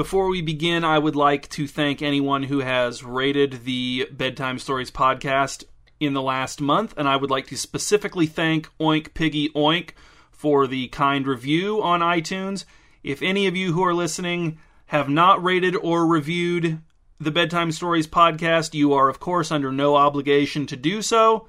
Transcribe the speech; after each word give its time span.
Before 0.00 0.28
we 0.28 0.40
begin, 0.40 0.82
I 0.82 0.98
would 0.98 1.14
like 1.14 1.46
to 1.50 1.66
thank 1.68 2.00
anyone 2.00 2.44
who 2.44 2.60
has 2.60 3.04
rated 3.04 3.66
the 3.66 4.08
Bedtime 4.10 4.58
Stories 4.58 4.90
podcast 4.90 5.64
in 6.00 6.14
the 6.14 6.22
last 6.22 6.58
month, 6.58 6.94
and 6.96 7.06
I 7.06 7.16
would 7.16 7.28
like 7.28 7.48
to 7.48 7.56
specifically 7.58 8.24
thank 8.24 8.70
Oink 8.80 9.12
Piggy 9.12 9.50
Oink 9.50 9.90
for 10.30 10.66
the 10.66 10.88
kind 10.88 11.26
review 11.26 11.82
on 11.82 12.00
iTunes. 12.00 12.64
If 13.04 13.20
any 13.20 13.46
of 13.46 13.56
you 13.56 13.74
who 13.74 13.84
are 13.84 13.92
listening 13.92 14.58
have 14.86 15.10
not 15.10 15.44
rated 15.44 15.76
or 15.76 16.06
reviewed 16.06 16.80
the 17.20 17.30
Bedtime 17.30 17.70
Stories 17.70 18.06
podcast, 18.06 18.72
you 18.72 18.94
are, 18.94 19.10
of 19.10 19.20
course, 19.20 19.52
under 19.52 19.70
no 19.70 19.96
obligation 19.96 20.66
to 20.68 20.76
do 20.76 21.02
so. 21.02 21.46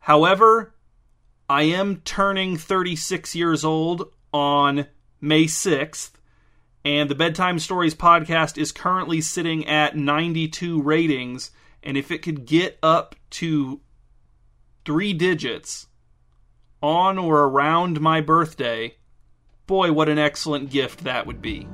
However, 0.00 0.74
I 1.48 1.62
am 1.62 2.02
turning 2.04 2.58
36 2.58 3.34
years 3.34 3.64
old 3.64 4.12
on 4.34 4.86
May 5.18 5.44
6th, 5.44 6.10
and 6.84 7.10
the 7.10 7.14
Bedtime 7.14 7.58
Stories 7.58 7.94
podcast 7.94 8.56
is 8.56 8.72
currently 8.72 9.20
sitting 9.20 9.66
at 9.66 9.96
92 9.96 10.80
ratings. 10.80 11.50
And 11.82 11.96
if 11.96 12.10
it 12.10 12.22
could 12.22 12.46
get 12.46 12.78
up 12.82 13.14
to 13.30 13.80
three 14.84 15.12
digits 15.12 15.86
on 16.82 17.18
or 17.18 17.44
around 17.44 18.00
my 18.00 18.20
birthday, 18.20 18.96
boy, 19.66 19.92
what 19.92 20.08
an 20.08 20.18
excellent 20.18 20.70
gift 20.70 21.04
that 21.04 21.26
would 21.26 21.42
be. 21.42 21.68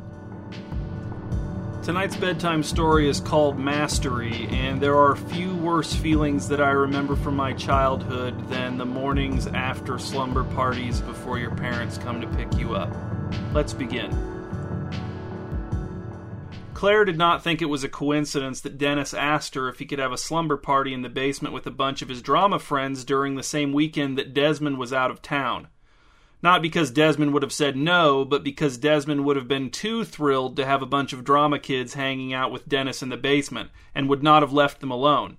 Tonight's 1.85 2.17
bedtime 2.17 2.65
story 2.65 3.09
is 3.09 3.21
called 3.21 3.61
Mastery, 3.61 4.49
and 4.51 4.81
there 4.81 4.97
are 4.97 5.15
few 5.15 5.55
worse 5.55 5.95
feelings 5.95 6.49
that 6.49 6.61
I 6.61 6.71
remember 6.71 7.15
from 7.15 7.37
my 7.37 7.53
childhood 7.53 8.49
than 8.49 8.77
the 8.77 8.85
mornings 8.85 9.47
after 9.47 9.97
slumber 9.97 10.43
parties 10.43 11.01
before 11.01 11.39
your 11.39 11.55
parents 11.55 11.97
come 11.97 12.21
to 12.21 12.27
pick 12.27 12.59
you 12.59 12.75
up. 12.75 12.93
Let's 13.55 13.73
begin. 13.73 14.36
Claire 16.77 17.07
did 17.07 17.17
not 17.17 17.43
think 17.43 17.63
it 17.63 17.71
was 17.71 17.83
a 17.85 17.89
coincidence 17.89 18.61
that 18.61 18.77
Dennis 18.77 19.15
asked 19.15 19.55
her 19.55 19.67
if 19.67 19.79
he 19.79 19.87
could 19.87 19.99
have 19.99 20.13
a 20.13 20.19
slumber 20.19 20.59
party 20.59 20.93
in 20.93 21.01
the 21.01 21.09
basement 21.09 21.55
with 21.55 21.67
a 21.67 21.71
bunch 21.71 22.03
of 22.03 22.11
his 22.11 22.21
drama 22.21 22.59
friends 22.59 23.03
during 23.03 23.35
the 23.35 23.43
same 23.43 23.73
weekend 23.73 24.19
that 24.19 24.35
Desmond 24.35 24.77
was 24.77 24.93
out 24.93 25.11
of 25.11 25.23
town. 25.23 25.69
Not 26.43 26.61
because 26.61 26.91
Desmond 26.91 27.33
would 27.33 27.43
have 27.43 27.51
said 27.51 27.79
no, 27.79 28.27
but 28.27 28.45
because 28.45 28.77
Desmond 28.77 29.25
would 29.25 29.37
have 29.37 29.49
been 29.49 29.71
too 29.71 30.05
thrilled 30.05 30.55
to 30.57 30.67
have 30.67 30.83
a 30.83 30.87
bunch 30.87 31.15
of 31.15 31.25
drama 31.25 31.59
kids 31.59 31.95
hanging 31.95 32.35
out 32.35 32.53
with 32.53 32.69
Dennis 32.69 33.03
in 33.03 33.09
the 33.09 33.17
basement, 33.17 33.71
and 33.95 34.07
would 34.07 34.23
not 34.23 34.43
have 34.43 34.53
left 34.53 34.81
them 34.81 34.91
alone. 34.91 35.39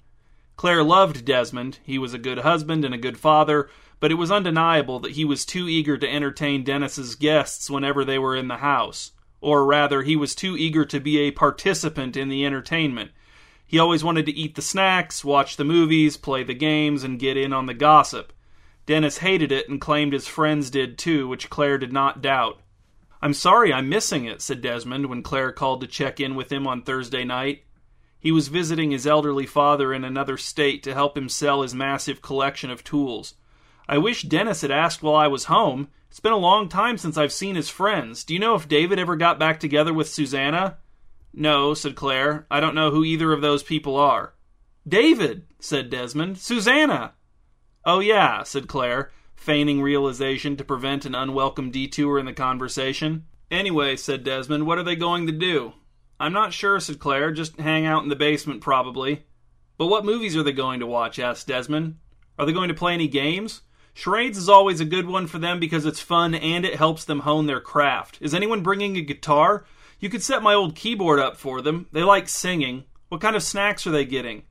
Claire 0.55 0.83
loved 0.83 1.23
Desmond, 1.23 1.77
he 1.83 1.99
was 1.99 2.15
a 2.15 2.17
good 2.17 2.39
husband 2.39 2.83
and 2.83 2.95
a 2.95 2.97
good 2.97 3.19
father, 3.19 3.69
but 3.99 4.09
it 4.09 4.15
was 4.15 4.31
undeniable 4.31 4.97
that 5.01 5.11
he 5.11 5.23
was 5.23 5.45
too 5.45 5.69
eager 5.69 5.99
to 5.99 6.11
entertain 6.11 6.63
Dennis's 6.63 7.13
guests 7.13 7.69
whenever 7.69 8.03
they 8.03 8.17
were 8.17 8.35
in 8.35 8.47
the 8.47 8.57
house. 8.57 9.11
Or 9.41 9.65
rather, 9.65 10.03
he 10.03 10.15
was 10.15 10.35
too 10.35 10.57
eager 10.57 10.85
to 10.85 10.99
be 10.99 11.19
a 11.19 11.31
participant 11.31 12.17
in 12.17 12.29
the 12.29 12.45
entertainment. 12.45 13.11
He 13.65 13.79
always 13.79 14.03
wanted 14.03 14.25
to 14.25 14.35
eat 14.35 14.55
the 14.55 14.61
snacks, 14.61 15.25
watch 15.25 15.57
the 15.57 15.63
movies, 15.63 16.17
play 16.17 16.43
the 16.43 16.53
games, 16.53 17.03
and 17.03 17.19
get 17.19 17.37
in 17.37 17.53
on 17.53 17.65
the 17.65 17.73
gossip. 17.73 18.33
Dennis 18.85 19.17
hated 19.17 19.51
it 19.51 19.67
and 19.67 19.81
claimed 19.81 20.13
his 20.13 20.27
friends 20.27 20.69
did 20.69 20.97
too, 20.97 21.27
which 21.27 21.49
Claire 21.49 21.77
did 21.77 21.91
not 21.91 22.21
doubt. 22.21 22.61
I'm 23.21 23.33
sorry 23.33 23.73
I'm 23.73 23.89
missing 23.89 24.25
it, 24.25 24.41
said 24.41 24.61
Desmond 24.61 25.07
when 25.07 25.23
Claire 25.23 25.51
called 25.51 25.81
to 25.81 25.87
check 25.87 26.19
in 26.19 26.35
with 26.35 26.51
him 26.51 26.65
on 26.65 26.81
Thursday 26.81 27.25
night. 27.25 27.63
He 28.19 28.31
was 28.31 28.47
visiting 28.47 28.91
his 28.91 29.05
elderly 29.05 29.45
father 29.45 29.93
in 29.93 30.03
another 30.03 30.37
state 30.37 30.83
to 30.83 30.93
help 30.93 31.17
him 31.17 31.27
sell 31.27 31.61
his 31.61 31.75
massive 31.75 32.21
collection 32.21 32.69
of 32.69 32.83
tools. 32.83 33.35
I 33.89 33.97
wish 33.97 34.23
Dennis 34.23 34.61
had 34.61 34.71
asked 34.71 35.03
while 35.03 35.15
I 35.15 35.27
was 35.27 35.45
home. 35.45 35.89
It's 36.09 36.19
been 36.19 36.31
a 36.31 36.37
long 36.37 36.69
time 36.69 36.97
since 36.97 37.17
I've 37.17 37.33
seen 37.33 37.55
his 37.55 37.69
friends. 37.69 38.23
Do 38.23 38.33
you 38.33 38.39
know 38.39 38.55
if 38.55 38.67
David 38.67 38.99
ever 38.99 39.15
got 39.15 39.39
back 39.39 39.59
together 39.59 39.93
with 39.93 40.09
Susanna? 40.09 40.77
No, 41.33 41.73
said 41.73 41.95
Claire. 41.95 42.47
I 42.49 42.59
don't 42.59 42.75
know 42.75 42.91
who 42.91 43.03
either 43.03 43.31
of 43.33 43.41
those 43.41 43.61
people 43.61 43.95
are. 43.95 44.33
David, 44.87 45.45
said 45.59 45.89
Desmond. 45.89 46.37
Susanna. 46.37 47.13
Oh, 47.85 47.99
yeah, 47.99 48.43
said 48.43 48.67
Claire, 48.67 49.11
feigning 49.35 49.81
realization 49.81 50.57
to 50.57 50.63
prevent 50.63 51.05
an 51.05 51.13
unwelcome 51.13 51.71
detour 51.71 52.17
in 52.17 52.25
the 52.25 52.33
conversation. 52.33 53.25
Anyway, 53.51 53.95
said 53.95 54.23
Desmond, 54.23 54.65
what 54.65 54.77
are 54.77 54.83
they 54.83 54.95
going 54.95 55.27
to 55.27 55.31
do? 55.31 55.73
I'm 56.19 56.33
not 56.33 56.53
sure, 56.53 56.79
said 56.79 56.99
Claire. 56.99 57.31
Just 57.31 57.59
hang 57.59 57.85
out 57.85 58.03
in 58.03 58.09
the 58.09 58.15
basement, 58.15 58.61
probably. 58.61 59.25
But 59.77 59.87
what 59.87 60.05
movies 60.05 60.35
are 60.35 60.43
they 60.43 60.51
going 60.51 60.79
to 60.79 60.87
watch? 60.87 61.19
asked 61.19 61.47
Desmond. 61.47 61.97
Are 62.39 62.45
they 62.45 62.53
going 62.53 62.69
to 62.69 62.73
play 62.73 62.93
any 62.93 63.07
games? 63.07 63.61
Charades 63.97 64.37
is 64.37 64.47
always 64.47 64.79
a 64.79 64.85
good 64.85 65.07
one 65.07 65.25
for 65.25 65.39
them 65.39 65.59
because 65.59 65.83
it's 65.83 65.99
fun 65.99 66.35
and 66.35 66.63
it 66.63 66.75
helps 66.75 67.03
them 67.03 67.21
hone 67.21 67.47
their 67.47 67.59
craft. 67.59 68.19
Is 68.21 68.35
anyone 68.35 68.61
bringing 68.61 68.95
a 68.95 69.01
guitar? 69.01 69.65
You 69.99 70.07
could 70.07 70.21
set 70.21 70.43
my 70.43 70.53
old 70.53 70.75
keyboard 70.75 71.17
up 71.17 71.35
for 71.35 71.63
them. 71.63 71.87
They 71.91 72.03
like 72.03 72.29
singing. 72.29 72.83
What 73.09 73.21
kind 73.21 73.35
of 73.35 73.41
snacks 73.41 73.87
are 73.87 73.91
they 73.91 74.05
getting? 74.05 74.43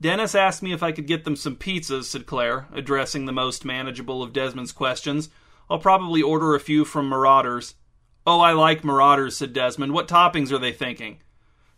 Dennis 0.00 0.34
asked 0.34 0.62
me 0.62 0.72
if 0.72 0.82
I 0.82 0.92
could 0.92 1.06
get 1.06 1.24
them 1.24 1.36
some 1.36 1.56
pizzas, 1.56 2.04
said 2.04 2.24
Claire, 2.24 2.68
addressing 2.72 3.26
the 3.26 3.32
most 3.32 3.66
manageable 3.66 4.22
of 4.22 4.32
Desmond's 4.32 4.72
questions. 4.72 5.28
I'll 5.68 5.78
probably 5.78 6.22
order 6.22 6.54
a 6.54 6.58
few 6.58 6.86
from 6.86 7.06
Marauders. 7.06 7.74
Oh, 8.26 8.40
I 8.40 8.52
like 8.52 8.82
Marauders, 8.82 9.36
said 9.36 9.52
Desmond. 9.52 9.92
What 9.92 10.08
toppings 10.08 10.52
are 10.52 10.58
they 10.58 10.72
thinking? 10.72 11.18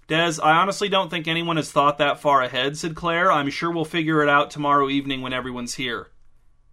Des, 0.07 0.35
I 0.41 0.53
honestly 0.53 0.89
don't 0.89 1.11
think 1.11 1.27
anyone 1.27 1.57
has 1.57 1.73
thought 1.73 1.99
that 1.99 2.21
far 2.21 2.43
ahead, 2.43 2.77
said 2.79 2.95
Claire. 2.95 3.33
I'm 3.33 3.51
sure 3.51 3.73
we'll 3.73 3.85
figure 3.85 4.23
it 4.23 4.29
out 4.29 4.53
tomorrow 4.53 4.89
evening 4.89 5.21
when 5.21 5.33
everyone's 5.33 5.75
here. 5.75 6.07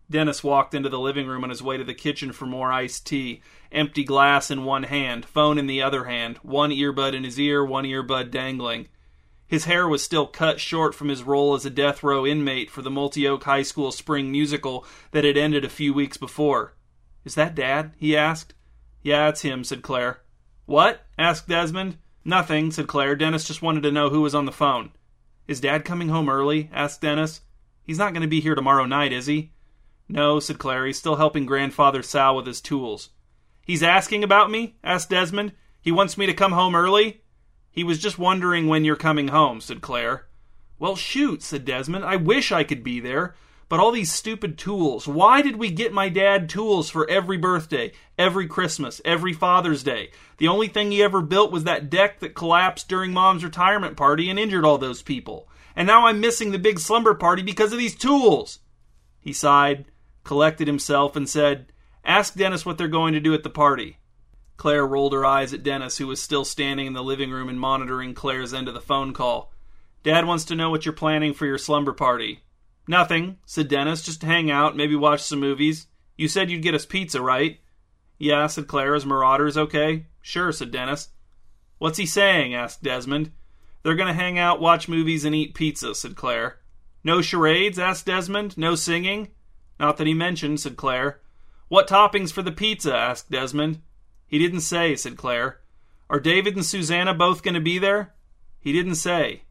Dennis 0.10 0.44
walked 0.44 0.74
into 0.74 0.90
the 0.90 1.00
living 1.00 1.28
room 1.28 1.44
on 1.44 1.50
his 1.50 1.62
way 1.62 1.78
to 1.78 1.84
the 1.84 1.94
kitchen 1.94 2.32
for 2.32 2.46
more 2.46 2.72
iced 2.72 3.06
tea, 3.06 3.42
empty 3.72 4.04
glass 4.04 4.50
in 4.50 4.66
one 4.66 4.84
hand, 4.84 5.26
phone 5.26 5.58
in 5.58 5.68
the 5.68 5.82
other 5.82 6.06
hand, 6.06 6.38
one 6.38 6.72
earbud 6.72 7.14
in 7.14 7.24
his 7.24 7.40
ear, 7.40 7.64
one 7.64 7.86
earbud 7.86 8.32
dangling. 8.32 8.88
His 9.46 9.66
hair 9.66 9.88
was 9.88 10.04
still 10.04 10.28
cut 10.28 10.60
short 10.60 10.94
from 10.94 11.10
his 11.10 11.24
role 11.24 11.54
as 11.54 11.66
a 11.66 11.72
death 11.72 12.04
row 12.04 12.26
inmate 12.26 12.70
for 12.70 12.82
the 12.82 12.92
Multi 12.92 13.28
Oak 13.28 13.44
High 13.44 13.64
School 13.64 13.92
spring 13.92 14.32
musical 14.32 14.86
that 15.12 15.24
had 15.24 15.38
ended 15.38 15.66
a 15.66 15.70
few 15.70 15.94
weeks 15.94 16.18
before. 16.18 16.76
Is 17.26 17.36
that 17.36 17.56
Dad? 17.56 17.94
he 17.98 18.16
asked. 18.16 18.54
Yeah, 19.02 19.30
it's 19.30 19.42
him, 19.42 19.64
said 19.64 19.82
Claire. 19.82 20.22
What? 20.66 21.06
asked 21.18 21.48
Desmond. 21.48 21.98
Nothing, 22.24 22.70
said 22.72 22.88
Claire. 22.88 23.16
Dennis 23.16 23.44
just 23.44 23.62
wanted 23.62 23.82
to 23.84 23.92
know 23.92 24.10
who 24.10 24.22
was 24.22 24.36
on 24.36 24.46
the 24.46 24.52
phone. 24.52 24.92
Is 25.48 25.62
Dad 25.62 25.84
coming 25.84 26.10
home 26.10 26.30
early? 26.30 26.70
asked 26.72 27.02
Dennis. 27.02 27.42
He's 27.84 27.98
not 27.98 28.14
going 28.14 28.22
to 28.22 28.28
be 28.28 28.42
here 28.42 28.54
tomorrow 28.54 28.86
night, 28.86 29.12
is 29.12 29.26
he? 29.26 29.52
No, 30.10 30.40
said 30.40 30.58
Claire. 30.58 30.88
He's 30.88 30.98
still 30.98 31.18
helping 31.18 31.46
Grandfather 31.46 32.02
Sal 32.02 32.36
with 32.36 32.48
his 32.48 32.62
tools. 32.62 33.10
He's 33.64 33.84
asking 33.84 34.24
about 34.24 34.50
me? 34.50 34.76
asked 34.84 35.12
Desmond. 35.12 35.54
He 35.80 35.92
wants 35.92 36.18
me 36.18 36.26
to 36.26 36.34
come 36.34 36.52
home 36.52 36.76
early? 36.76 37.22
He 37.72 37.84
was 37.84 38.00
just 38.00 38.18
wondering 38.18 38.68
when 38.68 38.84
you're 38.84 38.96
coming 38.96 39.28
home, 39.28 39.62
said 39.62 39.82
Claire. 39.82 40.26
Well, 40.80 40.96
shoot, 40.96 41.44
said 41.44 41.64
Desmond. 41.64 42.04
I 42.04 42.16
wish 42.16 42.52
I 42.52 42.64
could 42.64 42.84
be 42.84 43.00
there. 43.00 43.36
But 43.70 43.80
all 43.80 43.92
these 43.92 44.12
stupid 44.12 44.58
tools. 44.58 45.08
Why 45.08 45.44
did 45.44 45.58
we 45.58 45.70
get 45.70 45.94
my 45.94 46.10
dad 46.10 46.50
tools 46.50 46.90
for 46.90 47.08
every 47.08 47.38
birthday, 47.38 47.92
every 48.18 48.48
Christmas, 48.48 49.00
every 49.06 49.32
Father's 49.32 49.84
Day? 49.84 50.10
The 50.38 50.48
only 50.48 50.68
thing 50.68 50.90
he 50.90 51.04
ever 51.04 51.22
built 51.22 51.52
was 51.52 51.66
that 51.66 51.92
deck 51.92 52.20
that 52.22 52.34
collapsed 52.34 52.90
during 52.90 53.14
Mom's 53.14 53.44
retirement 53.44 53.96
party 53.96 54.28
and 54.28 54.40
injured 54.40 54.66
all 54.66 54.80
those 54.80 55.04
people. 55.04 55.48
And 55.76 55.86
now 55.86 56.08
I'm 56.08 56.20
missing 56.20 56.50
the 56.50 56.58
big 56.58 56.80
slumber 56.80 57.14
party 57.14 57.44
because 57.44 57.72
of 57.72 57.78
these 57.78 57.96
tools. 57.96 58.58
He 59.20 59.34
sighed, 59.34 59.86
collected 60.30 60.68
himself, 60.68 61.16
and 61.16 61.28
said, 61.28 61.74
Ask 62.06 62.36
Dennis 62.36 62.64
what 62.64 62.78
they're 62.78 62.88
going 62.88 63.16
to 63.16 63.20
do 63.20 63.34
at 63.34 63.42
the 63.42 63.50
party. 63.50 63.98
Claire 64.58 64.86
rolled 64.86 65.12
her 65.12 65.26
eyes 65.26 65.56
at 65.56 65.64
Dennis, 65.64 65.98
who 65.98 66.06
was 66.06 66.22
still 66.22 66.46
standing 66.46 66.86
in 66.86 66.94
the 66.94 67.02
living 67.02 67.32
room 67.32 67.50
and 67.50 67.60
monitoring 67.60 68.14
Claire's 68.14 68.54
end 68.54 68.68
of 68.68 68.76
the 68.76 68.80
phone 68.80 69.12
call. 69.12 69.52
Dad 70.04 70.28
wants 70.28 70.46
to 70.46 70.56
know 70.56 70.70
what 70.70 70.86
you're 70.86 70.94
planning 70.94 71.34
for 71.34 71.48
your 71.48 71.58
slumber 71.58 71.94
party. 71.94 72.44
Nothing, 72.88 73.40
said 73.48 73.70
Dennis. 73.70 74.04
Just 74.04 74.22
hang 74.22 74.52
out, 74.52 74.78
maybe 74.78 74.96
watch 74.96 75.24
some 75.24 75.40
movies. 75.40 75.88
You 76.16 76.28
said 76.28 76.52
you'd 76.52 76.62
get 76.62 76.76
us 76.76 76.86
pizza, 76.86 77.24
right? 77.24 77.60
Yeah, 78.20 78.46
said 78.46 78.68
Claire. 78.68 78.94
Is 78.94 79.08
Marauders 79.08 79.58
okay? 79.58 80.06
Sure, 80.22 80.52
said 80.52 80.70
Dennis. 80.70 81.10
What's 81.80 81.98
he 81.98 82.06
saying? 82.06 82.54
asked 82.54 82.84
Desmond. 82.84 83.32
They're 83.82 83.96
going 83.96 84.08
to 84.08 84.14
hang 84.14 84.38
out, 84.38 84.62
watch 84.62 84.88
movies, 84.88 85.26
and 85.26 85.34
eat 85.34 85.56
pizza, 85.56 85.96
said 85.96 86.16
Claire. 86.16 86.60
No 87.04 87.20
charades? 87.20 87.80
asked 87.80 88.06
Desmond. 88.06 88.60
No 88.60 88.76
singing? 88.76 89.30
Not 89.80 89.98
that 89.98 90.08
he 90.08 90.14
mentioned, 90.14 90.60
said 90.60 90.78
Claire. 90.78 91.22
What 91.70 91.88
toppings 91.88 92.32
for 92.32 92.42
the 92.42 92.52
pizza? 92.52 92.94
asked 92.96 93.32
Desmond. 93.32 93.82
He 94.28 94.38
didn't 94.38 94.62
say, 94.62 94.96
said 94.96 95.18
Claire. 95.18 95.60
Are 96.10 96.20
David 96.20 96.56
and 96.56 96.66
Susanna 96.66 97.14
both 97.14 97.44
going 97.44 97.54
to 97.54 97.62
be 97.62 97.80
there? 97.80 98.14
He 98.60 98.74
didn't 98.74 98.96
say. 98.96 99.44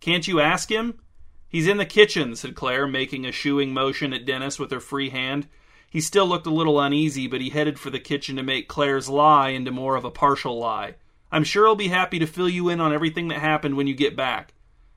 Can't 0.00 0.28
you 0.28 0.40
ask 0.40 0.70
him? 0.70 1.00
He's 1.48 1.66
in 1.66 1.78
the 1.78 1.86
kitchen, 1.86 2.36
said 2.36 2.54
Claire, 2.54 2.86
making 2.86 3.24
a 3.24 3.32
shooing 3.32 3.72
motion 3.72 4.12
at 4.12 4.26
Dennis 4.26 4.58
with 4.58 4.70
her 4.70 4.80
free 4.80 5.10
hand. 5.10 5.48
He 5.88 6.00
still 6.00 6.26
looked 6.26 6.46
a 6.46 6.50
little 6.50 6.80
uneasy, 6.80 7.26
but 7.26 7.40
he 7.40 7.50
headed 7.50 7.78
for 7.78 7.90
the 7.90 8.00
kitchen 8.00 8.36
to 8.36 8.42
make 8.42 8.68
Claire's 8.68 9.08
lie 9.08 9.50
into 9.50 9.70
more 9.70 9.96
of 9.96 10.04
a 10.04 10.10
partial 10.10 10.58
lie. 10.58 10.96
I'm 11.30 11.44
sure 11.44 11.66
he'll 11.66 11.76
be 11.76 11.88
happy 11.88 12.18
to 12.18 12.26
fill 12.26 12.48
you 12.48 12.68
in 12.68 12.80
on 12.80 12.92
everything 12.92 13.28
that 13.28 13.40
happened 13.40 13.76
when 13.76 13.86
you 13.86 13.94
get 13.94 14.16
back. 14.16 14.54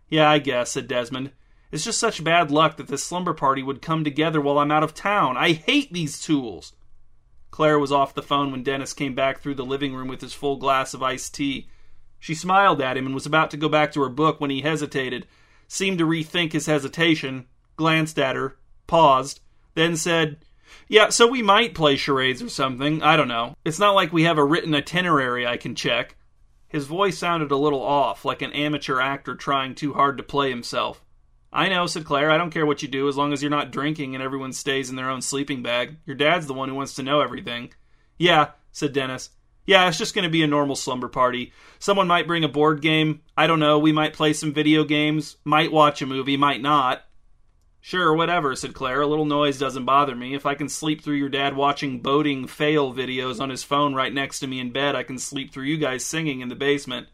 Yeah, 0.10 0.30
I 0.30 0.40
guess, 0.40 0.72
said 0.72 0.88
Desmond. 0.88 1.32
It's 1.72 1.84
just 1.84 2.00
such 2.00 2.24
bad 2.24 2.50
luck 2.50 2.78
that 2.78 2.88
this 2.88 3.04
slumber 3.04 3.34
party 3.34 3.62
would 3.62 3.82
come 3.82 4.04
together 4.04 4.40
while 4.40 4.60
I'm 4.60 4.72
out 4.72 4.84
of 4.84 4.94
town. 4.94 5.36
I 5.36 5.52
hate 5.52 5.92
these 5.92 6.22
tools. 6.22 6.74
Claire 7.52 7.80
was 7.80 7.92
off 7.92 8.14
the 8.14 8.22
phone 8.22 8.52
when 8.52 8.64
Dennis 8.64 8.94
came 8.94 9.16
back 9.16 9.40
through 9.40 9.56
the 9.56 9.66
living 9.66 9.94
room 9.94 10.08
with 10.08 10.22
his 10.22 10.34
full 10.34 10.58
glass 10.58 10.94
of 10.94 11.04
iced 11.04 11.34
tea. 11.34 11.70
She 12.20 12.36
smiled 12.36 12.82
at 12.82 12.98
him 12.98 13.06
and 13.06 13.16
was 13.16 13.26
about 13.26 13.52
to 13.52 13.58
go 13.58 13.68
back 13.70 13.92
to 13.94 14.02
her 14.02 14.10
book 14.10 14.40
when 14.40 14.50
he 14.50 14.62
hesitated, 14.62 15.28
seemed 15.68 15.98
to 16.00 16.06
rethink 16.06 16.54
his 16.54 16.68
hesitation, 16.68 17.48
glanced 17.76 18.18
at 18.18 18.36
her, 18.36 18.58
paused, 18.86 19.42
then 19.76 19.98
said, 19.98 20.38
Yeah, 20.88 21.10
so 21.10 21.28
we 21.28 21.42
might 21.42 21.76
play 21.76 21.96
charades 21.96 22.42
or 22.42 22.50
something. 22.50 23.02
I 23.02 23.16
don't 23.18 23.28
know. 23.28 23.56
It's 23.66 23.80
not 23.80 23.96
like 23.96 24.14
we 24.14 24.24
have 24.24 24.38
a 24.38 24.46
written 24.46 24.74
itinerary 24.74 25.46
I 25.46 25.58
can 25.58 25.76
check. 25.76 26.16
His 26.68 26.86
voice 26.86 27.18
sounded 27.18 27.52
a 27.52 27.58
little 27.58 27.82
off, 27.82 28.26
like 28.26 28.42
an 28.42 28.54
amateur 28.54 29.00
actor 29.00 29.36
trying 29.36 29.76
too 29.76 29.94
hard 29.94 30.18
to 30.18 30.24
play 30.24 30.50
himself. 30.50 31.02
I 31.52 31.70
know, 31.70 31.88
said 31.88 32.06
Claire. 32.06 32.30
I 32.30 32.38
don't 32.38 32.52
care 32.52 32.66
what 32.66 32.82
you 32.82 32.88
do 32.88 33.08
as 33.08 33.18
long 33.18 33.34
as 33.34 33.42
you're 33.42 33.50
not 33.50 33.72
drinking 33.72 34.16
and 34.16 34.24
everyone 34.24 34.54
stays 34.54 34.90
in 34.90 34.96
their 34.96 35.10
own 35.10 35.22
sleeping 35.22 35.64
bag. 35.64 35.98
Your 36.06 36.16
dad's 36.16 36.48
the 36.48 36.54
one 36.54 36.70
who 36.70 36.76
wants 36.76 36.96
to 36.96 37.04
know 37.04 37.22
everything. 37.22 37.74
Yeah, 38.18 38.52
said 38.72 38.94
Dennis. 38.94 39.30
Yeah, 39.66 39.88
it's 39.88 39.98
just 39.98 40.16
going 40.16 40.24
to 40.24 40.30
be 40.30 40.44
a 40.44 40.48
normal 40.48 40.76
slumber 40.76 41.10
party. 41.10 41.52
Someone 41.80 42.08
might 42.08 42.28
bring 42.28 42.44
a 42.44 42.50
board 42.50 42.82
game. 42.82 43.22
I 43.36 43.48
don't 43.48 43.60
know. 43.60 43.80
We 43.80 43.92
might 43.92 44.14
play 44.14 44.34
some 44.34 44.54
video 44.54 44.84
games. 44.86 45.36
Might 45.44 45.72
watch 45.72 46.02
a 46.02 46.06
movie. 46.06 46.38
Might 46.38 46.62
not. 46.62 47.04
Sure, 47.82 48.14
whatever, 48.14 48.56
said 48.56 48.74
Claire. 48.74 49.02
A 49.02 49.08
little 49.08 49.26
noise 49.26 49.60
doesn't 49.60 49.86
bother 49.86 50.16
me. 50.16 50.34
If 50.34 50.46
I 50.46 50.56
can 50.56 50.68
sleep 50.68 51.04
through 51.04 51.16
your 51.16 51.30
dad 51.30 51.56
watching 51.56 52.02
boating 52.02 52.48
fail 52.48 52.94
videos 52.94 53.40
on 53.40 53.50
his 53.50 53.64
phone 53.64 53.94
right 53.94 54.14
next 54.14 54.40
to 54.40 54.48
me 54.48 54.60
in 54.60 54.72
bed, 54.72 54.96
I 54.96 55.04
can 55.04 55.18
sleep 55.18 55.54
through 55.54 55.66
you 55.66 55.78
guys 55.78 56.06
singing 56.06 56.42
in 56.42 56.50
the 56.50 56.56
basement. 56.56 57.08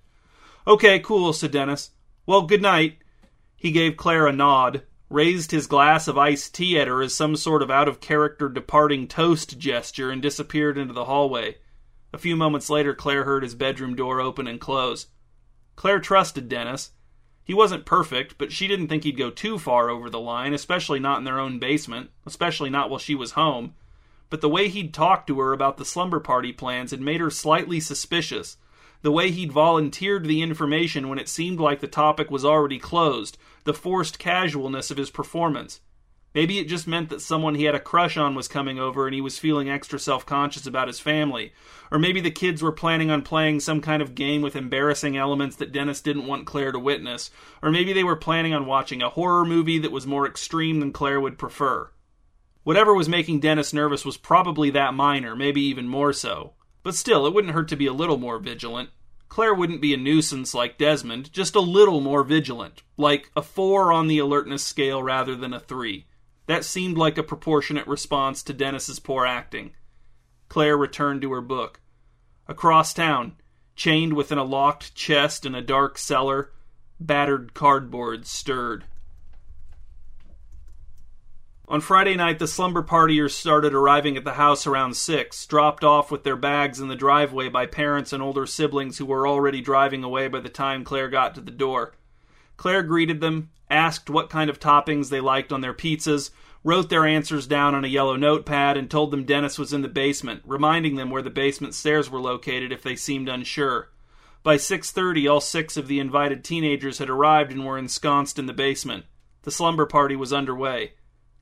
Okay, 0.65 0.99
cool, 0.99 1.33
said 1.33 1.51
Dennis. 1.51 1.91
Well, 2.25 2.43
good 2.43 2.61
night. 2.61 2.97
He 3.63 3.71
gave 3.71 3.95
Claire 3.95 4.27
a 4.27 4.33
nod, 4.33 4.83
raised 5.09 5.51
his 5.51 5.67
glass 5.67 6.09
of 6.09 6.17
iced 6.17 6.53
tea 6.53 6.77
at 6.77 6.89
her 6.89 7.01
as 7.01 7.15
some 7.15 7.37
sort 7.37 7.61
of 7.61 7.71
out 7.71 7.87
of 7.87 8.01
character 8.01 8.49
departing 8.49 9.07
toast 9.07 9.57
gesture, 9.57 10.11
and 10.11 10.21
disappeared 10.21 10.77
into 10.77 10.93
the 10.93 11.05
hallway. 11.05 11.59
A 12.11 12.17
few 12.17 12.35
moments 12.35 12.69
later, 12.69 12.93
Claire 12.93 13.23
heard 13.23 13.41
his 13.41 13.55
bedroom 13.55 13.95
door 13.95 14.19
open 14.19 14.47
and 14.47 14.59
close. 14.59 15.07
Claire 15.77 16.01
trusted 16.01 16.49
Dennis. 16.49 16.91
He 17.45 17.53
wasn't 17.53 17.85
perfect, 17.85 18.37
but 18.37 18.51
she 18.51 18.67
didn't 18.67 18.89
think 18.89 19.05
he'd 19.05 19.17
go 19.17 19.29
too 19.29 19.57
far 19.57 19.89
over 19.89 20.09
the 20.09 20.19
line, 20.19 20.53
especially 20.53 20.99
not 20.99 21.19
in 21.19 21.23
their 21.23 21.39
own 21.39 21.57
basement, 21.57 22.09
especially 22.25 22.69
not 22.69 22.89
while 22.89 22.99
she 22.99 23.15
was 23.15 23.31
home. 23.31 23.75
But 24.29 24.41
the 24.41 24.49
way 24.49 24.67
he'd 24.67 24.93
talked 24.93 25.27
to 25.27 25.39
her 25.39 25.53
about 25.53 25.77
the 25.77 25.85
slumber 25.85 26.19
party 26.19 26.51
plans 26.51 26.91
had 26.91 26.99
made 26.99 27.21
her 27.21 27.29
slightly 27.29 27.79
suspicious, 27.79 28.57
the 29.03 29.11
way 29.11 29.29
he'd 29.29 29.51
volunteered 29.51 30.25
the 30.25 30.41
information 30.41 31.09
when 31.09 31.19
it 31.19 31.29
seemed 31.29 31.59
like 31.59 31.81
the 31.81 31.87
topic 31.87 32.31
was 32.31 32.45
already 32.45 32.79
closed, 32.79 33.37
the 33.65 33.73
forced 33.73 34.17
casualness 34.17 34.89
of 34.89 34.97
his 34.97 35.11
performance. 35.11 35.81
Maybe 36.33 36.57
it 36.57 36.69
just 36.69 36.87
meant 36.87 37.09
that 37.09 37.21
someone 37.21 37.55
he 37.55 37.65
had 37.65 37.75
a 37.75 37.79
crush 37.79 38.17
on 38.17 38.33
was 38.33 38.47
coming 38.47 38.79
over 38.79 39.05
and 39.05 39.13
he 39.13 39.21
was 39.21 39.37
feeling 39.37 39.69
extra 39.69 39.99
self 39.99 40.25
conscious 40.25 40.65
about 40.65 40.87
his 40.87 40.99
family. 40.99 41.53
Or 41.91 41.99
maybe 41.99 42.21
the 42.21 42.31
kids 42.31 42.63
were 42.63 42.71
planning 42.71 43.11
on 43.11 43.21
playing 43.21 43.59
some 43.59 43.81
kind 43.81 44.01
of 44.01 44.15
game 44.15 44.41
with 44.41 44.55
embarrassing 44.55 45.15
elements 45.15 45.57
that 45.57 45.73
Dennis 45.73 46.01
didn't 46.01 46.25
want 46.25 46.47
Claire 46.47 46.71
to 46.71 46.79
witness. 46.79 47.29
Or 47.61 47.69
maybe 47.69 47.93
they 47.93 48.03
were 48.03 48.15
planning 48.15 48.53
on 48.53 48.65
watching 48.65 49.03
a 49.03 49.09
horror 49.09 49.45
movie 49.45 49.77
that 49.79 49.91
was 49.91 50.07
more 50.07 50.25
extreme 50.25 50.79
than 50.79 50.91
Claire 50.93 51.21
would 51.21 51.37
prefer. 51.37 51.91
Whatever 52.63 52.95
was 52.95 53.09
making 53.09 53.41
Dennis 53.41 53.73
nervous 53.73 54.05
was 54.05 54.17
probably 54.17 54.69
that 54.71 54.93
minor, 54.95 55.35
maybe 55.35 55.61
even 55.61 55.87
more 55.87 56.13
so. 56.13 56.53
But 56.83 56.95
still, 56.95 57.25
it 57.25 57.33
wouldn't 57.33 57.53
hurt 57.53 57.69
to 57.69 57.75
be 57.77 57.87
a 57.87 57.93
little 57.93 58.17
more 58.17 58.39
vigilant. 58.39 58.89
Claire 59.29 59.53
wouldn't 59.53 59.81
be 59.81 59.93
a 59.93 59.97
nuisance 59.97 60.53
like 60.53 60.77
Desmond, 60.77 61.31
just 61.33 61.55
a 61.55 61.59
little 61.59 62.01
more 62.01 62.23
vigilant, 62.23 62.83
like 62.97 63.31
a 63.35 63.41
4 63.41 63.91
on 63.91 64.07
the 64.07 64.19
alertness 64.19 64.63
scale 64.63 65.01
rather 65.01 65.35
than 65.35 65.53
a 65.53 65.59
3. 65.59 66.05
That 66.45 66.65
seemed 66.65 66.97
like 66.97 67.17
a 67.17 67.23
proportionate 67.23 67.87
response 67.87 68.43
to 68.43 68.53
Dennis's 68.53 68.99
poor 68.99 69.25
acting. 69.25 69.71
Claire 70.49 70.77
returned 70.77 71.21
to 71.21 71.31
her 71.31 71.41
book. 71.41 71.79
Across 72.47 72.93
town, 72.93 73.37
chained 73.75 74.13
within 74.13 74.37
a 74.37 74.43
locked 74.43 74.93
chest 74.93 75.45
in 75.45 75.55
a 75.55 75.61
dark 75.61 75.97
cellar, 75.97 76.51
battered 76.99 77.53
cardboard 77.53 78.27
stirred. 78.27 78.83
On 81.73 81.81
Friday 81.81 82.13
night, 82.13 82.37
the 82.37 82.45
slumber 82.45 82.83
partiers 82.83 83.31
started 83.31 83.73
arriving 83.73 84.15
at 84.15 84.23
the 84.23 84.33
house 84.33 84.67
around 84.67 84.95
6, 84.95 85.47
dropped 85.47 85.83
off 85.83 86.11
with 86.11 86.23
their 86.23 86.35
bags 86.35 86.79
in 86.79 86.87
the 86.87 86.95
driveway 86.95 87.49
by 87.49 87.65
parents 87.65 88.13
and 88.13 88.21
older 88.21 88.45
siblings 88.45 88.99
who 88.99 89.07
were 89.07 89.27
already 89.27 89.59
driving 89.59 90.03
away 90.03 90.27
by 90.27 90.39
the 90.39 90.49
time 90.49 90.83
Claire 90.83 91.09
got 91.09 91.33
to 91.33 91.41
the 91.41 91.49
door. 91.49 91.95
Claire 92.57 92.83
greeted 92.83 93.21
them, 93.21 93.49
asked 93.71 94.07
what 94.07 94.29
kind 94.29 94.51
of 94.51 94.59
toppings 94.59 95.09
they 95.09 95.19
liked 95.19 95.51
on 95.51 95.61
their 95.61 95.73
pizzas, 95.73 96.29
wrote 96.63 96.91
their 96.91 97.07
answers 97.07 97.47
down 97.47 97.73
on 97.73 97.83
a 97.83 97.87
yellow 97.87 98.15
notepad, 98.15 98.77
and 98.77 98.91
told 98.91 99.09
them 99.09 99.25
Dennis 99.25 99.57
was 99.57 99.73
in 99.73 99.81
the 99.81 99.87
basement, 99.87 100.43
reminding 100.45 100.95
them 100.95 101.09
where 101.09 101.23
the 101.23 101.31
basement 101.31 101.73
stairs 101.73 102.07
were 102.07 102.21
located 102.21 102.71
if 102.71 102.83
they 102.83 102.95
seemed 102.95 103.27
unsure. 103.27 103.89
By 104.43 104.57
6:30, 104.57 105.27
all 105.27 105.41
6 105.41 105.75
of 105.75 105.87
the 105.87 105.99
invited 105.99 106.43
teenagers 106.43 106.99
had 106.99 107.09
arrived 107.09 107.51
and 107.51 107.65
were 107.65 107.79
ensconced 107.79 108.37
in 108.37 108.45
the 108.45 108.53
basement. 108.53 109.05
The 109.41 109.49
slumber 109.49 109.87
party 109.87 110.15
was 110.15 110.31
underway. 110.31 110.93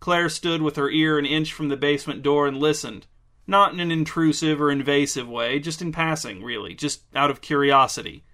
Claire 0.02 0.30
stood 0.30 0.64
with 0.64 0.78
her 0.78 0.90
ear 0.90 1.20
an 1.20 1.28
inch 1.28 1.54
from 1.54 1.70
the 1.70 1.78
basement 1.78 2.24
door 2.24 2.48
and 2.48 2.58
listened. 2.58 3.06
Not 3.46 3.72
in 3.72 3.80
an 3.80 3.92
intrusive 3.92 4.60
or 4.60 4.72
invasive 4.72 5.30
way, 5.30 5.60
just 5.60 5.80
in 5.80 5.92
passing, 5.92 6.44
really, 6.44 6.74
just 6.74 7.04
out 7.14 7.30
of 7.30 7.40
curiosity. 7.40 8.26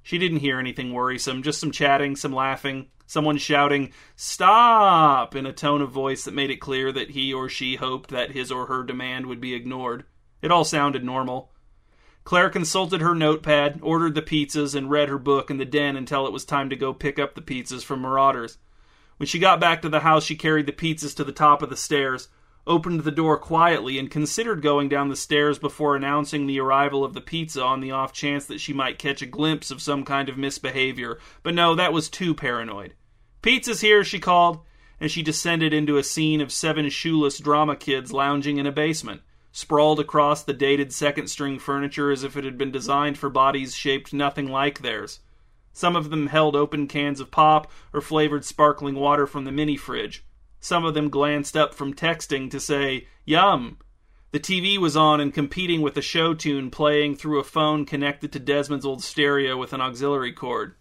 She 0.00 0.16
didn't 0.16 0.38
hear 0.38 0.60
anything 0.60 0.92
worrisome, 0.92 1.42
just 1.42 1.58
some 1.58 1.72
chatting, 1.72 2.14
some 2.14 2.32
laughing, 2.32 2.86
someone 3.04 3.36
shouting, 3.36 3.92
Stop! 4.14 5.34
in 5.34 5.44
a 5.44 5.52
tone 5.52 5.82
of 5.82 5.90
voice 5.90 6.22
that 6.22 6.34
made 6.34 6.50
it 6.50 6.60
clear 6.60 6.92
that 6.92 7.10
he 7.10 7.32
or 7.32 7.48
she 7.48 7.74
hoped 7.74 8.10
that 8.10 8.30
his 8.30 8.52
or 8.52 8.66
her 8.66 8.84
demand 8.84 9.26
would 9.26 9.40
be 9.40 9.54
ignored. 9.54 10.04
It 10.40 10.52
all 10.52 10.64
sounded 10.64 11.02
normal. 11.02 11.50
Claire 12.22 12.48
consulted 12.48 13.00
her 13.00 13.16
notepad, 13.16 13.80
ordered 13.82 14.14
the 14.14 14.22
pizzas, 14.22 14.76
and 14.76 14.88
read 14.88 15.08
her 15.08 15.18
book 15.18 15.50
in 15.50 15.56
the 15.56 15.64
den 15.64 15.96
until 15.96 16.28
it 16.28 16.32
was 16.32 16.44
time 16.44 16.70
to 16.70 16.76
go 16.76 16.94
pick 16.94 17.18
up 17.18 17.34
the 17.34 17.42
pizzas 17.42 17.82
from 17.82 18.02
Marauders. 18.02 18.58
When 19.18 19.26
she 19.26 19.40
got 19.40 19.60
back 19.60 19.82
to 19.82 19.88
the 19.88 20.00
house, 20.00 20.24
she 20.24 20.36
carried 20.36 20.66
the 20.66 20.72
pizzas 20.72 21.14
to 21.16 21.24
the 21.24 21.32
top 21.32 21.60
of 21.60 21.70
the 21.70 21.76
stairs, 21.76 22.28
opened 22.68 23.00
the 23.00 23.10
door 23.10 23.36
quietly, 23.36 23.98
and 23.98 24.10
considered 24.10 24.62
going 24.62 24.88
down 24.88 25.08
the 25.08 25.16
stairs 25.16 25.58
before 25.58 25.96
announcing 25.96 26.46
the 26.46 26.60
arrival 26.60 27.04
of 27.04 27.14
the 27.14 27.20
pizza 27.20 27.62
on 27.62 27.80
the 27.80 27.90
off 27.90 28.12
chance 28.12 28.46
that 28.46 28.60
she 28.60 28.72
might 28.72 28.98
catch 28.98 29.20
a 29.20 29.26
glimpse 29.26 29.72
of 29.72 29.82
some 29.82 30.04
kind 30.04 30.28
of 30.28 30.38
misbehavior. 30.38 31.18
But 31.42 31.54
no, 31.54 31.74
that 31.74 31.92
was 31.92 32.08
too 32.08 32.32
paranoid. 32.32 32.94
Pizza's 33.42 33.80
here, 33.80 34.04
she 34.04 34.20
called, 34.20 34.60
and 35.00 35.10
she 35.10 35.22
descended 35.22 35.72
into 35.72 35.96
a 35.96 36.04
scene 36.04 36.40
of 36.40 36.52
seven 36.52 36.88
shoeless 36.88 37.38
drama 37.38 37.74
kids 37.74 38.12
lounging 38.12 38.58
in 38.58 38.66
a 38.66 38.72
basement, 38.72 39.22
sprawled 39.50 39.98
across 39.98 40.44
the 40.44 40.52
dated 40.52 40.92
second 40.92 41.26
string 41.26 41.58
furniture 41.58 42.12
as 42.12 42.22
if 42.22 42.36
it 42.36 42.44
had 42.44 42.56
been 42.56 42.70
designed 42.70 43.18
for 43.18 43.30
bodies 43.30 43.74
shaped 43.74 44.12
nothing 44.12 44.48
like 44.48 44.80
theirs. 44.80 45.18
Some 45.72 45.96
of 45.96 46.10
them 46.10 46.26
held 46.28 46.56
open 46.56 46.86
cans 46.86 47.20
of 47.20 47.30
pop 47.30 47.70
or 47.92 48.00
flavored 48.00 48.44
sparkling 48.44 48.94
water 48.94 49.26
from 49.26 49.44
the 49.44 49.52
mini 49.52 49.76
fridge. 49.76 50.24
Some 50.60 50.84
of 50.84 50.94
them 50.94 51.08
glanced 51.08 51.56
up 51.56 51.74
from 51.74 51.94
texting 51.94 52.50
to 52.50 52.58
say, 52.58 53.06
Yum! 53.24 53.78
The 54.30 54.40
TV 54.40 54.76
was 54.76 54.96
on 54.96 55.20
and 55.20 55.32
competing 55.32 55.80
with 55.80 55.96
a 55.96 56.02
show 56.02 56.34
tune 56.34 56.70
playing 56.70 57.16
through 57.16 57.38
a 57.38 57.44
phone 57.44 57.86
connected 57.86 58.32
to 58.32 58.38
Desmond's 58.38 58.84
old 58.84 59.02
stereo 59.02 59.56
with 59.56 59.72
an 59.72 59.80
auxiliary 59.80 60.32
cord. 60.32 60.74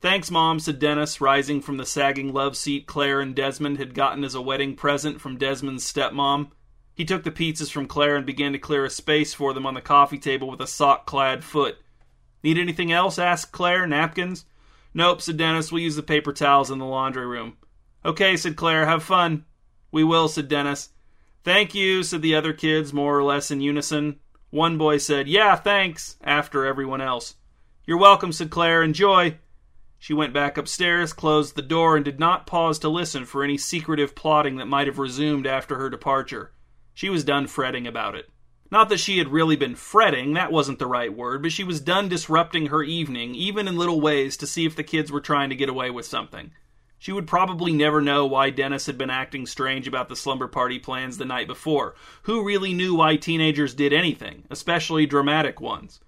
Thanks, 0.00 0.30
Mom, 0.30 0.60
said 0.60 0.78
Dennis, 0.78 1.20
rising 1.20 1.60
from 1.60 1.76
the 1.76 1.86
sagging 1.86 2.32
love 2.32 2.56
seat 2.56 2.86
Claire 2.86 3.20
and 3.20 3.34
Desmond 3.34 3.78
had 3.78 3.94
gotten 3.94 4.24
as 4.24 4.34
a 4.34 4.40
wedding 4.40 4.76
present 4.76 5.20
from 5.20 5.38
Desmond's 5.38 5.84
stepmom. 5.84 6.50
He 6.94 7.04
took 7.04 7.22
the 7.22 7.30
pizzas 7.30 7.70
from 7.70 7.86
Claire 7.86 8.16
and 8.16 8.26
began 8.26 8.52
to 8.52 8.58
clear 8.58 8.84
a 8.84 8.90
space 8.90 9.34
for 9.34 9.52
them 9.52 9.66
on 9.66 9.74
the 9.74 9.80
coffee 9.80 10.18
table 10.18 10.48
with 10.48 10.60
a 10.60 10.66
sock 10.66 11.06
clad 11.06 11.44
foot. 11.44 11.78
Need 12.42 12.58
anything 12.58 12.92
else? 12.92 13.18
asked 13.18 13.52
Claire. 13.52 13.86
Napkins? 13.86 14.44
Nope, 14.94 15.20
said 15.20 15.36
Dennis. 15.36 15.70
We'll 15.70 15.82
use 15.82 15.96
the 15.96 16.02
paper 16.02 16.32
towels 16.32 16.70
in 16.70 16.78
the 16.78 16.84
laundry 16.84 17.26
room. 17.26 17.56
Okay, 18.04 18.36
said 18.36 18.56
Claire. 18.56 18.86
Have 18.86 19.02
fun. 19.02 19.44
We 19.90 20.04
will, 20.04 20.28
said 20.28 20.48
Dennis. 20.48 20.90
Thank 21.44 21.74
you, 21.74 22.02
said 22.02 22.22
the 22.22 22.34
other 22.34 22.52
kids, 22.52 22.92
more 22.92 23.18
or 23.18 23.24
less 23.24 23.50
in 23.50 23.60
unison. 23.60 24.18
One 24.50 24.78
boy 24.78 24.98
said, 24.98 25.28
Yeah, 25.28 25.56
thanks, 25.56 26.16
after 26.22 26.64
everyone 26.64 27.00
else. 27.00 27.36
You're 27.86 27.98
welcome, 27.98 28.32
said 28.32 28.50
Claire. 28.50 28.82
Enjoy. 28.82 29.38
She 29.98 30.14
went 30.14 30.32
back 30.32 30.56
upstairs, 30.56 31.12
closed 31.12 31.56
the 31.56 31.62
door, 31.62 31.96
and 31.96 32.04
did 32.04 32.20
not 32.20 32.46
pause 32.46 32.78
to 32.80 32.88
listen 32.88 33.24
for 33.24 33.42
any 33.42 33.58
secretive 33.58 34.14
plotting 34.14 34.56
that 34.56 34.66
might 34.66 34.86
have 34.86 34.98
resumed 34.98 35.46
after 35.46 35.76
her 35.76 35.90
departure. 35.90 36.52
She 36.94 37.10
was 37.10 37.24
done 37.24 37.46
fretting 37.46 37.86
about 37.86 38.14
it. 38.14 38.28
Not 38.70 38.90
that 38.90 39.00
she 39.00 39.16
had 39.18 39.28
really 39.28 39.56
been 39.56 39.74
fretting, 39.74 40.34
that 40.34 40.52
wasn't 40.52 40.78
the 40.78 40.86
right 40.86 41.14
word, 41.14 41.42
but 41.42 41.52
she 41.52 41.64
was 41.64 41.80
done 41.80 42.08
disrupting 42.08 42.66
her 42.66 42.82
evening, 42.82 43.34
even 43.34 43.66
in 43.66 43.78
little 43.78 44.00
ways, 44.00 44.36
to 44.36 44.46
see 44.46 44.66
if 44.66 44.76
the 44.76 44.82
kids 44.82 45.10
were 45.10 45.22
trying 45.22 45.48
to 45.48 45.56
get 45.56 45.70
away 45.70 45.90
with 45.90 46.04
something. 46.04 46.50
She 46.98 47.12
would 47.12 47.26
probably 47.26 47.72
never 47.72 48.02
know 48.02 48.26
why 48.26 48.50
Dennis 48.50 48.86
had 48.86 48.98
been 48.98 49.08
acting 49.08 49.46
strange 49.46 49.86
about 49.86 50.08
the 50.08 50.16
slumber 50.16 50.48
party 50.48 50.78
plans 50.78 51.16
the 51.16 51.24
night 51.24 51.46
before. 51.46 51.94
Who 52.22 52.44
really 52.44 52.74
knew 52.74 52.96
why 52.96 53.16
teenagers 53.16 53.72
did 53.72 53.92
anything, 53.92 54.44
especially 54.50 55.06
dramatic 55.06 55.60
ones? 55.60 56.00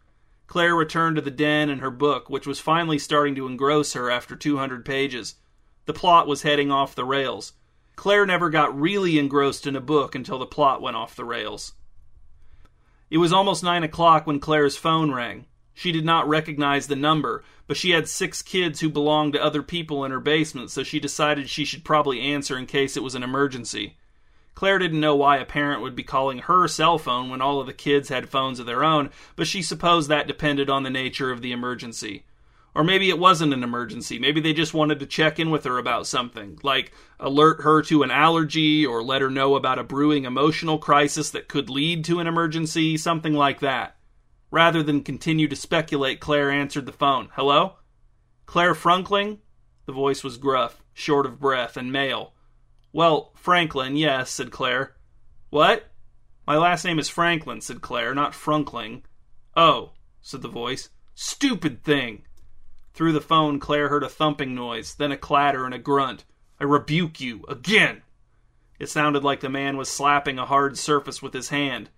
Claire 0.48 0.74
returned 0.74 1.14
to 1.16 1.22
the 1.22 1.30
den 1.30 1.70
and 1.70 1.80
her 1.80 1.92
book, 1.92 2.28
which 2.28 2.46
was 2.46 2.58
finally 2.58 2.98
starting 2.98 3.36
to 3.36 3.46
engross 3.46 3.92
her 3.92 4.10
after 4.10 4.34
200 4.34 4.84
pages. 4.84 5.36
The 5.86 5.92
plot 5.94 6.26
was 6.26 6.42
heading 6.42 6.72
off 6.72 6.94
the 6.94 7.04
rails. 7.04 7.52
Claire 7.94 8.26
never 8.26 8.50
got 8.50 8.78
really 8.78 9.18
engrossed 9.18 9.66
in 9.66 9.76
a 9.76 9.80
book 9.80 10.14
until 10.14 10.38
the 10.38 10.46
plot 10.46 10.82
went 10.82 10.96
off 10.96 11.14
the 11.14 11.24
rails. 11.24 11.74
It 13.10 13.18
was 13.18 13.32
almost 13.32 13.64
nine 13.64 13.82
o'clock 13.82 14.26
when 14.26 14.38
Claire's 14.38 14.76
phone 14.76 15.10
rang. 15.12 15.46
She 15.74 15.90
did 15.90 16.04
not 16.04 16.28
recognize 16.28 16.86
the 16.86 16.94
number, 16.94 17.42
but 17.66 17.76
she 17.76 17.90
had 17.90 18.08
six 18.08 18.40
kids 18.40 18.80
who 18.80 18.88
belonged 18.88 19.32
to 19.32 19.42
other 19.42 19.62
people 19.62 20.04
in 20.04 20.12
her 20.12 20.20
basement, 20.20 20.70
so 20.70 20.84
she 20.84 21.00
decided 21.00 21.48
she 21.48 21.64
should 21.64 21.84
probably 21.84 22.20
answer 22.20 22.56
in 22.56 22.66
case 22.66 22.96
it 22.96 23.02
was 23.02 23.14
an 23.16 23.22
emergency. 23.22 23.96
Claire 24.54 24.78
didn't 24.78 25.00
know 25.00 25.16
why 25.16 25.38
a 25.38 25.44
parent 25.44 25.80
would 25.80 25.96
be 25.96 26.02
calling 26.02 26.38
her 26.38 26.68
cell 26.68 26.98
phone 26.98 27.30
when 27.30 27.40
all 27.40 27.60
of 27.60 27.66
the 27.66 27.72
kids 27.72 28.10
had 28.10 28.28
phones 28.28 28.60
of 28.60 28.66
their 28.66 28.84
own, 28.84 29.10
but 29.34 29.46
she 29.46 29.62
supposed 29.62 30.08
that 30.08 30.26
depended 30.26 30.68
on 30.68 30.82
the 30.82 30.90
nature 30.90 31.30
of 31.30 31.40
the 31.40 31.50
emergency. 31.50 32.24
Or 32.74 32.84
maybe 32.84 33.08
it 33.08 33.18
wasn't 33.18 33.52
an 33.52 33.64
emergency. 33.64 34.18
Maybe 34.18 34.40
they 34.40 34.52
just 34.52 34.74
wanted 34.74 35.00
to 35.00 35.06
check 35.06 35.40
in 35.40 35.50
with 35.50 35.64
her 35.64 35.78
about 35.78 36.06
something, 36.06 36.58
like 36.62 36.92
alert 37.18 37.62
her 37.62 37.82
to 37.82 38.02
an 38.02 38.10
allergy 38.10 38.86
or 38.86 39.02
let 39.02 39.22
her 39.22 39.30
know 39.30 39.56
about 39.56 39.78
a 39.78 39.84
brewing 39.84 40.24
emotional 40.24 40.78
crisis 40.78 41.30
that 41.30 41.48
could 41.48 41.68
lead 41.68 42.04
to 42.04 42.20
an 42.20 42.28
emergency, 42.28 42.96
something 42.96 43.34
like 43.34 43.60
that. 43.60 43.96
Rather 44.52 44.82
than 44.82 45.02
continue 45.02 45.48
to 45.48 45.56
speculate, 45.56 46.20
Claire 46.20 46.50
answered 46.50 46.86
the 46.86 46.92
phone. 46.92 47.28
Hello? 47.34 47.74
Claire 48.46 48.74
Frunkling? 48.74 49.38
The 49.86 49.92
voice 49.92 50.22
was 50.22 50.36
gruff, 50.36 50.82
short 50.92 51.26
of 51.26 51.40
breath, 51.40 51.76
and 51.76 51.92
male. 51.92 52.34
Well, 52.92 53.32
Franklin, 53.34 53.96
yes, 53.96 54.30
said 54.30 54.50
Claire. 54.50 54.94
What? 55.50 55.90
My 56.46 56.56
last 56.56 56.84
name 56.84 56.98
is 56.98 57.08
Franklin, 57.08 57.60
said 57.60 57.80
Claire, 57.80 58.14
not 58.14 58.32
Frunkling. 58.32 59.02
Oh, 59.56 59.92
said 60.20 60.42
the 60.42 60.48
voice. 60.48 60.90
Stupid 61.14 61.82
thing! 61.84 62.22
Through 62.92 63.12
the 63.12 63.20
phone, 63.20 63.58
Claire 63.60 63.88
heard 63.88 64.02
a 64.02 64.08
thumping 64.08 64.54
noise, 64.54 64.94
then 64.94 65.12
a 65.12 65.16
clatter 65.16 65.64
and 65.64 65.74
a 65.74 65.78
grunt. 65.78 66.24
I 66.60 66.64
rebuke 66.64 67.20
you, 67.20 67.44
again! 67.48 68.02
It 68.78 68.88
sounded 68.88 69.22
like 69.22 69.40
the 69.40 69.48
man 69.48 69.76
was 69.76 69.88
slapping 69.88 70.38
a 70.38 70.46
hard 70.46 70.76
surface 70.78 71.22
with 71.22 71.34
his 71.34 71.50
hand. 71.50 71.90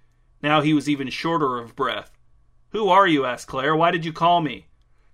Now 0.42 0.60
he 0.60 0.74
was 0.74 0.88
even 0.88 1.10
shorter 1.10 1.58
of 1.58 1.76
breath. 1.76 2.10
Who 2.70 2.88
are 2.88 3.06
you? 3.06 3.24
asked 3.24 3.46
Claire. 3.46 3.76
Why 3.76 3.90
did 3.90 4.04
you 4.04 4.12
call 4.12 4.40
me? 4.40 4.66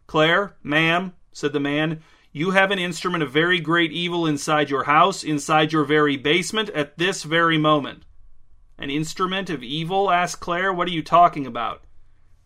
Claire, 0.06 0.56
ma'am, 0.62 1.12
said 1.32 1.52
the 1.52 1.60
man, 1.60 2.02
you 2.32 2.52
have 2.52 2.70
an 2.70 2.78
instrument 2.78 3.22
of 3.22 3.30
very 3.30 3.60
great 3.60 3.92
evil 3.92 4.26
inside 4.26 4.70
your 4.70 4.84
house, 4.84 5.24
inside 5.24 5.72
your 5.72 5.84
very 5.84 6.16
basement, 6.16 6.70
at 6.70 6.96
this 6.98 7.22
very 7.22 7.58
moment. 7.58 8.04
An 8.78 8.90
instrument 8.90 9.50
of 9.50 9.62
evil? 9.62 10.10
asked 10.10 10.40
Claire. 10.40 10.72
What 10.72 10.88
are 10.88 10.92
you 10.92 11.02
talking 11.02 11.46
about? 11.46 11.84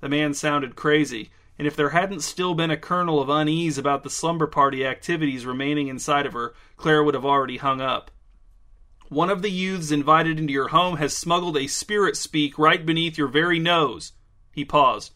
The 0.01 0.09
man 0.09 0.35
sounded 0.35 0.77
crazy, 0.77 1.31
and 1.59 1.67
if 1.67 1.77
there 1.77 1.91
hadn't 1.91 2.21
still 2.21 2.55
been 2.55 2.71
a 2.71 2.77
kernel 2.77 3.21
of 3.21 3.29
unease 3.29 3.79
about 3.79 4.03
the 4.03 4.11
slumber 4.11 4.47
party 4.47 4.85
activities 4.87 5.47
remaining 5.47 5.89
inside 5.89 6.27
of 6.27 6.33
her, 6.33 6.55
Claire 6.77 7.05
would 7.05 7.15
have 7.15 7.25
already 7.25 7.59
hung 7.59 7.81
up. 7.81 8.11
One 9.09 9.29
of 9.29 9.43
the 9.43 9.51
youths 9.51 9.91
invited 9.91 10.39
into 10.39 10.53
your 10.53 10.69
home 10.69 10.97
has 10.97 11.15
smuggled 11.15 11.57
a 11.57 11.67
spirit 11.67 12.17
speak 12.17 12.59
right 12.59 12.85
beneath 12.85 13.19
your 13.19 13.29
very 13.29 13.59
nose. 13.59 14.13
He 14.53 14.65
paused. 14.65 15.13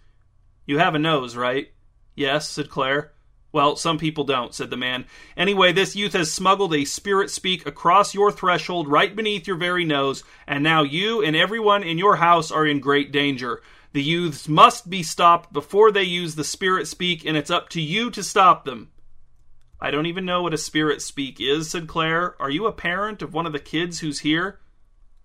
You 0.66 0.78
have 0.78 0.94
a 0.94 0.98
nose, 0.98 1.34
right? 1.34 1.72
Yes, 2.14 2.48
said 2.48 2.68
Claire. 2.68 3.12
Well, 3.52 3.74
some 3.76 3.96
people 3.96 4.24
don't, 4.24 4.54
said 4.54 4.68
the 4.68 4.76
man. 4.76 5.06
Anyway, 5.34 5.72
this 5.72 5.96
youth 5.96 6.12
has 6.12 6.30
smuggled 6.30 6.74
a 6.74 6.84
spirit 6.84 7.30
speak 7.30 7.64
across 7.64 8.12
your 8.12 8.30
threshold 8.30 8.86
right 8.86 9.16
beneath 9.16 9.46
your 9.46 9.56
very 9.56 9.84
nose, 9.84 10.24
and 10.46 10.62
now 10.62 10.82
you 10.82 11.22
and 11.22 11.34
everyone 11.34 11.82
in 11.82 11.96
your 11.96 12.16
house 12.16 12.50
are 12.50 12.66
in 12.66 12.80
great 12.80 13.12
danger. 13.12 13.62
The 13.96 14.02
youths 14.02 14.46
must 14.46 14.90
be 14.90 15.02
stopped 15.02 15.54
before 15.54 15.90
they 15.90 16.02
use 16.02 16.34
the 16.34 16.44
spirit 16.44 16.86
speak, 16.86 17.24
and 17.24 17.34
it's 17.34 17.50
up 17.50 17.70
to 17.70 17.80
you 17.80 18.10
to 18.10 18.22
stop 18.22 18.66
them. 18.66 18.90
I 19.80 19.90
don't 19.90 20.04
even 20.04 20.26
know 20.26 20.42
what 20.42 20.52
a 20.52 20.58
spirit 20.58 21.00
speak 21.00 21.40
is, 21.40 21.70
said 21.70 21.88
Claire. 21.88 22.36
Are 22.38 22.50
you 22.50 22.66
a 22.66 22.72
parent 22.72 23.22
of 23.22 23.32
one 23.32 23.46
of 23.46 23.54
the 23.54 23.58
kids 23.58 24.00
who's 24.00 24.18
here? 24.18 24.60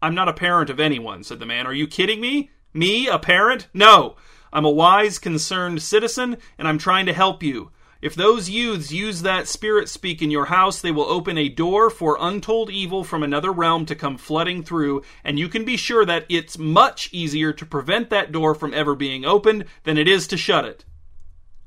I'm 0.02 0.16
not 0.16 0.30
a 0.30 0.34
parent 0.34 0.70
of 0.70 0.80
anyone, 0.80 1.26
said 1.26 1.40
the 1.40 1.46
man. 1.46 1.68
Are 1.68 1.74
you 1.74 1.86
kidding 1.86 2.22
me? 2.22 2.50
Me, 2.74 3.10
a 3.10 3.20
parent? 3.20 3.68
No! 3.74 4.16
I'm 4.54 4.64
a 4.64 4.72
wise, 4.72 5.20
concerned 5.20 5.82
citizen, 5.82 6.38
and 6.58 6.66
I'm 6.66 6.78
trying 6.78 7.08
to 7.08 7.14
help 7.14 7.44
you. 7.44 7.72
If 8.02 8.16
those 8.16 8.50
youths 8.50 8.92
use 8.92 9.22
that 9.22 9.48
spirit 9.48 9.88
speak 9.88 10.24
in 10.24 10.32
your 10.32 10.46
house, 10.46 10.82
they 10.82 10.92
will 10.92 11.06
open 11.06 11.38
a 11.38 11.50
door 11.50 11.92
for 11.92 12.18
untold 12.20 12.72
evil 12.72 13.04
from 13.04 13.22
another 13.22 13.52
realm 13.52 13.86
to 13.86 13.96
come 13.96 14.18
flooding 14.18 14.64
through, 14.64 15.04
and 15.24 15.38
you 15.38 15.48
can 15.48 15.64
be 15.64 15.78
sure 15.78 16.04
that 16.06 16.26
it's 16.28 16.58
much 16.58 17.10
easier 17.12 17.54
to 17.54 17.66
prevent 17.66 18.10
that 18.10 18.32
door 18.32 18.56
from 18.56 18.74
ever 18.74 18.96
being 18.96 19.24
opened 19.24 19.66
than 19.84 20.00
it 20.00 20.08
is 20.08 20.26
to 20.28 20.38
shut 20.38 20.66
it. 20.66 20.84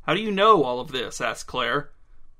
How 0.02 0.14
do 0.14 0.20
you 0.20 0.32
know 0.32 0.64
all 0.64 0.80
of 0.80 0.90
this? 0.90 1.20
asked 1.20 1.46
Claire. 1.46 1.90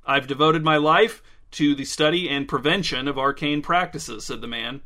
I've 0.04 0.26
devoted 0.26 0.64
my 0.64 0.76
life 0.76 1.22
to 1.52 1.76
the 1.76 1.84
study 1.84 2.28
and 2.28 2.48
prevention 2.48 3.06
of 3.06 3.16
arcane 3.16 3.62
practices, 3.62 4.26
said 4.26 4.40
the 4.40 4.48
man. 4.48 4.80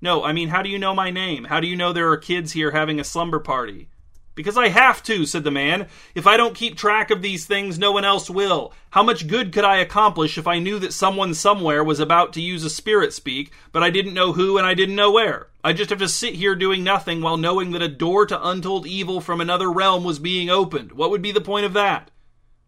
No, 0.00 0.24
I 0.24 0.32
mean, 0.32 0.48
how 0.48 0.62
do 0.62 0.70
you 0.70 0.78
know 0.78 0.94
my 0.94 1.10
name? 1.10 1.44
How 1.44 1.60
do 1.60 1.66
you 1.66 1.76
know 1.76 1.92
there 1.92 2.10
are 2.10 2.16
kids 2.16 2.52
here 2.52 2.70
having 2.70 2.98
a 2.98 3.04
slumber 3.04 3.38
party? 3.38 3.90
Because 4.36 4.58
I 4.58 4.68
have 4.68 5.02
to, 5.04 5.24
said 5.24 5.44
the 5.44 5.50
man. 5.50 5.88
If 6.14 6.26
I 6.26 6.36
don't 6.36 6.54
keep 6.54 6.76
track 6.76 7.10
of 7.10 7.22
these 7.22 7.46
things, 7.46 7.78
no 7.78 7.90
one 7.90 8.04
else 8.04 8.28
will. 8.28 8.74
How 8.90 9.02
much 9.02 9.26
good 9.26 9.50
could 9.50 9.64
I 9.64 9.78
accomplish 9.78 10.36
if 10.36 10.46
I 10.46 10.58
knew 10.58 10.78
that 10.78 10.92
someone 10.92 11.32
somewhere 11.32 11.82
was 11.82 11.98
about 12.00 12.34
to 12.34 12.42
use 12.42 12.62
a 12.62 12.68
spirit 12.68 13.14
speak, 13.14 13.50
but 13.72 13.82
I 13.82 13.88
didn't 13.88 14.12
know 14.12 14.34
who 14.34 14.58
and 14.58 14.66
I 14.66 14.74
didn't 14.74 14.94
know 14.94 15.10
where? 15.10 15.48
I 15.64 15.72
just 15.72 15.88
have 15.88 15.98
to 16.00 16.08
sit 16.08 16.34
here 16.34 16.54
doing 16.54 16.84
nothing 16.84 17.22
while 17.22 17.38
knowing 17.38 17.70
that 17.72 17.80
a 17.80 17.88
door 17.88 18.26
to 18.26 18.48
untold 18.48 18.86
evil 18.86 19.22
from 19.22 19.40
another 19.40 19.72
realm 19.72 20.04
was 20.04 20.18
being 20.18 20.50
opened. 20.50 20.92
What 20.92 21.10
would 21.10 21.22
be 21.22 21.32
the 21.32 21.40
point 21.40 21.64
of 21.64 21.72
that? 21.72 22.10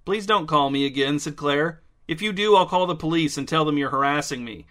Please 0.07 0.25
don't 0.25 0.49
call 0.49 0.71
me 0.71 0.87
again, 0.87 1.19
said 1.19 1.37
Claire. 1.37 1.83
If 2.09 2.23
you 2.23 2.33
do, 2.33 2.57
I'll 2.57 2.65
call 2.65 2.87
the 2.87 2.97
police 2.97 3.37
and 3.37 3.47
tell 3.47 3.67
them 3.67 3.77
you're 3.77 3.91
harassing 3.91 4.43
me. 4.43 4.67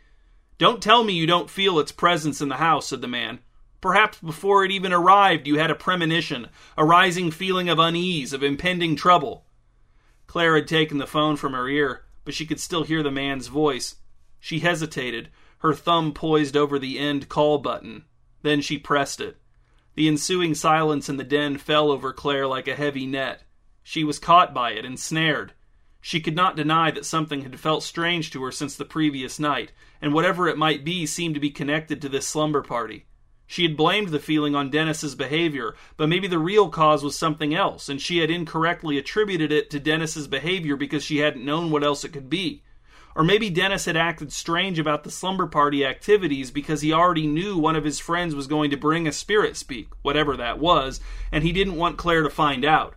Don't 0.58 0.82
tell 0.82 1.04
me 1.04 1.14
you 1.14 1.28
don't 1.28 1.52
feel 1.52 1.78
its 1.78 1.92
presence 1.92 2.42
in 2.42 2.50
the 2.50 2.56
house, 2.56 2.88
said 2.88 3.02
the 3.02 3.08
man. 3.08 3.38
Perhaps 3.88 4.20
before 4.20 4.66
it 4.66 4.72
even 4.72 4.92
arrived, 4.92 5.48
you 5.48 5.60
had 5.60 5.72
a 5.72 5.76
premonition, 5.76 6.50
a 6.78 6.84
rising 6.84 7.32
feeling 7.32 7.70
of 7.70 7.80
unease, 7.80 8.34
of 8.34 8.44
impending 8.44 8.98
trouble. 8.98 9.46
Claire 10.26 10.56
had 10.56 10.68
taken 10.68 10.98
the 10.98 11.08
phone 11.08 11.38
from 11.38 11.54
her 11.54 11.70
ear, 11.70 12.04
but 12.26 12.34
she 12.34 12.46
could 12.46 12.60
still 12.60 12.84
hear 12.84 13.02
the 13.02 13.10
man's 13.10 13.48
voice. 13.48 13.96
She 14.42 14.60
hesitated, 14.60 15.30
her 15.60 15.74
thumb 15.74 16.12
poised 16.14 16.58
over 16.58 16.78
the 16.78 17.00
end 17.00 17.30
call 17.30 17.60
button. 17.60 18.04
Then 18.42 18.60
she 18.60 18.78
pressed 18.78 19.22
it. 19.22 19.38
The 19.96 20.10
ensuing 20.10 20.54
silence 20.54 21.08
in 21.08 21.16
the 21.16 21.24
den 21.24 21.58
fell 21.58 21.90
over 21.90 22.12
Claire 22.12 22.46
like 22.46 22.68
a 22.68 22.76
heavy 22.76 23.06
net. 23.06 23.44
She 23.84 24.04
was 24.04 24.20
caught 24.20 24.54
by 24.54 24.72
it, 24.72 24.84
ensnared. 24.84 25.54
She 26.02 26.20
could 26.20 26.36
not 26.36 26.58
deny 26.58 26.92
that 26.92 27.06
something 27.06 27.44
had 27.44 27.58
felt 27.58 27.84
strange 27.84 28.32
to 28.32 28.44
her 28.44 28.52
since 28.52 28.76
the 28.76 28.84
previous 28.84 29.40
night, 29.40 29.72
and 30.02 30.14
whatever 30.14 30.50
it 30.50 30.58
might 30.58 30.84
be 30.84 31.06
seemed 31.06 31.36
to 31.36 31.40
be 31.40 31.52
connected 31.52 32.02
to 32.02 32.10
this 32.10 32.28
slumber 32.28 32.62
party. 32.62 33.06
She 33.50 33.64
had 33.64 33.78
blamed 33.78 34.10
the 34.10 34.20
feeling 34.20 34.56
on 34.56 34.70
Dennis's 34.70 35.16
behavior, 35.16 35.74
but 35.96 36.10
maybe 36.10 36.28
the 36.28 36.38
real 36.38 36.68
cause 36.70 37.02
was 37.02 37.18
something 37.18 37.56
else, 37.56 37.88
and 37.88 38.02
she 38.02 38.18
had 38.18 38.30
incorrectly 38.30 38.98
attributed 38.98 39.54
it 39.54 39.70
to 39.70 39.80
Dennis's 39.80 40.28
behavior 40.28 40.76
because 40.76 41.04
she 41.04 41.20
hadn't 41.20 41.46
known 41.46 41.72
what 41.72 41.84
else 41.84 42.04
it 42.04 42.12
could 42.12 42.30
be. 42.30 42.62
Or 43.16 43.24
maybe 43.24 43.50
Dennis 43.50 43.86
had 43.86 43.98
acted 43.98 44.32
strange 44.32 44.78
about 44.78 45.04
the 45.04 45.10
slumber 45.10 45.48
party 45.48 45.86
activities 45.86 46.52
because 46.52 46.82
he 46.82 46.94
already 46.94 47.26
knew 47.26 47.58
one 47.58 47.76
of 47.78 47.86
his 47.86 48.00
friends 48.00 48.36
was 48.36 48.46
going 48.46 48.70
to 48.70 48.78
bring 48.78 49.08
a 49.08 49.12
spirit 49.14 49.56
speak, 49.56 49.88
whatever 50.02 50.38
that 50.38 50.60
was, 50.60 51.00
and 51.32 51.44
he 51.44 51.54
didn't 51.54 51.78
want 51.78 51.98
Claire 51.98 52.24
to 52.24 52.30
find 52.30 52.66
out. 52.66 52.96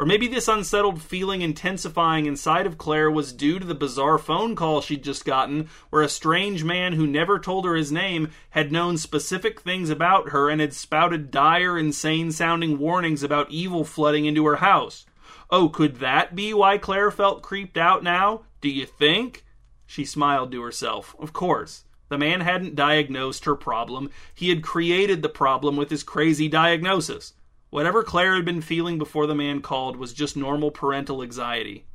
Or 0.00 0.06
maybe 0.06 0.28
this 0.28 0.48
unsettled 0.48 1.02
feeling 1.02 1.42
intensifying 1.42 2.24
inside 2.24 2.64
of 2.64 2.78
Claire 2.78 3.10
was 3.10 3.34
due 3.34 3.58
to 3.58 3.66
the 3.66 3.74
bizarre 3.74 4.16
phone 4.16 4.56
call 4.56 4.80
she'd 4.80 5.04
just 5.04 5.26
gotten, 5.26 5.68
where 5.90 6.00
a 6.00 6.08
strange 6.08 6.64
man 6.64 6.94
who 6.94 7.06
never 7.06 7.38
told 7.38 7.66
her 7.66 7.74
his 7.74 7.92
name 7.92 8.30
had 8.48 8.72
known 8.72 8.96
specific 8.96 9.60
things 9.60 9.90
about 9.90 10.30
her 10.30 10.48
and 10.48 10.58
had 10.58 10.72
spouted 10.72 11.30
dire, 11.30 11.76
insane 11.76 12.32
sounding 12.32 12.78
warnings 12.78 13.22
about 13.22 13.50
evil 13.50 13.84
flooding 13.84 14.24
into 14.24 14.46
her 14.46 14.56
house. 14.56 15.04
Oh, 15.50 15.68
could 15.68 15.96
that 15.96 16.34
be 16.34 16.54
why 16.54 16.78
Claire 16.78 17.10
felt 17.10 17.42
creeped 17.42 17.76
out 17.76 18.02
now? 18.02 18.44
Do 18.62 18.70
you 18.70 18.86
think? 18.86 19.44
She 19.84 20.06
smiled 20.06 20.50
to 20.52 20.62
herself. 20.62 21.14
Of 21.18 21.34
course. 21.34 21.84
The 22.08 22.16
man 22.16 22.40
hadn't 22.40 22.74
diagnosed 22.74 23.44
her 23.44 23.54
problem, 23.54 24.08
he 24.34 24.48
had 24.48 24.62
created 24.62 25.20
the 25.20 25.28
problem 25.28 25.76
with 25.76 25.90
his 25.90 26.02
crazy 26.02 26.48
diagnosis. 26.48 27.34
Whatever 27.70 28.02
Claire 28.02 28.34
had 28.34 28.44
been 28.44 28.60
feeling 28.60 28.98
before 28.98 29.26
the 29.26 29.34
man 29.34 29.62
called 29.62 29.96
was 29.96 30.12
just 30.12 30.36
normal 30.36 30.70
parental 30.70 31.22
anxiety. 31.22 31.86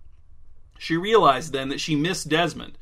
She 0.80 0.98
realized 0.98 1.52
then 1.52 1.70
that 1.70 1.82
she 1.82 1.96
missed 1.96 2.30
Desmond. 2.30 2.78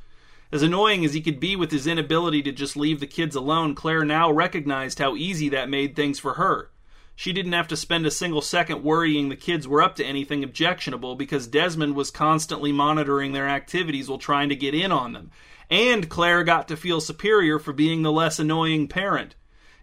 As 0.52 0.62
annoying 0.62 1.04
as 1.04 1.16
he 1.16 1.22
could 1.22 1.40
be 1.40 1.56
with 1.56 1.72
his 1.72 1.88
inability 1.88 2.44
to 2.44 2.52
just 2.52 2.78
leave 2.78 3.00
the 3.00 3.08
kids 3.08 3.36
alone, 3.36 3.74
Claire 3.74 4.06
now 4.06 4.32
recognized 4.32 5.00
how 5.00 5.16
easy 5.16 5.50
that 5.50 5.70
made 5.70 5.96
things 5.96 6.20
for 6.20 6.36
her. 6.36 6.70
She 7.16 7.34
didn't 7.34 7.54
have 7.54 7.68
to 7.70 7.78
spend 7.78 8.06
a 8.06 8.12
single 8.12 8.42
second 8.42 8.84
worrying 8.84 9.30
the 9.30 9.36
kids 9.36 9.68
were 9.68 9.82
up 9.82 9.96
to 9.96 10.06
anything 10.06 10.44
objectionable 10.44 11.16
because 11.16 11.48
Desmond 11.48 11.96
was 11.96 12.12
constantly 12.12 12.72
monitoring 12.72 13.34
their 13.34 13.48
activities 13.48 14.10
while 14.10 14.20
trying 14.20 14.50
to 14.50 14.56
get 14.56 14.76
in 14.76 14.92
on 14.92 15.14
them. 15.14 15.32
And 15.70 16.10
Claire 16.10 16.44
got 16.44 16.68
to 16.68 16.78
feel 16.78 17.02
superior 17.02 17.58
for 17.58 17.74
being 17.74 18.04
the 18.04 18.12
less 18.12 18.38
annoying 18.38 18.88
parent. 18.88 19.36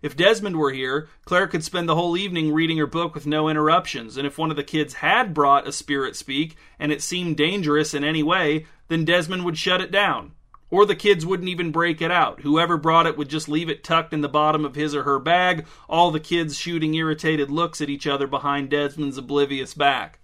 If 0.03 0.17
Desmond 0.17 0.57
were 0.57 0.73
here, 0.73 1.09
Claire 1.27 1.47
could 1.47 1.63
spend 1.63 1.89
the 1.89 1.95
whole 1.95 2.17
evening 2.17 2.53
reading 2.53 2.79
her 2.79 2.87
book 2.87 3.15
with 3.15 3.27
no 3.27 3.49
interruptions, 3.49 4.17
and 4.17 4.27
if 4.27 4.39
one 4.39 4.51
of 4.51 4.57
the 4.57 4.65
kids 4.65 4.95
had 4.95 5.35
brought 5.35 5.69
a 5.69 5.73
spirit 5.73 6.17
speak 6.17 6.57
and 6.79 6.91
it 6.91 7.03
seemed 7.03 7.37
dangerous 7.37 7.93
in 7.93 8.03
any 8.03 8.23
way, 8.23 8.67
then 8.89 9.05
Desmond 9.05 9.45
would 9.45 9.59
shut 9.59 9.83
it 9.83 9.91
down. 9.91 10.33
Or 10.71 10.87
the 10.87 10.95
kids 10.95 11.27
wouldn't 11.27 11.49
even 11.49 11.73
break 11.73 12.01
it 12.01 12.11
out. 12.11 12.41
Whoever 12.41 12.77
brought 12.77 13.07
it 13.07 13.19
would 13.19 13.29
just 13.29 13.49
leave 13.49 13.69
it 13.69 13.85
tucked 13.85 14.15
in 14.15 14.21
the 14.21 14.29
bottom 14.29 14.65
of 14.65 14.75
his 14.75 14.95
or 14.95 15.03
her 15.03 15.19
bag, 15.19 15.67
all 15.89 16.11
the 16.11 16.21
kids 16.21 16.57
shooting 16.57 16.95
irritated 16.95 17.51
looks 17.51 17.81
at 17.81 17.91
each 17.91 18.07
other 18.07 18.27
behind 18.27 18.71
Desmond's 18.71 19.19
oblivious 19.19 19.75
back. 19.75 20.21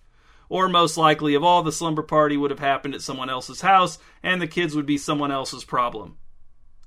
Or 0.48 0.68
most 0.68 0.96
likely 0.96 1.34
of 1.34 1.42
all, 1.42 1.62
the 1.62 1.72
slumber 1.72 2.02
party 2.02 2.36
would 2.36 2.52
have 2.52 2.60
happened 2.60 2.94
at 2.94 3.02
someone 3.02 3.28
else's 3.28 3.60
house, 3.60 3.98
and 4.22 4.40
the 4.40 4.46
kids 4.46 4.76
would 4.76 4.86
be 4.86 4.96
someone 4.96 5.32
else's 5.32 5.64
problem. 5.64 6.16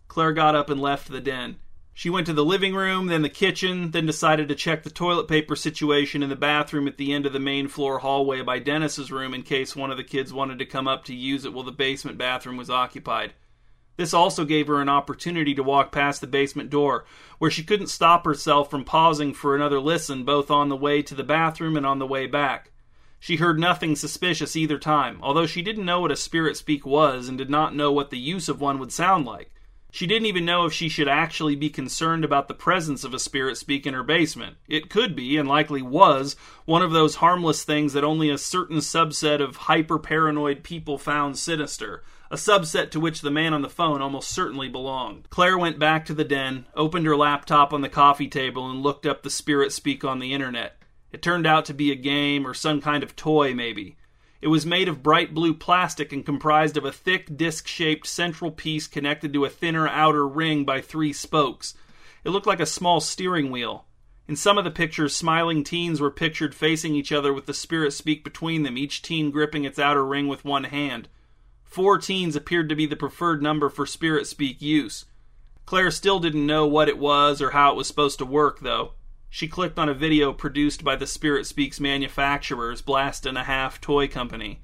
Claire 0.08 0.34
got 0.34 0.56
up 0.56 0.70
and 0.70 0.82
left 0.82 1.10
the 1.10 1.20
den. 1.20 1.58
She 2.00 2.10
went 2.10 2.28
to 2.28 2.34
the 2.34 2.46
living 2.46 2.76
room, 2.76 3.08
then 3.08 3.24
the 3.24 3.30
kitchen, 3.30 3.92
then 3.92 4.06
decided 4.06 4.48
to 4.48 4.56
check 4.56 4.84
the 4.84 4.90
toilet 4.90 5.28
paper 5.28 5.54
situation 5.58 6.24
in 6.24 6.30
the 6.30 6.36
bathroom 6.38 6.88
at 6.88 6.96
the 6.96 7.12
end 7.12 7.26
of 7.26 7.34
the 7.34 7.42
main 7.42 7.68
floor 7.68 8.00
hallway 8.00 8.42
by 8.42 8.58
Dennis's 8.60 9.12
room 9.12 9.34
in 9.34 9.44
case 9.44 9.76
one 9.76 9.92
of 9.92 9.98
the 9.98 10.06
kids 10.06 10.34
wanted 10.34 10.60
to 10.60 10.66
come 10.66 10.88
up 10.88 11.04
to 11.04 11.14
use 11.14 11.44
it 11.44 11.52
while 11.52 11.66
the 11.66 11.74
basement 11.74 12.18
bathroom 12.18 12.56
was 12.56 12.70
occupied. 12.70 13.34
This 13.98 14.14
also 14.14 14.46
gave 14.46 14.68
her 14.68 14.82
an 14.82 14.88
opportunity 14.88 15.54
to 15.56 15.62
walk 15.62 15.92
past 15.92 16.22
the 16.22 16.28
basement 16.28 16.70
door, 16.70 17.04
where 17.38 17.52
she 17.52 17.66
couldn't 17.66 17.88
stop 17.88 18.24
herself 18.24 18.72
from 18.72 18.86
pausing 18.86 19.34
for 19.34 19.54
another 19.54 19.82
listen 19.82 20.24
both 20.24 20.50
on 20.50 20.70
the 20.70 20.78
way 20.78 21.02
to 21.02 21.14
the 21.14 21.26
bathroom 21.26 21.76
and 21.76 21.86
on 21.86 22.00
the 22.00 22.08
way 22.08 22.28
back. 22.28 22.72
She 23.20 23.36
heard 23.36 23.60
nothing 23.60 23.98
suspicious 23.98 24.56
either 24.56 24.80
time, 24.80 25.20
although 25.22 25.46
she 25.46 25.62
didn't 25.62 25.84
know 25.84 26.00
what 26.00 26.14
a 26.14 26.16
spirit 26.16 26.56
speak 26.56 26.86
was 26.86 27.28
and 27.28 27.38
did 27.38 27.50
not 27.50 27.76
know 27.76 27.92
what 27.92 28.10
the 28.10 28.18
use 28.18 28.48
of 28.48 28.62
one 28.62 28.80
would 28.80 28.94
sound 28.94 29.26
like. 29.26 29.52
She 29.92 30.06
didn't 30.06 30.28
even 30.28 30.46
know 30.46 30.66
if 30.66 30.74
she 30.74 30.88
should 30.88 31.08
actually 31.08 31.56
be 31.56 31.70
concerned 31.70 32.24
about 32.24 32.48
the 32.48 32.54
presence 32.54 33.04
of 33.04 33.14
a 33.14 33.20
spirit 33.20 33.58
speak 33.58 33.88
in 33.88 33.96
her 33.96 34.04
basement. 34.04 34.58
It 34.68 34.90
could 34.90 35.16
be, 35.16 35.36
and 35.38 35.48
likely 35.48 35.82
was, 35.82 36.36
one 36.66 36.84
of 36.84 36.92
those 36.92 37.16
harmless 37.16 37.64
things 37.64 37.94
that 37.94 38.04
only 38.04 38.30
a 38.30 38.38
certain 38.38 38.78
subset 38.78 39.42
of 39.42 39.56
hyper 39.56 39.98
paranoid 39.98 40.64
people 40.64 41.00
found 41.00 41.40
sinister, 41.40 42.04
a 42.30 42.36
subset 42.36 42.92
to 42.92 43.00
which 43.00 43.22
the 43.22 43.32
man 43.32 43.54
on 43.54 43.64
the 43.64 43.70
phone 43.70 44.02
almost 44.02 44.30
certainly 44.30 44.70
belonged. 44.70 45.28
Claire 45.32 45.58
went 45.58 45.80
back 45.80 46.06
to 46.06 46.14
the 46.14 46.24
den, 46.24 46.66
opened 46.76 47.08
her 47.08 47.18
laptop 47.18 47.74
on 47.74 47.82
the 47.82 47.90
coffee 47.90 48.28
table, 48.28 48.70
and 48.70 48.84
looked 48.84 49.08
up 49.08 49.24
the 49.24 49.30
spirit 49.32 49.72
speak 49.72 50.04
on 50.04 50.20
the 50.20 50.34
internet. 50.34 50.78
It 51.12 51.24
turned 51.24 51.48
out 51.48 51.66
to 51.66 51.74
be 51.74 51.92
a 51.92 51.96
game 51.96 52.46
or 52.46 52.54
some 52.54 52.82
kind 52.82 53.02
of 53.02 53.16
toy, 53.16 53.56
maybe. 53.56 53.98
It 54.42 54.48
was 54.48 54.66
made 54.66 54.88
of 54.88 55.04
bright 55.04 55.34
blue 55.34 55.54
plastic 55.54 56.14
and 56.14 56.26
comprised 56.26 56.78
of 56.78 56.86
a 56.86 56.92
thick, 56.92 57.36
disc 57.36 57.68
shaped 57.68 58.08
central 58.08 58.52
piece 58.52 58.88
connected 58.88 59.34
to 59.34 59.44
a 59.44 59.50
thinner 59.50 59.88
outer 59.88 60.26
ring 60.26 60.64
by 60.64 60.80
three 60.80 61.12
spokes. 61.12 61.74
It 62.24 62.30
looked 62.30 62.48
like 62.48 62.62
a 62.62 62.66
small 62.66 63.02
steering 63.02 63.52
wheel. 63.52 63.86
In 64.30 64.36
some 64.36 64.58
of 64.58 64.64
the 64.64 64.72
pictures, 64.72 65.16
smiling 65.16 65.64
teens 65.64 66.00
were 66.00 66.12
pictured 66.12 66.54
facing 66.56 66.96
each 66.96 67.12
other 67.12 67.34
with 67.34 67.48
the 67.48 67.54
spirit 67.54 67.92
speak 67.92 68.24
between 68.24 68.64
them, 68.64 68.78
each 68.78 69.02
teen 69.02 69.32
gripping 69.32 69.66
its 69.66 69.80
outer 69.80 70.06
ring 70.06 70.28
with 70.28 70.46
one 70.46 70.66
hand. 70.66 71.10
Four 71.64 71.98
teens 71.98 72.36
appeared 72.36 72.70
to 72.70 72.76
be 72.76 72.86
the 72.86 72.96
preferred 72.96 73.42
number 73.42 73.70
for 73.70 73.86
spirit 73.86 74.28
speak 74.28 74.62
use. 74.62 75.06
Claire 75.66 75.92
still 75.92 76.20
didn't 76.20 76.46
know 76.46 76.66
what 76.66 76.88
it 76.88 76.98
was 76.98 77.42
or 77.42 77.52
how 77.52 77.72
it 77.72 77.76
was 77.76 77.88
supposed 77.88 78.20
to 78.20 78.26
work, 78.26 78.60
though. 78.62 78.94
She 79.32 79.48
clicked 79.48 79.78
on 79.78 79.88
a 79.88 79.94
video 79.94 80.34
produced 80.34 80.84
by 80.84 80.96
the 80.96 81.06
Spirit 81.06 81.46
Speaks 81.46 81.80
manufacturers, 81.80 82.82
Blast 82.82 83.28
and 83.28 83.38
a 83.38 83.44
Half 83.44 83.80
Toy 83.80 84.08
Company. 84.08 84.60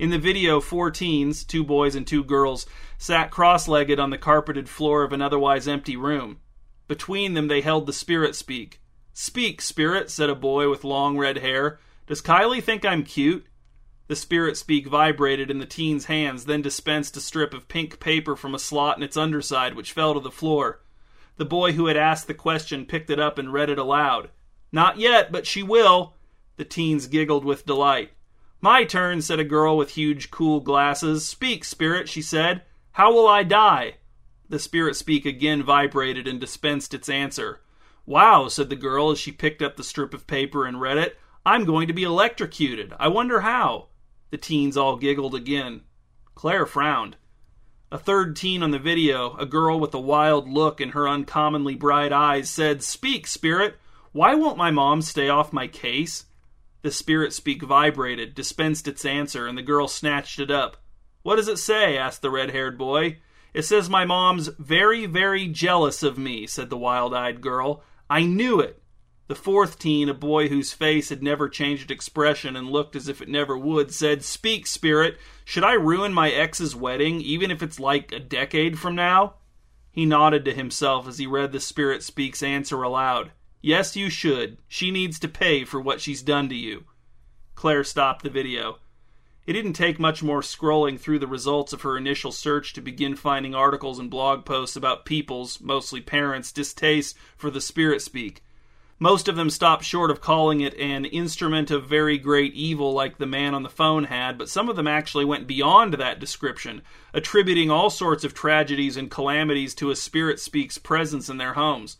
In 0.00 0.10
the 0.10 0.18
video, 0.18 0.60
four 0.60 0.90
teens, 0.90 1.44
two 1.44 1.62
boys 1.62 1.94
and 1.94 2.06
two 2.06 2.24
girls, 2.24 2.66
sat 2.98 3.30
cross 3.30 3.68
legged 3.68 4.00
on 4.00 4.10
the 4.10 4.18
carpeted 4.18 4.68
floor 4.68 5.04
of 5.04 5.12
an 5.12 5.22
otherwise 5.22 5.68
empty 5.68 5.96
room. 5.96 6.40
Between 6.88 7.34
them, 7.34 7.46
they 7.46 7.60
held 7.60 7.86
the 7.86 7.92
Spirit 7.92 8.34
Speak. 8.34 8.80
Speak, 9.12 9.60
Spirit, 9.60 10.10
said 10.10 10.28
a 10.28 10.34
boy 10.34 10.68
with 10.68 10.82
long 10.82 11.16
red 11.16 11.38
hair. 11.38 11.78
Does 12.08 12.20
Kylie 12.20 12.62
think 12.62 12.84
I'm 12.84 13.04
cute? 13.04 13.46
The 14.08 14.16
Spirit 14.16 14.56
Speak 14.56 14.88
vibrated 14.88 15.52
in 15.52 15.58
the 15.58 15.66
teen's 15.66 16.06
hands, 16.06 16.46
then 16.46 16.62
dispensed 16.62 17.16
a 17.16 17.20
strip 17.20 17.54
of 17.54 17.68
pink 17.68 18.00
paper 18.00 18.34
from 18.34 18.56
a 18.56 18.58
slot 18.58 18.96
in 18.96 19.04
its 19.04 19.16
underside, 19.16 19.74
which 19.74 19.92
fell 19.92 20.14
to 20.14 20.20
the 20.20 20.32
floor. 20.32 20.80
The 21.40 21.46
boy 21.46 21.72
who 21.72 21.86
had 21.86 21.96
asked 21.96 22.26
the 22.26 22.34
question 22.34 22.84
picked 22.84 23.08
it 23.08 23.18
up 23.18 23.38
and 23.38 23.50
read 23.50 23.70
it 23.70 23.78
aloud. 23.78 24.28
Not 24.72 24.98
yet, 24.98 25.32
but 25.32 25.46
she 25.46 25.62
will. 25.62 26.12
The 26.58 26.66
teens 26.66 27.06
giggled 27.06 27.46
with 27.46 27.64
delight. 27.64 28.10
My 28.60 28.84
turn, 28.84 29.22
said 29.22 29.40
a 29.40 29.44
girl 29.44 29.78
with 29.78 29.92
huge, 29.92 30.30
cool 30.30 30.60
glasses. 30.60 31.26
Speak, 31.26 31.64
spirit, 31.64 32.10
she 32.10 32.20
said. 32.20 32.60
How 32.92 33.10
will 33.10 33.26
I 33.26 33.42
die? 33.42 33.94
The 34.50 34.58
spirit 34.58 34.96
speak 34.96 35.24
again 35.24 35.62
vibrated 35.62 36.28
and 36.28 36.38
dispensed 36.38 36.92
its 36.92 37.08
answer. 37.08 37.62
Wow, 38.04 38.48
said 38.48 38.68
the 38.68 38.76
girl 38.76 39.10
as 39.10 39.18
she 39.18 39.32
picked 39.32 39.62
up 39.62 39.78
the 39.78 39.82
strip 39.82 40.12
of 40.12 40.26
paper 40.26 40.66
and 40.66 40.78
read 40.78 40.98
it. 40.98 41.16
I'm 41.46 41.64
going 41.64 41.88
to 41.88 41.94
be 41.94 42.02
electrocuted. 42.02 42.92
I 43.00 43.08
wonder 43.08 43.40
how. 43.40 43.86
The 44.28 44.36
teens 44.36 44.76
all 44.76 44.98
giggled 44.98 45.34
again. 45.34 45.84
Claire 46.34 46.66
frowned. 46.66 47.16
A 47.92 47.98
third 47.98 48.36
teen 48.36 48.62
on 48.62 48.70
the 48.70 48.78
video, 48.78 49.34
a 49.36 49.44
girl 49.44 49.80
with 49.80 49.92
a 49.94 50.00
wild 50.00 50.48
look 50.48 50.80
in 50.80 50.90
her 50.90 51.08
uncommonly 51.08 51.74
bright 51.74 52.12
eyes, 52.12 52.48
said, 52.48 52.84
Speak, 52.84 53.26
spirit! 53.26 53.78
Why 54.12 54.36
won't 54.36 54.56
my 54.56 54.70
mom 54.70 55.02
stay 55.02 55.28
off 55.28 55.52
my 55.52 55.66
case? 55.66 56.26
The 56.82 56.92
spirit 56.92 57.32
speak 57.32 57.62
vibrated, 57.62 58.36
dispensed 58.36 58.86
its 58.86 59.04
answer, 59.04 59.48
and 59.48 59.58
the 59.58 59.62
girl 59.62 59.88
snatched 59.88 60.38
it 60.38 60.52
up. 60.52 60.76
What 61.22 61.36
does 61.36 61.48
it 61.48 61.58
say? 61.58 61.98
asked 61.98 62.22
the 62.22 62.30
red 62.30 62.52
haired 62.52 62.78
boy. 62.78 63.18
It 63.52 63.62
says 63.62 63.90
my 63.90 64.04
mom's 64.04 64.46
very, 64.58 65.06
very 65.06 65.48
jealous 65.48 66.04
of 66.04 66.16
me, 66.16 66.46
said 66.46 66.70
the 66.70 66.76
wild 66.76 67.12
eyed 67.12 67.40
girl. 67.40 67.82
I 68.08 68.22
knew 68.22 68.60
it. 68.60 68.79
The 69.30 69.36
fourth 69.36 69.78
teen, 69.78 70.08
a 70.08 70.12
boy 70.12 70.48
whose 70.48 70.72
face 70.72 71.08
had 71.08 71.22
never 71.22 71.48
changed 71.48 71.92
expression 71.92 72.56
and 72.56 72.68
looked 72.68 72.96
as 72.96 73.06
if 73.06 73.22
it 73.22 73.28
never 73.28 73.56
would, 73.56 73.94
said, 73.94 74.24
Speak, 74.24 74.66
spirit. 74.66 75.18
Should 75.44 75.62
I 75.62 75.74
ruin 75.74 76.12
my 76.12 76.32
ex's 76.32 76.74
wedding, 76.74 77.20
even 77.20 77.52
if 77.52 77.62
it's 77.62 77.78
like 77.78 78.10
a 78.10 78.18
decade 78.18 78.76
from 78.76 78.96
now? 78.96 79.34
He 79.92 80.04
nodded 80.04 80.44
to 80.46 80.52
himself 80.52 81.06
as 81.06 81.18
he 81.18 81.28
read 81.28 81.52
the 81.52 81.60
Spirit 81.60 82.02
Speaks 82.02 82.42
answer 82.42 82.82
aloud. 82.82 83.30
Yes, 83.60 83.94
you 83.94 84.10
should. 84.10 84.58
She 84.66 84.90
needs 84.90 85.20
to 85.20 85.28
pay 85.28 85.62
for 85.64 85.80
what 85.80 86.00
she's 86.00 86.22
done 86.22 86.48
to 86.48 86.56
you. 86.56 86.86
Claire 87.54 87.84
stopped 87.84 88.24
the 88.24 88.30
video. 88.30 88.78
It 89.46 89.52
didn't 89.52 89.74
take 89.74 90.00
much 90.00 90.24
more 90.24 90.40
scrolling 90.40 90.98
through 90.98 91.20
the 91.20 91.28
results 91.28 91.72
of 91.72 91.82
her 91.82 91.96
initial 91.96 92.32
search 92.32 92.72
to 92.72 92.80
begin 92.80 93.14
finding 93.14 93.54
articles 93.54 94.00
and 94.00 94.10
blog 94.10 94.44
posts 94.44 94.74
about 94.74 95.04
people's, 95.04 95.60
mostly 95.60 96.00
parents' 96.00 96.50
distaste 96.50 97.16
for 97.36 97.48
the 97.48 97.60
Spirit 97.60 98.02
Speak. 98.02 98.42
Most 99.02 99.28
of 99.28 99.36
them 99.36 99.48
stopped 99.48 99.82
short 99.82 100.10
of 100.10 100.20
calling 100.20 100.60
it 100.60 100.78
an 100.78 101.06
instrument 101.06 101.70
of 101.70 101.86
very 101.86 102.18
great 102.18 102.52
evil 102.52 102.92
like 102.92 103.16
the 103.16 103.26
man 103.26 103.54
on 103.54 103.62
the 103.62 103.70
phone 103.70 104.04
had, 104.04 104.36
but 104.36 104.50
some 104.50 104.68
of 104.68 104.76
them 104.76 104.86
actually 104.86 105.24
went 105.24 105.46
beyond 105.46 105.94
that 105.94 106.20
description, 106.20 106.82
attributing 107.14 107.70
all 107.70 107.88
sorts 107.88 108.24
of 108.24 108.34
tragedies 108.34 108.98
and 108.98 109.10
calamities 109.10 109.74
to 109.76 109.90
a 109.90 109.96
spirit 109.96 110.38
speak's 110.38 110.76
presence 110.76 111.30
in 111.30 111.38
their 111.38 111.54
homes. 111.54 111.96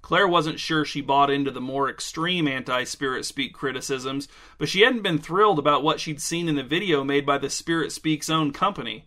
Claire 0.00 0.26
wasn't 0.26 0.58
sure 0.58 0.86
she 0.86 1.02
bought 1.02 1.28
into 1.28 1.50
the 1.50 1.60
more 1.60 1.90
extreme 1.90 2.48
anti 2.48 2.84
Spirit 2.84 3.26
Speak 3.26 3.52
criticisms, 3.52 4.26
but 4.56 4.70
she 4.70 4.80
hadn't 4.80 5.02
been 5.02 5.18
thrilled 5.18 5.58
about 5.58 5.82
what 5.82 6.00
she'd 6.00 6.22
seen 6.22 6.48
in 6.48 6.54
the 6.54 6.62
video 6.62 7.04
made 7.04 7.26
by 7.26 7.36
the 7.36 7.50
Spirit 7.50 7.92
Speak's 7.92 8.30
own 8.30 8.52
company. 8.52 9.04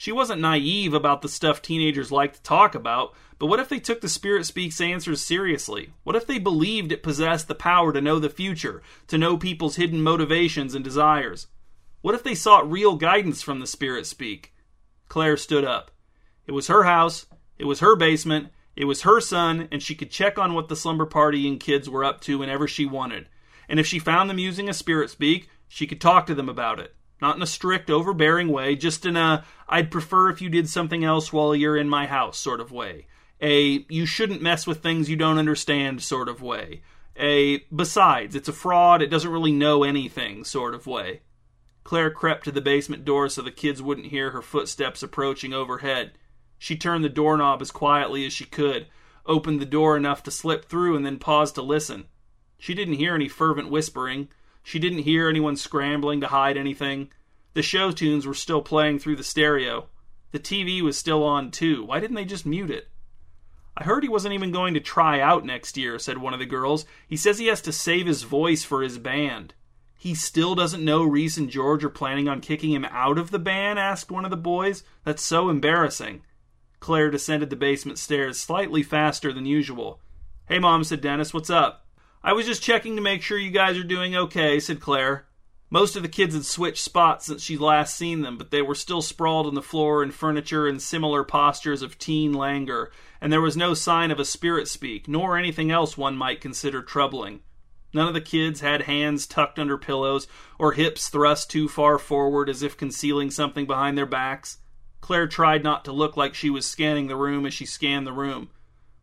She 0.00 0.12
wasn't 0.12 0.40
naive 0.40 0.94
about 0.94 1.20
the 1.20 1.28
stuff 1.28 1.60
teenagers 1.60 2.10
like 2.10 2.32
to 2.32 2.42
talk 2.42 2.74
about, 2.74 3.14
but 3.38 3.48
what 3.48 3.60
if 3.60 3.68
they 3.68 3.78
took 3.78 4.00
the 4.00 4.08
Spirit 4.08 4.46
Speaks 4.46 4.80
answers 4.80 5.20
seriously? 5.20 5.92
What 6.04 6.16
if 6.16 6.26
they 6.26 6.38
believed 6.38 6.90
it 6.90 7.02
possessed 7.02 7.48
the 7.48 7.54
power 7.54 7.92
to 7.92 8.00
know 8.00 8.18
the 8.18 8.30
future, 8.30 8.80
to 9.08 9.18
know 9.18 9.36
people's 9.36 9.76
hidden 9.76 10.00
motivations 10.00 10.74
and 10.74 10.82
desires? 10.82 11.48
What 12.00 12.14
if 12.14 12.22
they 12.22 12.34
sought 12.34 12.70
real 12.70 12.96
guidance 12.96 13.42
from 13.42 13.60
the 13.60 13.66
Spirit 13.66 14.06
Speak? 14.06 14.54
Claire 15.08 15.36
stood 15.36 15.66
up. 15.66 15.90
It 16.46 16.52
was 16.52 16.68
her 16.68 16.84
house, 16.84 17.26
it 17.58 17.66
was 17.66 17.80
her 17.80 17.94
basement, 17.94 18.48
it 18.74 18.86
was 18.86 19.02
her 19.02 19.20
son, 19.20 19.68
and 19.70 19.82
she 19.82 19.94
could 19.94 20.10
check 20.10 20.38
on 20.38 20.54
what 20.54 20.68
the 20.68 20.76
slumber 20.76 21.04
party 21.04 21.46
and 21.46 21.60
kids 21.60 21.90
were 21.90 22.06
up 22.06 22.22
to 22.22 22.38
whenever 22.38 22.66
she 22.66 22.86
wanted. 22.86 23.28
And 23.68 23.78
if 23.78 23.86
she 23.86 23.98
found 23.98 24.30
them 24.30 24.38
using 24.38 24.66
a 24.66 24.72
Spirit 24.72 25.10
Speak, 25.10 25.50
she 25.68 25.86
could 25.86 26.00
talk 26.00 26.24
to 26.24 26.34
them 26.34 26.48
about 26.48 26.80
it. 26.80 26.94
Not 27.20 27.36
in 27.36 27.42
a 27.42 27.46
strict, 27.46 27.90
overbearing 27.90 28.48
way, 28.48 28.76
just 28.76 29.04
in 29.04 29.16
a 29.16 29.44
I'd 29.68 29.90
prefer 29.90 30.30
if 30.30 30.40
you 30.40 30.48
did 30.48 30.68
something 30.68 31.04
else 31.04 31.32
while 31.32 31.54
you're 31.54 31.76
in 31.76 31.88
my 31.88 32.06
house 32.06 32.38
sort 32.38 32.60
of 32.60 32.72
way. 32.72 33.06
A 33.42 33.84
you 33.88 34.06
shouldn't 34.06 34.42
mess 34.42 34.66
with 34.66 34.82
things 34.82 35.08
you 35.08 35.16
don't 35.16 35.38
understand 35.38 36.02
sort 36.02 36.28
of 36.28 36.42
way. 36.42 36.82
A 37.16 37.58
besides, 37.74 38.34
it's 38.34 38.48
a 38.48 38.52
fraud, 38.52 39.02
it 39.02 39.10
doesn't 39.10 39.30
really 39.30 39.52
know 39.52 39.84
anything 39.84 40.44
sort 40.44 40.74
of 40.74 40.86
way. 40.86 41.20
Claire 41.84 42.10
crept 42.10 42.44
to 42.44 42.52
the 42.52 42.60
basement 42.60 43.04
door 43.04 43.28
so 43.28 43.42
the 43.42 43.50
kids 43.50 43.82
wouldn't 43.82 44.08
hear 44.08 44.30
her 44.30 44.42
footsteps 44.42 45.02
approaching 45.02 45.52
overhead. 45.52 46.12
She 46.58 46.76
turned 46.76 47.02
the 47.02 47.08
doorknob 47.08 47.62
as 47.62 47.70
quietly 47.70 48.26
as 48.26 48.32
she 48.32 48.44
could, 48.44 48.86
opened 49.26 49.60
the 49.60 49.66
door 49.66 49.96
enough 49.96 50.22
to 50.24 50.30
slip 50.30 50.66
through, 50.66 50.94
and 50.94 51.04
then 51.04 51.18
paused 51.18 51.54
to 51.54 51.62
listen. 51.62 52.04
She 52.58 52.74
didn't 52.74 52.94
hear 52.94 53.14
any 53.14 53.28
fervent 53.28 53.70
whispering. 53.70 54.28
She 54.62 54.78
didn't 54.78 55.04
hear 55.04 55.28
anyone 55.28 55.56
scrambling 55.56 56.20
to 56.20 56.28
hide 56.28 56.56
anything. 56.56 57.10
The 57.54 57.62
show 57.62 57.90
tunes 57.90 58.26
were 58.26 58.34
still 58.34 58.62
playing 58.62 58.98
through 58.98 59.16
the 59.16 59.24
stereo. 59.24 59.88
The 60.32 60.38
TV 60.38 60.80
was 60.82 60.96
still 60.96 61.24
on, 61.24 61.50
too. 61.50 61.84
Why 61.84 61.98
didn't 61.98 62.16
they 62.16 62.24
just 62.24 62.46
mute 62.46 62.70
it? 62.70 62.88
I 63.76 63.84
heard 63.84 64.02
he 64.02 64.08
wasn't 64.08 64.34
even 64.34 64.52
going 64.52 64.74
to 64.74 64.80
try 64.80 65.20
out 65.20 65.44
next 65.44 65.76
year, 65.76 65.98
said 65.98 66.18
one 66.18 66.34
of 66.34 66.38
the 66.38 66.46
girls. 66.46 66.84
He 67.08 67.16
says 67.16 67.38
he 67.38 67.46
has 67.46 67.62
to 67.62 67.72
save 67.72 68.06
his 68.06 68.22
voice 68.22 68.62
for 68.62 68.82
his 68.82 68.98
band. 68.98 69.54
He 69.96 70.14
still 70.14 70.54
doesn't 70.54 70.84
know 70.84 71.02
Reese 71.02 71.36
and 71.36 71.50
George 71.50 71.84
are 71.84 71.90
planning 71.90 72.28
on 72.28 72.40
kicking 72.40 72.72
him 72.72 72.86
out 72.86 73.18
of 73.18 73.30
the 73.30 73.38
band? 73.38 73.78
asked 73.78 74.10
one 74.10 74.24
of 74.24 74.30
the 74.30 74.36
boys. 74.36 74.82
That's 75.04 75.22
so 75.22 75.50
embarrassing. 75.50 76.22
Claire 76.78 77.10
descended 77.10 77.50
the 77.50 77.56
basement 77.56 77.98
stairs 77.98 78.40
slightly 78.40 78.82
faster 78.82 79.32
than 79.32 79.44
usual. 79.44 80.00
Hey, 80.46 80.58
Mom, 80.58 80.84
said 80.84 81.00
Dennis, 81.00 81.34
what's 81.34 81.50
up? 81.50 81.86
I 82.22 82.34
was 82.34 82.44
just 82.44 82.62
checking 82.62 82.96
to 82.96 83.02
make 83.02 83.22
sure 83.22 83.38
you 83.38 83.50
guys 83.50 83.78
are 83.78 83.82
doing 83.82 84.14
okay, 84.14 84.60
said 84.60 84.78
Claire. 84.78 85.26
Most 85.70 85.96
of 85.96 86.02
the 86.02 86.08
kids 86.08 86.34
had 86.34 86.44
switched 86.44 86.82
spots 86.82 87.26
since 87.26 87.42
she'd 87.42 87.60
last 87.60 87.96
seen 87.96 88.20
them, 88.20 88.36
but 88.36 88.50
they 88.50 88.60
were 88.60 88.74
still 88.74 89.00
sprawled 89.00 89.46
on 89.46 89.54
the 89.54 89.62
floor 89.62 90.02
and 90.02 90.12
furniture 90.12 90.68
in 90.68 90.80
similar 90.80 91.24
postures 91.24 91.80
of 91.80 91.98
teen 91.98 92.34
languor, 92.34 92.90
and 93.22 93.32
there 93.32 93.40
was 93.40 93.56
no 93.56 93.72
sign 93.72 94.10
of 94.10 94.20
a 94.20 94.24
spirit 94.26 94.68
speak, 94.68 95.08
nor 95.08 95.38
anything 95.38 95.70
else 95.70 95.96
one 95.96 96.14
might 96.14 96.42
consider 96.42 96.82
troubling. 96.82 97.40
None 97.94 98.08
of 98.08 98.14
the 98.14 98.20
kids 98.20 98.60
had 98.60 98.82
hands 98.82 99.26
tucked 99.26 99.58
under 99.58 99.78
pillows 99.78 100.28
or 100.58 100.72
hips 100.72 101.08
thrust 101.08 101.50
too 101.50 101.68
far 101.68 101.98
forward 101.98 102.50
as 102.50 102.62
if 102.62 102.76
concealing 102.76 103.30
something 103.30 103.66
behind 103.66 103.96
their 103.96 104.04
backs. 104.04 104.58
Claire 105.00 105.26
tried 105.26 105.64
not 105.64 105.86
to 105.86 105.92
look 105.92 106.16
like 106.18 106.34
she 106.34 106.50
was 106.50 106.66
scanning 106.66 107.06
the 107.06 107.16
room 107.16 107.46
as 107.46 107.54
she 107.54 107.64
scanned 107.64 108.06
the 108.06 108.12
room. 108.12 108.50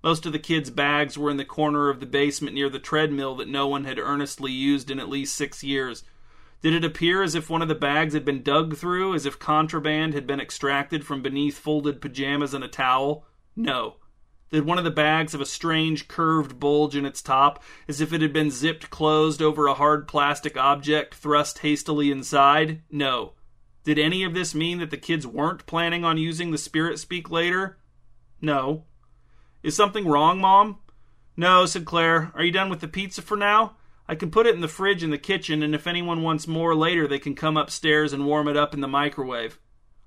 Most 0.08 0.26
of 0.26 0.32
the 0.32 0.40
kids' 0.40 0.70
bags 0.70 1.18
were 1.18 1.30
in 1.30 1.36
the 1.36 1.44
corner 1.44 1.90
of 1.90 2.00
the 2.00 2.06
basement 2.06 2.56
near 2.56 2.70
the 2.70 2.80
treadmill 2.80 3.36
that 3.36 3.50
no 3.50 3.68
one 3.68 3.84
had 3.84 4.00
earnestly 4.00 4.54
used 4.54 4.90
in 4.90 5.02
at 5.02 5.10
least 5.10 5.36
six 5.36 5.66
years. 5.66 6.06
Did 6.62 6.74
it 6.74 6.86
appear 6.86 7.22
as 7.22 7.36
if 7.36 7.50
one 7.50 7.62
of 7.62 7.68
the 7.68 7.76
bags 7.76 8.14
had 8.14 8.24
been 8.24 8.42
dug 8.42 8.78
through, 8.78 9.16
as 9.16 9.26
if 9.26 9.38
contraband 9.38 10.14
had 10.14 10.26
been 10.26 10.40
extracted 10.40 11.06
from 11.06 11.22
beneath 11.22 11.58
folded 11.58 12.00
pajamas 12.00 12.54
and 12.54 12.64
a 12.64 12.70
towel? 12.70 13.26
No. 13.54 13.98
Did 14.50 14.66
one 14.66 14.78
of 14.78 14.86
the 14.86 14.92
bags 14.92 15.34
have 15.34 15.42
a 15.42 15.46
strange 15.46 16.08
curved 16.08 16.58
bulge 16.58 16.96
in 16.96 17.06
its 17.06 17.22
top, 17.22 17.62
as 17.90 18.00
if 18.00 18.14
it 18.14 18.22
had 18.22 18.32
been 18.32 18.50
zipped 18.50 18.90
closed 18.90 19.42
over 19.42 19.68
a 19.68 19.74
hard 19.74 20.08
plastic 20.08 20.56
object 20.56 21.16
thrust 21.16 21.60
hastily 21.60 22.12
inside? 22.12 22.82
No. 22.90 23.34
Did 23.84 24.00
any 24.00 24.24
of 24.24 24.34
this 24.34 24.56
mean 24.56 24.80
that 24.80 24.90
the 24.90 24.96
kids 24.96 25.28
weren't 25.28 25.66
planning 25.66 26.06
on 26.06 26.18
using 26.18 26.52
the 26.52 26.58
spirit 26.58 26.98
speak 26.98 27.30
later? 27.30 27.78
No. 28.40 28.86
Is 29.68 29.76
something 29.76 30.08
wrong, 30.08 30.40
Mom? 30.40 30.80
No, 31.36 31.66
said 31.66 31.84
Claire. 31.84 32.32
Are 32.34 32.42
you 32.42 32.54
done 32.54 32.70
with 32.70 32.80
the 32.80 32.88
pizza 32.88 33.22
for 33.22 33.36
now? 33.36 33.76
I 34.08 34.16
can 34.16 34.32
put 34.32 34.46
it 34.46 34.56
in 34.56 34.62
the 34.62 34.70
fridge 34.70 35.04
in 35.04 35.10
the 35.10 35.18
kitchen, 35.18 35.62
and 35.62 35.76
if 35.76 35.88
anyone 35.88 36.22
wants 36.22 36.48
more 36.48 36.74
later, 36.74 37.06
they 37.06 37.20
can 37.20 37.36
come 37.36 37.58
upstairs 37.58 38.14
and 38.14 38.26
warm 38.26 38.48
it 38.48 38.56
up 38.56 38.74
in 38.74 38.80
the 38.80 38.88
microwave. 38.88 39.60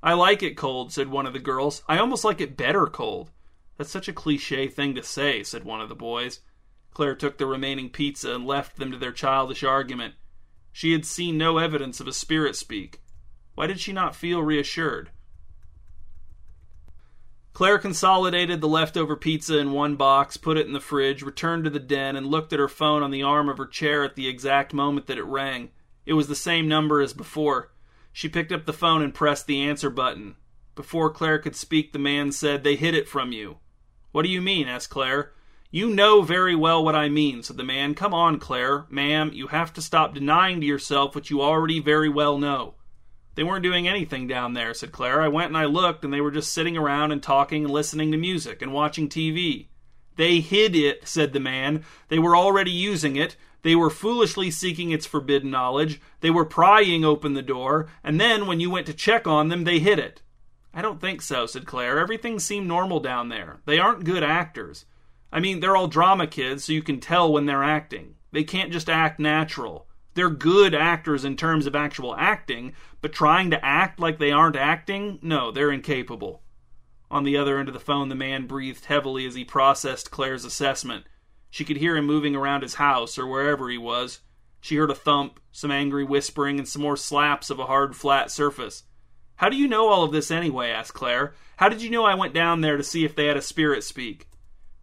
I 0.03 0.15
like 0.15 0.43
it 0.43 0.57
cold, 0.57 0.95
said 0.95 1.09
one 1.09 1.27
of 1.27 1.35
the 1.35 1.39
girls. 1.39 1.83
I 1.87 1.99
almost 1.99 2.25
like 2.25 2.41
it 2.41 2.57
better 2.57 2.87
cold. 2.87 3.33
That's 3.77 3.91
such 3.91 4.09
a 4.09 4.15
cliche 4.15 4.67
thing 4.67 4.95
to 4.95 5.03
say, 5.03 5.43
said 5.43 5.65
one 5.65 5.83
of 5.83 5.91
the 5.91 5.95
boys. 5.95 6.41
Claire 6.95 7.15
took 7.15 7.37
the 7.37 7.45
remaining 7.45 7.91
pizza 7.91 8.35
and 8.35 8.47
left 8.47 8.79
them 8.79 8.91
to 8.93 8.97
their 8.97 9.13
childish 9.13 9.63
argument. 9.63 10.15
She 10.73 10.93
had 10.93 11.05
seen 11.05 11.37
no 11.37 11.59
evidence 11.59 12.01
of 12.01 12.09
a 12.09 12.15
spirit 12.15 12.57
speak. 12.57 13.03
Why 13.57 13.67
did 13.67 13.79
she 13.79 13.93
not 13.93 14.17
feel 14.17 14.43
reassured? 14.43 15.11
Claire 17.61 17.79
consolidated 17.79 18.63
the 18.63 18.67
leftover 18.67 19.15
pizza 19.17 19.59
in 19.59 19.73
one 19.73 19.95
box, 19.95 20.39
put 20.39 20.57
it 20.57 20.67
in 20.67 20.73
the 20.73 20.81
fridge, 20.81 21.23
returned 21.23 21.63
to 21.65 21.69
the 21.69 21.79
den, 21.79 22.17
and 22.17 22.27
looked 22.27 22.55
at 22.55 22.59
her 22.59 22.69
phone 22.69 23.03
on 23.03 23.11
the 23.11 23.23
arm 23.23 23.51
of 23.51 23.59
her 23.59 23.67
chair 23.67 24.03
at 24.03 24.17
the 24.17 24.27
exact 24.27 24.73
moment 24.73 25.07
that 25.07 25.19
it 25.19 25.25
rang. 25.25 25.69
It 26.07 26.15
was 26.15 26.27
the 26.27 26.35
same 26.35 26.69
number 26.69 27.03
as 27.03 27.13
before. 27.13 27.71
She 28.15 28.31
picked 28.31 28.51
up 28.51 28.65
the 28.65 28.73
phone 28.73 29.03
and 29.03 29.13
pressed 29.13 29.47
the 29.47 29.61
answer 29.61 29.91
button. 29.91 30.37
Before 30.75 31.11
Claire 31.11 31.39
could 31.39 31.55
speak, 31.55 31.93
the 31.93 31.99
man 31.99 32.33
said, 32.33 32.65
They 32.65 32.77
hid 32.77 32.95
it 32.95 33.07
from 33.07 33.31
you. 33.31 33.59
What 34.11 34.23
do 34.23 34.31
you 34.31 34.41
mean? 34.41 34.67
asked 34.67 34.89
Claire. 34.89 35.33
You 35.71 35.91
know 35.91 36.23
very 36.23 36.55
well 36.55 36.83
what 36.83 36.97
I 36.97 37.11
mean, 37.11 37.43
said 37.43 37.59
the 37.59 37.63
man. 37.63 37.95
Come 37.95 38.15
on, 38.15 38.39
Claire. 38.39 38.87
Ma'am, 38.89 39.33
you 39.35 39.49
have 39.49 39.75
to 39.75 39.83
stop 39.83 40.15
denying 40.15 40.63
to 40.63 40.67
yourself 40.67 41.15
what 41.15 41.29
you 41.29 41.43
already 41.43 41.79
very 41.79 42.09
well 42.09 42.39
know. 42.39 42.77
They 43.41 43.45
weren't 43.45 43.63
doing 43.63 43.89
anything 43.89 44.27
down 44.27 44.53
there, 44.53 44.75
said 44.75 44.93
Claire. 44.93 45.23
I 45.23 45.29
went 45.29 45.47
and 45.47 45.57
I 45.57 45.65
looked, 45.65 46.05
and 46.05 46.13
they 46.13 46.21
were 46.21 46.31
just 46.31 46.53
sitting 46.53 46.77
around 46.77 47.11
and 47.11 47.23
talking 47.23 47.65
and 47.65 47.73
listening 47.73 48.13
to 48.13 48.19
music 48.19 48.61
and 48.61 48.71
watching 48.71 49.09
TV. 49.09 49.69
They 50.17 50.41
hid 50.41 50.77
it, 50.77 51.09
said 51.09 51.33
the 51.33 51.41
man. 51.41 51.83
They 52.09 52.19
were 52.19 52.37
already 52.37 52.71
using 52.71 53.17
it. 53.17 53.37
They 53.63 53.75
were 53.75 53.89
foolishly 53.89 54.51
seeking 54.51 54.91
its 54.91 55.07
forbidden 55.07 55.51
knowledge. 55.51 56.03
They 56.21 56.29
were 56.29 56.45
prying 56.45 57.03
open 57.03 57.33
the 57.33 57.41
door, 57.41 57.89
and 58.05 58.21
then 58.21 58.47
when 58.47 58.61
you 58.61 58.69
went 58.69 58.87
to 58.89 58.93
check 58.93 59.27
on 59.27 59.49
them, 59.49 59.65
they 59.65 59.79
hid 59.79 59.99
it. 59.99 60.21
I 60.75 60.83
don't 60.83 61.01
think 61.01 61.23
so, 61.23 61.47
said 61.47 61.65
Claire. 61.65 61.99
Everything 61.99 62.39
seemed 62.41 62.69
normal 62.69 63.01
down 63.01 63.31
there. 63.31 63.63
They 63.65 63.79
aren't 63.79 64.05
good 64.05 64.23
actors. 64.23 64.85
I 65.33 65.41
mean, 65.41 65.61
they're 65.61 65.79
all 65.79 65.89
drama 65.89 66.27
kids, 66.27 66.65
so 66.65 66.75
you 66.75 66.83
can 66.83 67.01
tell 67.01 67.33
when 67.33 67.47
they're 67.47 67.65
acting. 67.65 68.17
They 68.33 68.45
can't 68.45 68.71
just 68.71 68.91
act 68.91 69.19
natural. 69.19 69.87
They're 70.15 70.31
good 70.31 70.75
actors 70.75 71.25
in 71.25 71.37
terms 71.37 71.67
of 71.67 71.77
actual 71.77 72.15
acting, 72.17 72.75
but 73.01 73.13
trying 73.13 73.51
to 73.51 73.65
act 73.65 74.01
like 74.01 74.19
they 74.19 74.33
aren't 74.33 74.57
acting, 74.57 75.19
no, 75.23 75.51
they're 75.51 75.71
incapable. 75.71 76.43
On 77.11 77.25
the 77.25 77.37
other 77.37 77.59
end 77.59 77.69
of 77.69 77.75
the 77.75 77.81
phone, 77.81 78.09
the 78.09 78.15
man 78.15 78.47
breathed 78.47 78.87
heavily 78.87 79.27
as 79.27 79.35
he 79.35 79.45
processed 79.45 80.11
Claire's 80.11 80.45
assessment. 80.45 81.05
She 81.51 81.65
could 81.65 81.79
hear 81.79 81.97
him 81.97 82.07
moving 82.07 82.37
around 82.37 82.63
his 82.63 82.75
house 82.75 83.19
or 83.19 83.27
wherever 83.27 83.69
he 83.69 83.79
was. 83.79 84.21
She 84.61 84.77
heard 84.77 84.91
a 84.91 84.95
thump, 84.95 85.41
some 85.51 85.71
angry 85.71 86.05
whispering, 86.05 86.59
and 86.59 86.69
some 86.69 86.83
more 86.83 86.97
slaps 86.97 87.51
of 87.51 87.59
a 87.59 87.67
hard, 87.67 87.97
flat 87.97 88.31
surface. 88.31 88.85
How 89.37 89.49
do 89.49 89.57
you 89.57 89.67
know 89.67 89.89
all 89.89 90.05
of 90.05 90.13
this 90.13 90.31
anyway? 90.31 90.71
asked 90.71 90.95
Claire. 90.95 91.35
How 91.57 91.69
did 91.69 91.83
you 91.83 91.91
know 91.91 92.05
I 92.05 92.15
went 92.15 92.35
down 92.35 92.61
there 92.61 92.77
to 92.77 92.85
see 92.85 93.05
if 93.05 93.17
they 93.17 93.27
had 93.27 93.37
a 93.37 93.43
spirit 93.43 93.83
speak? 93.83 94.29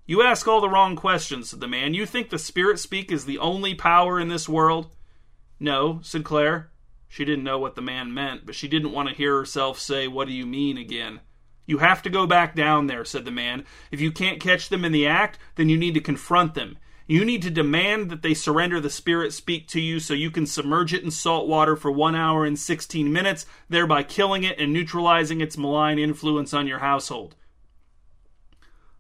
You 0.06 0.22
ask 0.24 0.48
all 0.48 0.62
the 0.62 0.70
wrong 0.70 0.96
questions, 0.96 1.50
said 1.50 1.60
the 1.60 1.68
man. 1.68 1.94
You 1.94 2.06
think 2.06 2.30
the 2.30 2.40
spirit 2.40 2.80
speak 2.80 3.12
is 3.12 3.26
the 3.26 3.38
only 3.38 3.76
power 3.76 4.20
in 4.20 4.30
this 4.30 4.50
world? 4.50 4.90
No, 5.60 6.00
said 6.04 6.24
Claire. 6.24 6.70
She 7.10 7.26
didn't 7.26 7.44
know 7.44 7.58
what 7.58 7.76
the 7.76 7.82
man 7.82 8.14
meant, 8.14 8.46
but 8.46 8.56
she 8.56 8.68
didn't 8.68 8.92
want 8.92 9.10
to 9.10 9.16
hear 9.16 9.38
herself 9.38 9.80
say, 9.80 10.08
What 10.08 10.28
do 10.28 10.34
you 10.34 10.46
mean 10.46 10.78
again? 10.78 11.22
You 11.66 11.80
have 11.80 12.02
to 12.04 12.10
go 12.10 12.26
back 12.26 12.56
down 12.56 12.88
there, 12.88 13.04
said 13.04 13.26
the 13.26 13.32
man. 13.32 13.66
If 13.92 14.00
you 14.00 14.12
can't 14.12 14.40
catch 14.40 14.70
them 14.70 14.86
in 14.86 14.92
the 14.92 15.08
act, 15.08 15.38
then 15.56 15.68
you 15.68 15.78
need 15.78 15.94
to 15.96 16.02
confront 16.02 16.54
them. 16.54 16.78
You 17.08 17.24
need 17.24 17.42
to 17.44 17.50
demand 17.50 18.10
that 18.10 18.22
they 18.22 18.34
surrender 18.34 18.82
the 18.82 18.90
spirit 18.90 19.34
speak 19.34 19.68
to 19.70 19.80
you 19.80 20.00
so 20.00 20.14
you 20.14 20.30
can 20.30 20.46
submerge 20.46 20.94
it 20.94 21.04
in 21.04 21.12
salt 21.12 21.48
water 21.48 21.76
for 21.78 21.90
one 21.90 22.16
hour 22.16 22.46
and 22.46 22.60
16 22.60 23.12
minutes, 23.12 23.46
thereby 23.70 24.04
killing 24.04 24.44
it 24.44 24.60
and 24.60 24.74
neutralizing 24.74 25.40
its 25.40 25.58
malign 25.58 26.00
influence 26.00 26.54
on 26.54 26.68
your 26.68 26.80
household. 26.80 27.36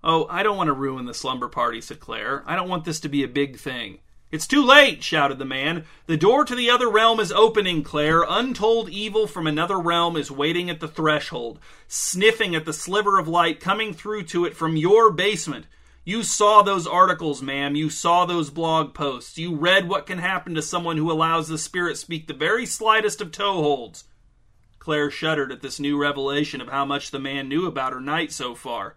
Oh, 0.03 0.25
I 0.29 0.43
don't 0.43 0.55
want 0.55 0.67
to 0.67 0.73
ruin 0.73 1.05
the 1.05 1.13
slumber 1.13 1.49
party, 1.49 1.81
said 1.81 1.99
Claire. 1.99 2.43
I 2.45 2.55
don't 2.55 2.69
want 2.69 2.85
this 2.85 3.01
to 3.01 3.09
be 3.09 3.23
a 3.23 3.27
big 3.27 3.57
thing. 3.57 3.99
It's 4.29 4.47
too 4.47 4.61
late, 4.61 5.03
shouted 5.03 5.39
the 5.39 5.45
man. 5.45 5.85
The 6.05 6.17
door 6.17 6.43
to 6.43 6.53
the 6.53 6.69
other 6.69 6.89
realm 6.89 7.21
is 7.21 7.31
opening, 7.31 7.81
Claire. 7.81 8.25
Untold 8.27 8.89
evil 8.89 9.25
from 9.25 9.47
another 9.47 9.79
realm 9.79 10.17
is 10.17 10.29
waiting 10.29 10.69
at 10.69 10.81
the 10.81 10.87
threshold, 10.87 11.59
sniffing 11.87 12.53
at 12.53 12.65
the 12.65 12.73
sliver 12.73 13.17
of 13.19 13.29
light 13.29 13.61
coming 13.61 13.93
through 13.93 14.23
to 14.23 14.43
it 14.43 14.53
from 14.55 14.75
your 14.75 15.11
basement. 15.11 15.65
You 16.03 16.23
saw 16.23 16.61
those 16.61 16.85
articles, 16.85 17.41
ma'am. 17.41 17.75
You 17.75 17.89
saw 17.89 18.25
those 18.25 18.49
blog 18.49 18.93
posts. 18.93 19.37
You 19.37 19.55
read 19.55 19.87
what 19.87 20.05
can 20.05 20.19
happen 20.19 20.55
to 20.55 20.61
someone 20.61 20.97
who 20.97 21.11
allows 21.11 21.47
the 21.47 21.57
spirit 21.57 21.97
speak 21.97 22.27
the 22.27 22.33
very 22.33 22.65
slightest 22.65 23.21
of 23.21 23.31
toeholds. 23.31 24.03
Claire 24.79 25.11
shuddered 25.11 25.51
at 25.51 25.61
this 25.61 25.81
new 25.81 25.97
revelation 25.97 26.61
of 26.61 26.69
how 26.69 26.85
much 26.85 27.11
the 27.11 27.19
man 27.19 27.49
knew 27.49 27.65
about 27.65 27.91
her 27.91 27.99
night 27.99 28.31
so 28.31 28.55
far. 28.55 28.95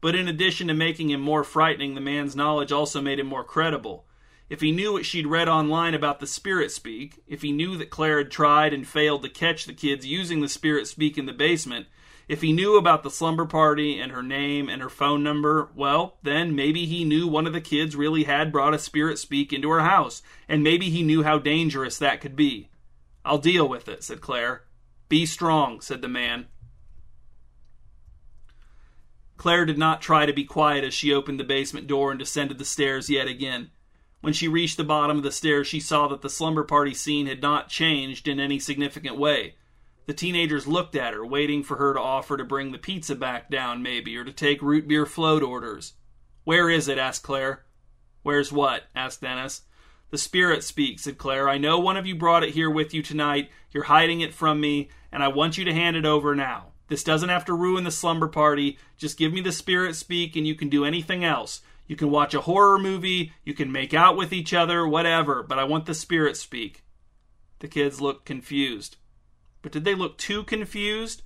But 0.00 0.14
in 0.14 0.28
addition 0.28 0.68
to 0.68 0.74
making 0.74 1.10
him 1.10 1.20
more 1.20 1.44
frightening, 1.44 1.94
the 1.94 2.00
man's 2.00 2.36
knowledge 2.36 2.72
also 2.72 3.02
made 3.02 3.18
him 3.18 3.26
more 3.26 3.44
credible. 3.44 4.05
If 4.48 4.60
he 4.60 4.70
knew 4.70 4.92
what 4.92 5.04
she'd 5.04 5.26
read 5.26 5.48
online 5.48 5.94
about 5.94 6.20
the 6.20 6.26
spirit 6.26 6.70
speak, 6.70 7.22
if 7.26 7.42
he 7.42 7.50
knew 7.50 7.76
that 7.76 7.90
Claire 7.90 8.18
had 8.18 8.30
tried 8.30 8.72
and 8.72 8.86
failed 8.86 9.22
to 9.22 9.28
catch 9.28 9.64
the 9.64 9.72
kids 9.72 10.06
using 10.06 10.40
the 10.40 10.48
spirit 10.48 10.86
speak 10.86 11.18
in 11.18 11.26
the 11.26 11.32
basement, 11.32 11.86
if 12.28 12.42
he 12.42 12.52
knew 12.52 12.76
about 12.76 13.02
the 13.02 13.10
slumber 13.10 13.44
party 13.44 14.00
and 14.00 14.12
her 14.12 14.22
name 14.22 14.68
and 14.68 14.82
her 14.82 14.88
phone 14.88 15.22
number, 15.22 15.70
well, 15.74 16.18
then 16.22 16.54
maybe 16.54 16.86
he 16.86 17.04
knew 17.04 17.26
one 17.26 17.46
of 17.46 17.52
the 17.52 17.60
kids 17.60 17.96
really 17.96 18.24
had 18.24 18.52
brought 18.52 18.74
a 18.74 18.78
spirit 18.78 19.18
speak 19.18 19.52
into 19.52 19.70
her 19.70 19.80
house, 19.80 20.22
and 20.48 20.62
maybe 20.62 20.90
he 20.90 21.02
knew 21.02 21.22
how 21.22 21.38
dangerous 21.38 21.98
that 21.98 22.20
could 22.20 22.36
be. 22.36 22.68
I'll 23.24 23.38
deal 23.38 23.68
with 23.68 23.88
it, 23.88 24.04
said 24.04 24.20
Claire. 24.20 24.62
Be 25.08 25.26
strong, 25.26 25.80
said 25.80 26.02
the 26.02 26.08
man. 26.08 26.46
Claire 29.36 29.64
did 29.64 29.78
not 29.78 30.00
try 30.00 30.26
to 30.26 30.32
be 30.32 30.44
quiet 30.44 30.82
as 30.82 30.94
she 30.94 31.12
opened 31.12 31.38
the 31.38 31.44
basement 31.44 31.86
door 31.86 32.10
and 32.10 32.18
descended 32.18 32.58
the 32.58 32.64
stairs 32.64 33.10
yet 33.10 33.28
again. 33.28 33.70
When 34.20 34.32
she 34.32 34.48
reached 34.48 34.76
the 34.76 34.84
bottom 34.84 35.18
of 35.18 35.22
the 35.22 35.30
stairs, 35.30 35.66
she 35.66 35.80
saw 35.80 36.08
that 36.08 36.22
the 36.22 36.30
slumber 36.30 36.64
party 36.64 36.94
scene 36.94 37.26
had 37.26 37.42
not 37.42 37.68
changed 37.68 38.26
in 38.26 38.40
any 38.40 38.58
significant 38.58 39.16
way. 39.16 39.54
The 40.06 40.14
teenagers 40.14 40.66
looked 40.66 40.94
at 40.94 41.14
her, 41.14 41.26
waiting 41.26 41.62
for 41.62 41.76
her 41.76 41.92
to 41.92 42.00
offer 42.00 42.36
to 42.36 42.44
bring 42.44 42.72
the 42.72 42.78
pizza 42.78 43.14
back 43.14 43.50
down, 43.50 43.82
maybe, 43.82 44.16
or 44.16 44.24
to 44.24 44.32
take 44.32 44.62
root 44.62 44.86
beer 44.86 45.04
float 45.06 45.42
orders. 45.42 45.94
Where 46.44 46.70
is 46.70 46.86
it? 46.86 46.98
asked 46.98 47.24
Claire. 47.24 47.64
Where's 48.22 48.52
what? 48.52 48.84
asked 48.94 49.20
Dennis. 49.20 49.62
The 50.10 50.18
spirit 50.18 50.62
speaks, 50.62 51.02
said 51.02 51.18
Claire. 51.18 51.48
I 51.48 51.58
know 51.58 51.78
one 51.78 51.96
of 51.96 52.06
you 52.06 52.14
brought 52.14 52.44
it 52.44 52.54
here 52.54 52.70
with 52.70 52.94
you 52.94 53.02
tonight. 53.02 53.50
You're 53.72 53.84
hiding 53.84 54.20
it 54.20 54.32
from 54.32 54.60
me, 54.60 54.88
and 55.10 55.22
I 55.22 55.28
want 55.28 55.58
you 55.58 55.64
to 55.64 55.74
hand 55.74 55.96
it 55.96 56.06
over 56.06 56.36
now. 56.36 56.66
This 56.88 57.02
doesn't 57.02 57.28
have 57.28 57.44
to 57.46 57.54
ruin 57.54 57.82
the 57.82 57.90
slumber 57.90 58.28
party. 58.28 58.78
Just 58.96 59.18
give 59.18 59.32
me 59.32 59.40
the 59.40 59.50
spirit 59.50 59.96
speak, 59.96 60.36
and 60.36 60.46
you 60.46 60.54
can 60.54 60.68
do 60.68 60.84
anything 60.84 61.24
else. 61.24 61.62
You 61.86 61.96
can 61.96 62.10
watch 62.10 62.34
a 62.34 62.40
horror 62.42 62.78
movie, 62.78 63.32
you 63.44 63.54
can 63.54 63.70
make 63.70 63.94
out 63.94 64.16
with 64.16 64.32
each 64.32 64.52
other, 64.52 64.86
whatever, 64.86 65.42
but 65.42 65.58
I 65.58 65.64
want 65.64 65.86
the 65.86 65.94
spirit 65.94 66.36
speak. 66.36 66.84
The 67.60 67.68
kids 67.68 68.00
looked 68.00 68.26
confused. 68.26 68.96
But 69.62 69.72
did 69.72 69.84
they 69.84 69.94
look 69.94 70.18
too 70.18 70.44
confused? 70.44 71.22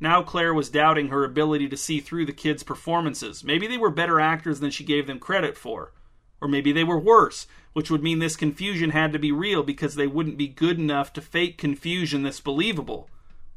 Now 0.00 0.22
Claire 0.22 0.54
was 0.54 0.70
doubting 0.70 1.08
her 1.08 1.24
ability 1.24 1.68
to 1.68 1.76
see 1.76 2.00
through 2.00 2.24
the 2.24 2.32
kids' 2.32 2.62
performances. 2.62 3.44
Maybe 3.44 3.66
they 3.66 3.76
were 3.76 3.90
better 3.90 4.18
actors 4.18 4.60
than 4.60 4.70
she 4.70 4.84
gave 4.84 5.06
them 5.06 5.18
credit 5.18 5.56
for. 5.56 5.92
Or 6.40 6.48
maybe 6.48 6.72
they 6.72 6.84
were 6.84 6.98
worse, 6.98 7.46
which 7.74 7.90
would 7.90 8.02
mean 8.02 8.18
this 8.18 8.36
confusion 8.36 8.90
had 8.90 9.12
to 9.12 9.18
be 9.18 9.30
real 9.30 9.62
because 9.62 9.94
they 9.94 10.06
wouldn't 10.06 10.38
be 10.38 10.48
good 10.48 10.78
enough 10.78 11.12
to 11.12 11.20
fake 11.20 11.58
confusion 11.58 12.22
that's 12.22 12.40
believable. 12.40 13.10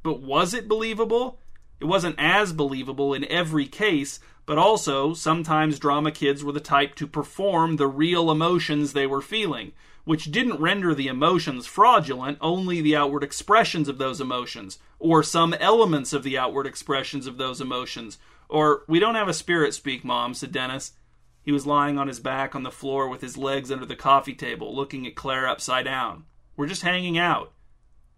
But 0.03 0.21
was 0.21 0.53
it 0.53 0.67
believable? 0.67 1.39
It 1.79 1.85
wasn't 1.85 2.19
as 2.19 2.51
believable 2.51 3.13
in 3.13 3.25
every 3.25 3.65
case, 3.65 4.19
but 4.45 4.57
also 4.57 5.13
sometimes 5.13 5.79
drama 5.79 6.11
kids 6.11 6.43
were 6.43 6.51
the 6.51 6.59
type 6.59 6.95
to 6.95 7.07
perform 7.07 7.75
the 7.75 7.87
real 7.87 8.29
emotions 8.29 8.93
they 8.93 9.07
were 9.07 9.21
feeling, 9.21 9.71
which 10.03 10.31
didn't 10.31 10.59
render 10.59 10.93
the 10.93 11.07
emotions 11.07 11.65
fraudulent, 11.65 12.37
only 12.41 12.81
the 12.81 12.95
outward 12.95 13.23
expressions 13.23 13.87
of 13.87 13.97
those 13.97 14.19
emotions, 14.19 14.79
or 14.99 15.23
some 15.23 15.53
elements 15.55 16.11
of 16.11 16.23
the 16.23 16.37
outward 16.37 16.67
expressions 16.67 17.25
of 17.25 17.37
those 17.37 17.61
emotions. 17.61 18.17
Or, 18.49 18.83
we 18.87 18.99
don't 18.99 19.15
have 19.15 19.29
a 19.29 19.33
spirit 19.33 19.73
speak, 19.73 20.03
Mom, 20.03 20.33
said 20.33 20.51
Dennis. 20.51 20.93
He 21.41 21.51
was 21.51 21.65
lying 21.65 21.97
on 21.97 22.07
his 22.07 22.19
back 22.19 22.55
on 22.55 22.63
the 22.63 22.71
floor 22.71 23.07
with 23.07 23.21
his 23.21 23.37
legs 23.37 23.71
under 23.71 23.85
the 23.85 23.95
coffee 23.95 24.35
table, 24.35 24.75
looking 24.75 25.07
at 25.07 25.15
Claire 25.15 25.47
upside 25.47 25.85
down. 25.85 26.25
We're 26.55 26.67
just 26.67 26.83
hanging 26.83 27.17
out. 27.17 27.51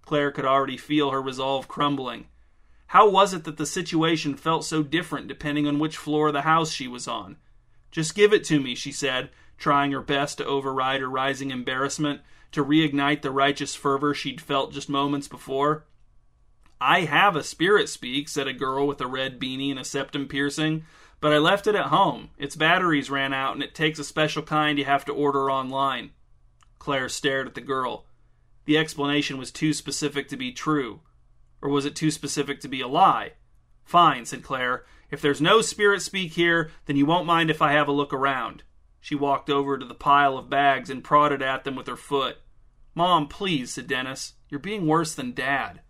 Claire 0.02 0.32
could 0.32 0.46
already 0.46 0.78
feel 0.78 1.12
her 1.12 1.22
resolve 1.22 1.68
crumbling. 1.68 2.28
How 2.96 3.10
was 3.10 3.34
it 3.34 3.44
that 3.44 3.58
the 3.58 3.66
situation 3.66 4.38
felt 4.38 4.64
so 4.64 4.82
different 4.82 5.28
depending 5.28 5.68
on 5.68 5.80
which 5.80 5.98
floor 5.98 6.28
of 6.28 6.34
the 6.34 6.44
house 6.44 6.72
she 6.72 6.88
was 6.88 7.10
on? 7.10 7.36
Just 7.92 8.16
give 8.16 8.32
it 8.32 8.46
to 8.46 8.62
me, 8.62 8.74
she 8.74 8.94
said, 8.94 9.32
trying 9.58 9.92
her 9.92 10.00
best 10.00 10.38
to 10.38 10.46
override 10.46 11.02
her 11.02 11.10
rising 11.10 11.52
embarrassment, 11.52 12.22
to 12.54 12.64
reignite 12.64 13.22
the 13.22 13.32
righteous 13.32 13.76
fervor 13.76 14.14
she'd 14.14 14.40
felt 14.40 14.72
just 14.72 14.88
moments 14.88 15.28
before. 15.28 15.84
I 16.80 17.02
have 17.02 17.36
a 17.36 17.44
spirit 17.44 17.90
speak, 17.90 18.30
said 18.30 18.48
a 18.48 18.54
girl 18.54 18.88
with 18.88 19.02
a 19.02 19.08
red 19.08 19.42
beanie 19.42 19.72
and 19.72 19.80
a 19.80 19.84
septum 19.84 20.30
piercing, 20.30 20.86
but 21.20 21.34
I 21.34 21.38
left 21.38 21.68
it 21.68 21.76
at 21.76 21.88
home. 21.88 22.30
Its 22.38 22.56
batteries 22.56 23.10
ran 23.10 23.34
out, 23.34 23.56
and 23.56 23.62
it 23.62 23.76
takes 23.76 24.00
a 24.00 24.06
special 24.06 24.42
kind 24.42 24.80
you 24.80 24.86
have 24.86 25.04
to 25.04 25.12
order 25.12 25.52
online. 25.52 26.12
Claire 26.80 27.10
stared 27.10 27.46
at 27.46 27.56
the 27.56 27.60
girl. 27.60 28.06
The 28.64 28.78
explanation 28.78 29.38
was 29.38 29.52
too 29.52 29.74
specific 29.74 30.30
to 30.30 30.38
be 30.38 30.54
true. 30.54 31.02
Or 31.66 31.70
was 31.70 31.86
it 31.86 31.96
too 31.96 32.12
specific 32.12 32.60
to 32.60 32.68
be 32.68 32.82
a 32.82 32.88
lie? 32.88 33.32
Fine, 33.84 34.26
said 34.26 34.44
Claire. 34.44 34.86
If 35.10 35.20
there's 35.20 35.42
no 35.42 35.62
spirit 35.62 36.04
speak 36.04 36.34
here, 36.34 36.70
then 36.86 36.96
you 36.96 37.08
won't 37.08 37.26
mind 37.26 37.50
if 37.50 37.60
I 37.60 37.72
have 37.72 37.88
a 37.88 37.92
look 37.92 38.14
around. 38.14 38.62
She 39.02 39.16
walked 39.16 39.50
over 39.50 39.76
to 39.76 39.84
the 39.84 39.96
pile 39.96 40.38
of 40.38 40.48
bags 40.48 40.92
and 40.92 41.04
prodded 41.04 41.42
at 41.42 41.64
them 41.64 41.76
with 41.76 41.88
her 41.88 41.96
foot. 41.96 42.38
Mom, 42.94 43.28
please, 43.28 43.74
said 43.74 43.88
Dennis. 43.88 44.34
You're 44.48 44.60
being 44.60 44.86
worse 44.86 45.16
than 45.16 45.34
Dad. 45.34 45.82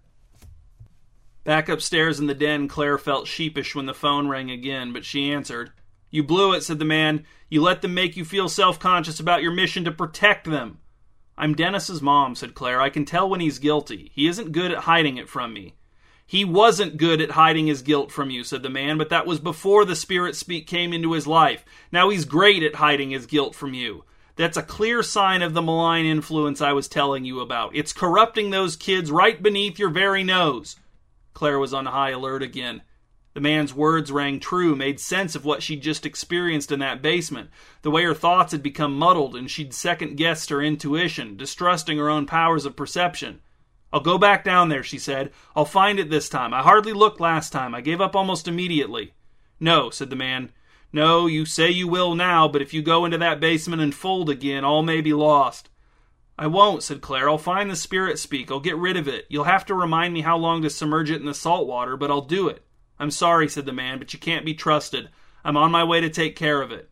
Back 1.44 1.68
upstairs 1.68 2.22
in 2.22 2.28
the 2.28 2.34
den, 2.34 2.70
Claire 2.70 2.98
felt 2.98 3.28
sheepish 3.28 3.76
when 3.76 3.86
the 3.86 3.94
phone 3.94 4.30
rang 4.30 4.50
again, 4.50 4.94
but 4.94 5.04
she 5.04 5.30
answered. 5.30 5.74
You 6.10 6.24
blew 6.24 6.54
it, 6.54 6.62
said 6.62 6.80
the 6.80 6.86
man. 6.86 7.26
You 7.50 7.62
let 7.62 7.82
them 7.82 7.94
make 7.94 8.16
you 8.16 8.24
feel 8.24 8.48
self 8.48 8.80
conscious 8.80 9.20
about 9.20 9.44
your 9.44 9.52
mission 9.52 9.84
to 9.84 9.92
protect 9.92 10.46
them. 10.46 10.80
I'm 11.38 11.56
Dennis's 11.56 12.02
mom, 12.02 12.36
said 12.36 12.56
Claire. 12.56 12.82
I 12.82 12.90
can 12.90 13.06
tell 13.06 13.30
when 13.30 13.42
he's 13.42 13.60
guilty. 13.60 14.12
He 14.14 14.28
isn't 14.28 14.54
good 14.54 14.72
at 14.72 14.80
hiding 14.80 15.18
it 15.18 15.28
from 15.28 15.54
me. 15.54 15.76
He 16.26 16.44
wasn't 16.44 16.98
good 16.98 17.22
at 17.22 17.32
hiding 17.32 17.68
his 17.68 17.82
guilt 17.82 18.12
from 18.12 18.32
you, 18.32 18.44
said 18.44 18.64
the 18.64 18.70
man, 18.70 18.98
but 18.98 19.10
that 19.10 19.28
was 19.28 19.40
before 19.40 19.86
the 19.86 19.96
Spirit 19.96 20.36
Speak 20.36 20.66
came 20.66 20.92
into 20.92 21.12
his 21.12 21.28
life. 21.28 21.64
Now 21.92 22.10
he's 22.10 22.26
great 22.26 22.64
at 22.64 22.76
hiding 22.76 23.12
his 23.12 23.28
guilt 23.28 23.54
from 23.54 23.74
you. 23.74 24.06
That's 24.36 24.58
a 24.58 24.64
clear 24.64 25.04
sign 25.04 25.42
of 25.42 25.54
the 25.54 25.62
malign 25.62 26.06
influence 26.06 26.62
I 26.62 26.74
was 26.74 26.88
telling 26.88 27.26
you 27.26 27.42
about. 27.42 27.76
It's 27.76 27.94
corrupting 27.94 28.50
those 28.50 28.76
kids 28.76 29.12
right 29.12 29.42
beneath 29.42 29.78
your 29.78 29.90
very 29.90 30.24
nose. 30.24 30.78
Claire 31.34 31.60
was 31.60 31.74
on 31.74 31.86
high 31.86 32.10
alert 32.12 32.42
again. 32.42 32.82
The 33.36 33.42
man's 33.42 33.74
words 33.74 34.14
rang 34.14 34.40
true, 34.40 34.78
made 34.78 34.98
sense 34.98 35.36
of 35.36 35.44
what 35.44 35.62
she'd 35.62 35.82
just 35.82 36.06
experienced 36.06 36.72
in 36.72 36.80
that 36.80 37.02
basement, 37.02 37.50
the 37.82 37.92
way 37.92 38.06
her 38.06 38.14
thoughts 38.14 38.54
had 38.54 38.64
become 38.64 38.98
muddled 38.98 39.36
and 39.36 39.52
she'd 39.52 39.74
second 39.74 40.16
guessed 40.16 40.50
her 40.50 40.62
intuition, 40.62 41.36
distrusting 41.36 41.98
her 41.98 42.10
own 42.10 42.26
powers 42.26 42.66
of 42.66 42.78
perception. 42.78 43.42
I'll 43.92 44.00
go 44.00 44.18
back 44.18 44.46
down 44.46 44.70
there, 44.70 44.84
she 44.84 44.98
said. 44.98 45.32
I'll 45.54 45.66
find 45.66 46.00
it 46.00 46.10
this 46.10 46.30
time. 46.30 46.54
I 46.54 46.62
hardly 46.62 46.94
looked 46.94 47.20
last 47.20 47.52
time. 47.52 47.76
I 47.76 47.82
gave 47.82 48.00
up 48.00 48.16
almost 48.16 48.48
immediately. 48.48 49.14
No, 49.60 49.90
said 49.90 50.10
the 50.10 50.16
man. 50.16 50.54
No, 50.94 51.28
you 51.28 51.46
say 51.46 51.70
you 51.70 51.90
will 51.90 52.16
now, 52.16 52.48
but 52.48 52.62
if 52.62 52.74
you 52.74 52.82
go 52.82 53.04
into 53.04 53.18
that 53.18 53.42
basement 53.42 53.82
and 53.82 53.94
fold 53.94 54.30
again, 54.30 54.64
all 54.64 54.82
may 54.82 55.02
be 55.02 55.14
lost. 55.14 55.70
I 56.40 56.48
won't, 56.48 56.84
said 56.84 57.02
Claire. 57.02 57.30
I'll 57.30 57.38
find 57.38 57.70
the 57.70 57.76
spirit 57.76 58.18
speak. 58.18 58.50
I'll 58.50 58.62
get 58.62 58.78
rid 58.78 58.96
of 58.96 59.10
it. 59.10 59.26
You'll 59.28 59.44
have 59.44 59.66
to 59.66 59.76
remind 59.76 60.14
me 60.14 60.22
how 60.22 60.38
long 60.38 60.62
to 60.62 60.70
submerge 60.70 61.12
it 61.12 61.20
in 61.20 61.26
the 61.26 61.34
salt 61.34 61.68
water, 61.68 61.98
but 61.98 62.10
I'll 62.10 62.22
do 62.22 62.48
it. 62.48 62.65
I'm 63.00 63.12
sorry, 63.12 63.50
said 63.50 63.66
the 63.66 63.74
man, 63.74 64.00
but 64.00 64.14
you 64.14 64.20
can't 64.20 64.46
be 64.46 64.54
trusted. 64.54 65.10
I'm 65.44 65.58
on 65.58 65.72
my 65.72 65.84
way 65.84 66.02
to 66.02 66.10
take 66.10 66.36
care 66.36 66.62
of 66.62 66.72
it. 66.72 66.90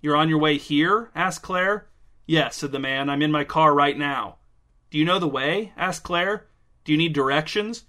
You're 0.00 0.16
on 0.16 0.28
your 0.28 0.38
way 0.38 0.58
here? 0.58 1.10
asked 1.14 1.42
Claire. 1.42 1.86
Yes, 2.26 2.56
said 2.56 2.72
the 2.72 2.78
man. 2.78 3.08
I'm 3.08 3.22
in 3.22 3.32
my 3.32 3.44
car 3.44 3.74
right 3.74 3.96
now. 3.96 4.36
Do 4.90 4.98
you 4.98 5.04
know 5.04 5.18
the 5.18 5.26
way? 5.26 5.72
asked 5.76 6.02
Claire. 6.02 6.46
Do 6.84 6.92
you 6.92 6.98
need 6.98 7.12
directions? 7.12 7.84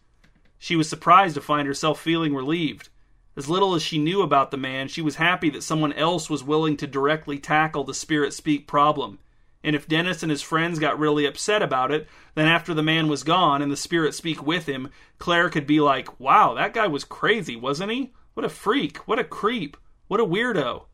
She 0.58 0.76
was 0.76 0.90
surprised 0.90 1.36
to 1.36 1.42
find 1.42 1.68
herself 1.68 2.00
feeling 2.00 2.36
relieved. 2.36 2.90
As 3.36 3.50
little 3.50 3.76
as 3.76 3.82
she 3.82 3.98
knew 3.98 4.22
about 4.22 4.52
the 4.52 4.58
man, 4.58 4.88
she 4.88 5.02
was 5.02 5.16
happy 5.16 5.50
that 5.52 5.64
someone 5.64 5.94
else 5.94 6.30
was 6.30 6.44
willing 6.44 6.76
to 6.78 6.88
directly 6.88 7.40
tackle 7.40 7.84
the 7.84 7.94
spirit 7.94 8.34
speak 8.34 8.68
problem. 8.68 9.20
And 9.64 9.76
if 9.76 9.88
Dennis 9.88 10.24
and 10.24 10.32
his 10.32 10.42
friends 10.42 10.80
got 10.80 11.00
really 11.00 11.26
upset 11.26 11.62
about 11.62 11.92
it, 11.92 12.08
then 12.36 12.48
after 12.48 12.74
the 12.74 12.84
man 12.84 13.08
was 13.08 13.24
gone 13.24 13.62
and 13.62 13.72
the 13.72 13.78
spirit 13.78 14.14
speak 14.14 14.46
with 14.46 14.66
him, 14.68 14.90
Claire 15.18 15.50
could 15.50 15.68
be 15.68 15.82
like, 15.82 16.20
wow, 16.20 16.54
that 16.54 16.74
guy 16.74 16.88
was 16.88 17.04
crazy, 17.04 17.56
wasn't 17.56 17.92
he? 17.92 18.14
What 18.36 18.46
a 18.46 18.50
freak. 18.50 18.98
What 19.00 19.20
a 19.20 19.24
creep. 19.24 19.76
What 20.08 20.22
a 20.22 20.26
weirdo. 20.26 20.86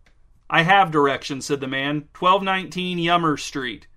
I 0.49 0.63
have 0.63 0.91
directions, 0.91 1.45
said 1.45 1.59
the 1.59 1.67
man. 1.67 2.07
1219 2.17 2.97
Yummer 2.97 3.37
Street. 3.37 3.87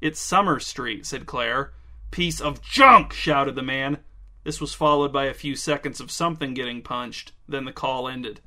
It's 0.00 0.20
Summer 0.20 0.60
Street, 0.60 1.04
said 1.04 1.26
Claire. 1.26 1.72
Piece 2.12 2.40
of 2.40 2.62
junk, 2.62 3.12
shouted 3.12 3.56
the 3.56 3.62
man. 3.62 3.98
This 4.44 4.60
was 4.60 4.74
followed 4.74 5.12
by 5.12 5.26
a 5.26 5.34
few 5.34 5.56
seconds 5.56 6.00
of 6.00 6.10
something 6.10 6.54
getting 6.54 6.82
punched. 6.82 7.32
Then 7.48 7.64
the 7.64 7.72
call 7.72 8.08
ended. 8.08 8.40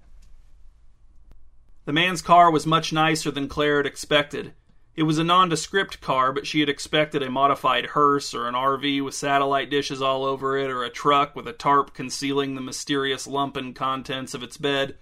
The 1.85 1.93
man's 1.93 2.21
car 2.21 2.49
was 2.49 2.65
much 2.65 2.91
nicer 2.91 3.31
than 3.31 3.47
Claire 3.47 3.77
had 3.77 3.85
expected. 3.85 4.53
It 4.95 5.03
was 5.03 5.17
a 5.17 5.25
nondescript 5.25 5.99
car, 5.99 6.31
but 6.31 6.47
she 6.47 6.61
had 6.61 6.69
expected 6.69 7.21
a 7.21 7.29
modified 7.29 7.87
hearse 7.87 8.33
or 8.33 8.47
an 8.47 8.55
RV 8.55 9.03
with 9.03 9.13
satellite 9.13 9.69
dishes 9.69 10.01
all 10.01 10.23
over 10.23 10.57
it, 10.57 10.71
or 10.71 10.83
a 10.83 10.89
truck 10.89 11.35
with 11.35 11.47
a 11.49 11.53
tarp 11.53 11.93
concealing 11.93 12.55
the 12.55 12.61
mysterious 12.61 13.27
lumpen 13.27 13.73
contents 13.75 14.33
of 14.33 14.41
its 14.41 14.55
bed. 14.55 14.97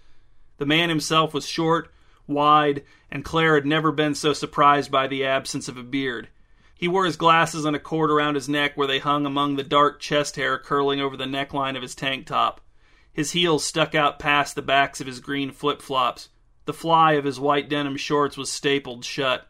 The 0.57 0.65
man 0.65 0.89
himself 0.89 1.31
was 1.31 1.45
short, 1.45 1.93
wide, 2.25 2.83
and 3.11 3.23
Claire 3.23 3.53
had 3.53 3.67
never 3.67 3.91
been 3.91 4.15
so 4.15 4.33
surprised 4.33 4.89
by 4.89 5.05
the 5.05 5.25
absence 5.25 5.67
of 5.67 5.77
a 5.77 5.83
beard. 5.83 6.29
He 6.73 6.87
wore 6.87 7.05
his 7.05 7.15
glasses 7.15 7.63
on 7.63 7.75
a 7.75 7.79
cord 7.79 8.09
around 8.09 8.33
his 8.33 8.49
neck 8.49 8.75
where 8.75 8.87
they 8.87 8.97
hung 8.97 9.27
among 9.27 9.57
the 9.57 9.63
dark 9.63 9.99
chest 9.99 10.37
hair 10.37 10.57
curling 10.57 11.01
over 11.01 11.15
the 11.15 11.25
neckline 11.25 11.75
of 11.75 11.83
his 11.83 11.93
tank 11.93 12.25
top. 12.25 12.61
His 13.11 13.33
heels 13.33 13.63
stuck 13.63 13.93
out 13.93 14.17
past 14.17 14.55
the 14.55 14.63
backs 14.63 14.99
of 14.99 15.05
his 15.05 15.19
green 15.19 15.51
flip 15.51 15.83
flops. 15.83 16.29
The 16.65 16.73
fly 16.73 17.11
of 17.13 17.25
his 17.25 17.39
white 17.39 17.69
denim 17.69 17.95
shorts 17.95 18.37
was 18.37 18.51
stapled 18.51 19.05
shut. 19.05 19.47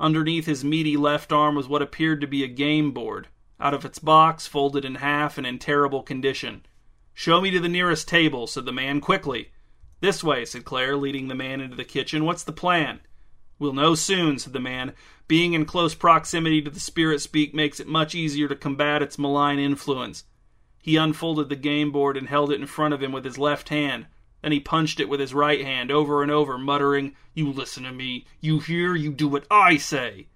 Underneath 0.00 0.46
his 0.46 0.64
meaty 0.64 0.96
left 0.96 1.32
arm 1.32 1.54
was 1.54 1.68
what 1.68 1.82
appeared 1.82 2.20
to 2.20 2.26
be 2.26 2.42
a 2.42 2.48
game 2.48 2.92
board, 2.92 3.28
out 3.60 3.74
of 3.74 3.84
its 3.84 3.98
box, 3.98 4.46
folded 4.46 4.84
in 4.84 4.96
half 4.96 5.38
and 5.38 5.46
in 5.46 5.58
terrible 5.58 6.02
condition. 6.02 6.64
Show 7.14 7.40
me 7.40 7.50
to 7.50 7.60
the 7.60 7.68
nearest 7.68 8.08
table, 8.08 8.46
said 8.46 8.64
the 8.64 8.72
man, 8.72 9.00
quickly. 9.00 9.52
This 10.00 10.24
way, 10.24 10.44
said 10.44 10.64
Claire, 10.64 10.96
leading 10.96 11.28
the 11.28 11.34
man 11.34 11.60
into 11.60 11.76
the 11.76 11.84
kitchen. 11.84 12.24
What's 12.24 12.42
the 12.42 12.52
plan? 12.52 13.00
We'll 13.58 13.72
know 13.72 13.94
soon, 13.94 14.38
said 14.38 14.52
the 14.52 14.58
man. 14.58 14.94
Being 15.28 15.52
in 15.52 15.64
close 15.64 15.94
proximity 15.94 16.60
to 16.62 16.70
the 16.70 16.80
spirit 16.80 17.20
speak 17.20 17.54
makes 17.54 17.78
it 17.78 17.86
much 17.86 18.14
easier 18.14 18.48
to 18.48 18.56
combat 18.56 19.02
its 19.02 19.18
malign 19.18 19.60
influence. 19.60 20.24
He 20.80 20.96
unfolded 20.96 21.48
the 21.48 21.54
game 21.54 21.92
board 21.92 22.16
and 22.16 22.28
held 22.28 22.50
it 22.50 22.60
in 22.60 22.66
front 22.66 22.92
of 22.92 23.00
him 23.00 23.12
with 23.12 23.24
his 23.24 23.38
left 23.38 23.68
hand, 23.68 24.06
then 24.42 24.52
he 24.52 24.60
punched 24.60 25.00
it 25.00 25.08
with 25.08 25.20
his 25.20 25.32
right 25.32 25.64
hand 25.64 25.90
over 25.90 26.22
and 26.22 26.30
over, 26.30 26.58
muttering, 26.58 27.14
You 27.32 27.52
listen 27.52 27.84
to 27.84 27.92
me. 27.92 28.26
You 28.40 28.58
hear? 28.58 28.94
You 28.94 29.12
do 29.12 29.28
what 29.28 29.46
I 29.50 29.76
say. 29.76 30.26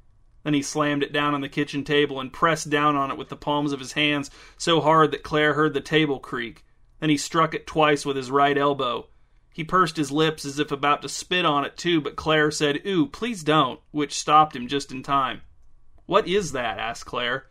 Then 0.45 0.55
he 0.55 0.62
slammed 0.62 1.03
it 1.03 1.12
down 1.12 1.35
on 1.35 1.40
the 1.40 1.49
kitchen 1.49 1.83
table 1.83 2.21
and 2.21 2.33
pressed 2.33 2.71
down 2.71 2.95
on 2.95 3.11
it 3.11 3.19
with 3.19 3.31
the 3.31 3.37
palms 3.37 3.73
of 3.73 3.81
his 3.81 3.92
hands 3.92 4.31
so 4.57 4.81
hard 4.81 5.11
that 5.11 5.25
Claire 5.25 5.55
heard 5.55 5.75
the 5.75 5.81
table 5.81 6.21
creak. 6.21 6.64
Then 7.01 7.11
he 7.11 7.16
struck 7.16 7.53
it 7.53 7.66
twice 7.66 8.07
with 8.07 8.16
his 8.16 8.31
right 8.31 8.57
elbow. 8.57 9.09
He 9.53 9.64
pursed 9.64 9.97
his 9.97 10.12
lips 10.12 10.45
as 10.45 10.61
if 10.61 10.71
about 10.71 11.03
to 11.03 11.09
spit 11.09 11.45
on 11.45 11.64
it 11.64 11.77
too, 11.77 12.01
but 12.01 12.14
Claire 12.14 12.53
said, 12.53 12.87
Ooh, 12.87 13.07
please 13.07 13.42
don't, 13.42 13.81
which 13.90 14.14
stopped 14.14 14.55
him 14.55 14.69
just 14.69 14.92
in 14.92 15.03
time. 15.03 15.42
What 16.05 16.29
is 16.29 16.53
that? 16.53 16.79
asked 16.79 17.07
Claire. 17.07 17.47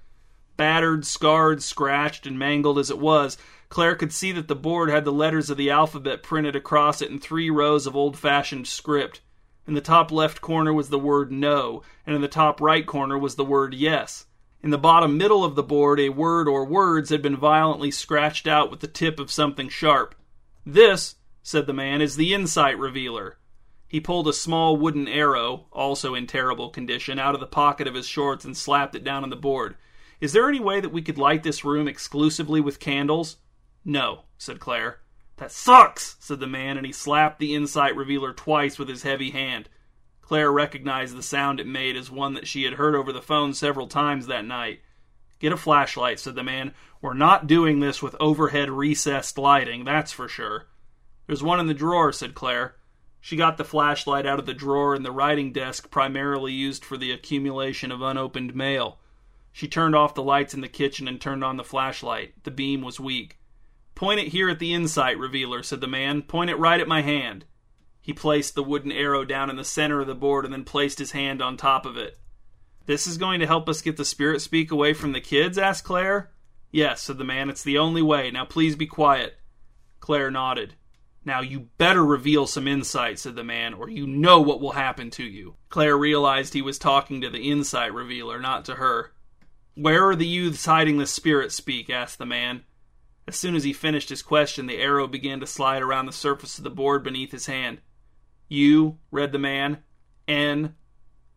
Battered, 0.55 1.05
scarred, 1.05 1.61
scratched, 1.61 2.25
and 2.25 2.39
mangled 2.39 2.79
as 2.79 2.89
it 2.89 2.99
was, 2.99 3.37
Claire 3.69 3.95
could 3.95 4.13
see 4.13 4.31
that 4.31 4.47
the 4.47 4.55
board 4.55 4.89
had 4.89 5.05
the 5.05 5.11
letters 5.11 5.49
of 5.49 5.57
the 5.57 5.69
alphabet 5.69 6.23
printed 6.23 6.55
across 6.55 7.01
it 7.01 7.09
in 7.09 7.19
three 7.19 7.49
rows 7.49 7.87
of 7.87 7.95
old 7.95 8.17
fashioned 8.17 8.67
script. 8.67 9.21
In 9.67 9.73
the 9.73 9.81
top 9.81 10.11
left 10.11 10.41
corner 10.41 10.73
was 10.73 10.89
the 10.89 10.99
word 10.99 11.31
no, 11.31 11.81
and 12.05 12.15
in 12.15 12.21
the 12.21 12.27
top 12.27 12.61
right 12.61 12.85
corner 12.85 13.17
was 13.17 13.35
the 13.35 13.45
word 13.45 13.73
yes. 13.73 14.27
In 14.61 14.69
the 14.69 14.77
bottom 14.77 15.17
middle 15.17 15.43
of 15.43 15.55
the 15.55 15.63
board, 15.63 15.99
a 15.99 16.09
word 16.09 16.47
or 16.47 16.65
words 16.65 17.09
had 17.09 17.21
been 17.21 17.35
violently 17.35 17.91
scratched 17.91 18.47
out 18.47 18.71
with 18.71 18.79
the 18.79 18.87
tip 18.87 19.19
of 19.19 19.31
something 19.31 19.69
sharp. 19.69 20.15
This, 20.65 21.15
said 21.43 21.67
the 21.67 21.73
man, 21.73 22.01
is 22.01 22.15
the 22.15 22.33
insight 22.33 22.77
revealer. 22.77 23.37
He 23.87 23.99
pulled 23.99 24.27
a 24.27 24.33
small 24.33 24.75
wooden 24.77 25.07
arrow, 25.07 25.67
also 25.71 26.15
in 26.15 26.27
terrible 26.27 26.69
condition, 26.69 27.19
out 27.19 27.35
of 27.35 27.39
the 27.39 27.47
pocket 27.47 27.87
of 27.87 27.93
his 27.93 28.07
shorts 28.07 28.43
and 28.43 28.57
slapped 28.57 28.95
it 28.95 29.03
down 29.03 29.23
on 29.23 29.29
the 29.29 29.35
board. 29.35 29.75
Is 30.19 30.33
there 30.33 30.49
any 30.49 30.59
way 30.59 30.79
that 30.79 30.91
we 30.91 31.01
could 31.01 31.17
light 31.17 31.43
this 31.43 31.63
room 31.63 31.87
exclusively 31.87 32.61
with 32.61 32.79
candles? 32.79 33.37
No, 33.85 34.23
said 34.37 34.59
Claire. 34.59 34.99
That 35.37 35.51
sucks, 35.51 36.15
said 36.19 36.39
the 36.39 36.47
man, 36.47 36.77
and 36.77 36.85
he 36.85 36.91
slapped 36.91 37.39
the 37.39 37.53
insight 37.53 37.95
revealer 37.95 38.33
twice 38.33 38.79
with 38.79 38.89
his 38.89 39.03
heavy 39.03 39.29
hand. 39.29 39.69
Claire 40.21 40.51
recognized 40.51 41.15
the 41.15 41.21
sound 41.21 41.59
it 41.59 41.67
made 41.67 41.95
as 41.95 42.09
one 42.09 42.33
that 42.33 42.47
she 42.47 42.63
had 42.63 42.73
heard 42.73 42.95
over 42.95 43.13
the 43.13 43.21
phone 43.21 43.53
several 43.53 43.87
times 43.87 44.25
that 44.25 44.45
night. 44.45 44.81
Get 45.37 45.53
a 45.53 45.57
flashlight, 45.57 46.19
said 46.19 46.33
the 46.33 46.43
man. 46.43 46.73
We're 46.99 47.13
not 47.13 47.45
doing 47.45 47.79
this 47.79 48.01
with 48.01 48.15
overhead 48.19 48.71
recessed 48.71 49.37
lighting, 49.37 49.83
that's 49.83 50.11
for 50.11 50.27
sure. 50.27 50.67
There's 51.27 51.43
one 51.43 51.59
in 51.59 51.67
the 51.67 51.73
drawer, 51.75 52.11
said 52.11 52.33
Claire. 52.33 52.75
She 53.19 53.35
got 53.35 53.57
the 53.57 53.63
flashlight 53.63 54.25
out 54.25 54.39
of 54.39 54.45
the 54.45 54.53
drawer 54.53 54.95
in 54.95 55.03
the 55.03 55.11
writing 55.11 55.51
desk 55.51 55.91
primarily 55.91 56.53
used 56.53 56.85
for 56.85 56.97
the 56.97 57.11
accumulation 57.11 57.91
of 57.91 58.01
unopened 58.01 58.55
mail. 58.55 58.99
She 59.51 59.67
turned 59.67 59.95
off 59.95 60.15
the 60.15 60.23
lights 60.23 60.53
in 60.53 60.61
the 60.61 60.67
kitchen 60.67 61.07
and 61.07 61.19
turned 61.19 61.43
on 61.43 61.57
the 61.57 61.63
flashlight. 61.63 62.43
The 62.43 62.51
beam 62.51 62.81
was 62.81 62.99
weak. 62.99 63.37
Point 63.95 64.19
it 64.19 64.27
here 64.27 64.49
at 64.49 64.59
the 64.59 64.73
insight 64.73 65.17
revealer, 65.17 65.63
said 65.63 65.81
the 65.81 65.87
man. 65.87 66.21
Point 66.21 66.49
it 66.49 66.59
right 66.59 66.79
at 66.79 66.87
my 66.87 67.01
hand. 67.01 67.45
He 68.01 68.13
placed 68.13 68.53
the 68.53 68.63
wooden 68.63 68.91
arrow 68.91 69.25
down 69.25 69.49
in 69.49 69.55
the 69.55 69.63
center 69.63 70.01
of 70.01 70.07
the 70.07 70.13
board 70.13 70.45
and 70.45 70.53
then 70.53 70.65
placed 70.65 70.99
his 70.99 71.11
hand 71.11 71.41
on 71.41 71.57
top 71.57 71.85
of 71.85 71.97
it. 71.97 72.19
This 72.85 73.07
is 73.07 73.17
going 73.17 73.39
to 73.39 73.47
help 73.47 73.67
us 73.67 73.81
get 73.81 73.97
the 73.97 74.05
spirit 74.05 74.41
speak 74.41 74.69
away 74.69 74.93
from 74.93 75.13
the 75.13 75.21
kids? 75.21 75.57
asked 75.57 75.85
Claire. 75.85 76.29
Yes, 76.71 77.01
said 77.01 77.17
the 77.17 77.23
man. 77.23 77.49
It's 77.49 77.63
the 77.63 77.77
only 77.77 78.01
way. 78.01 78.29
Now 78.29 78.45
please 78.45 78.75
be 78.75 78.85
quiet. 78.85 79.39
Claire 80.01 80.29
nodded. 80.29 80.75
Now 81.23 81.41
you 81.41 81.69
better 81.79 82.05
reveal 82.05 82.45
some 82.45 82.67
insight, 82.67 83.17
said 83.17 83.35
the 83.35 83.43
man, 83.43 83.73
or 83.73 83.89
you 83.89 84.05
know 84.05 84.39
what 84.41 84.61
will 84.61 84.73
happen 84.73 85.09
to 85.11 85.23
you. 85.23 85.55
Claire 85.69 85.97
realized 85.97 86.53
he 86.53 86.61
was 86.61 86.77
talking 86.77 87.21
to 87.21 87.29
the 87.31 87.49
insight 87.49 87.93
revealer, 87.93 88.39
not 88.39 88.65
to 88.65 88.75
her. 88.75 89.13
Where 89.73 90.07
are 90.07 90.15
the 90.15 90.27
youths 90.27 90.65
hiding 90.65 90.97
the 90.97 91.07
spirit 91.07 91.51
speak? 91.51 91.89
asked 91.89 92.19
the 92.19 92.25
man. 92.27 92.65
As 93.27 93.35
soon 93.35 93.55
as 93.55 93.63
he 93.63 93.73
finished 93.73 94.09
his 94.09 94.21
question, 94.21 94.67
the 94.67 94.77
arrow 94.77 95.07
began 95.07 95.39
to 95.39 95.47
slide 95.47 95.81
around 95.81 96.05
the 96.05 96.11
surface 96.11 96.57
of 96.57 96.63
the 96.63 96.69
board 96.69 97.03
beneath 97.03 97.31
his 97.31 97.47
hand. 97.47 97.81
U, 98.49 98.99
read 99.09 99.31
the 99.31 99.39
man. 99.39 99.79
N. 100.27 100.75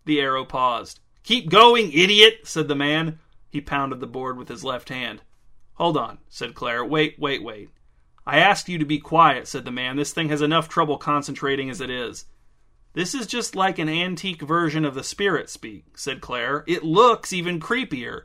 The 0.05 0.21
arrow 0.21 0.45
paused. 0.45 1.01
Keep 1.23 1.51
going, 1.51 1.93
idiot, 1.93 2.41
said 2.45 2.69
the 2.69 2.75
man. 2.75 3.19
He 3.51 3.61
pounded 3.61 4.01
the 4.01 4.07
board 4.07 4.37
with 4.37 4.49
his 4.49 4.65
left 4.65 4.91
hand. 4.91 5.23
Hold 5.75 5.97
on, 5.97 6.19
said 6.29 6.55
Claire. 6.55 6.85
Wait, 6.85 7.19
wait, 7.19 7.43
wait. 7.43 7.71
I 8.27 8.39
asked 8.39 8.69
you 8.69 8.79
to 8.79 8.85
be 8.85 8.99
quiet, 8.99 9.49
said 9.49 9.65
the 9.65 9.71
man. 9.71 9.97
This 9.97 10.13
thing 10.13 10.29
has 10.29 10.43
enough 10.43 10.69
trouble 10.69 10.99
concentrating 10.99 11.71
as 11.71 11.81
it 11.81 11.89
is. 11.89 12.27
This 12.93 13.15
is 13.15 13.27
just 13.27 13.55
like 13.55 13.79
an 13.79 13.89
antique 13.89 14.43
version 14.43 14.85
of 14.85 14.95
the 14.95 15.05
spirit 15.05 15.49
speak, 15.49 15.97
said 15.97 16.21
Claire. 16.21 16.65
It 16.67 16.83
looks 16.83 17.33
even 17.33 17.61
creepier. 17.61 18.25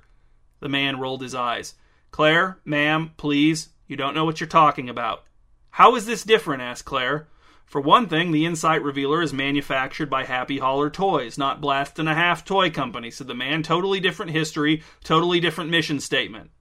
The 0.60 0.70
man 0.70 1.00
rolled 1.00 1.22
his 1.22 1.36
eyes. 1.36 1.76
Claire, 2.14 2.60
ma'am, 2.64 3.10
please, 3.18 3.70
you 3.88 3.96
don't 3.96 4.14
know 4.14 4.24
what 4.24 4.40
you're 4.40 4.48
talking 4.48 4.88
about. 4.88 5.24
How 5.72 5.96
is 5.96 6.06
this 6.06 6.24
different? 6.24 6.62
asked 6.62 6.86
Claire. 6.86 7.28
For 7.66 7.82
one 7.82 8.08
thing, 8.08 8.32
the 8.32 8.46
Insight 8.46 8.84
Revealer 8.84 9.24
is 9.24 9.34
manufactured 9.34 10.12
by 10.12 10.26
Happy 10.26 10.60
Holler 10.60 10.92
Toys, 10.92 11.40
not 11.40 11.60
Blast 11.60 11.98
and 11.98 12.08
a 12.08 12.14
Half 12.14 12.46
Toy 12.46 12.70
Company, 12.70 13.10
said 13.10 13.26
the 13.26 13.34
man. 13.34 13.64
Totally 13.64 14.00
different 14.00 14.32
history, 14.32 14.84
totally 15.04 15.40
different 15.40 15.72
mission 15.72 16.00
statement. 16.00 16.52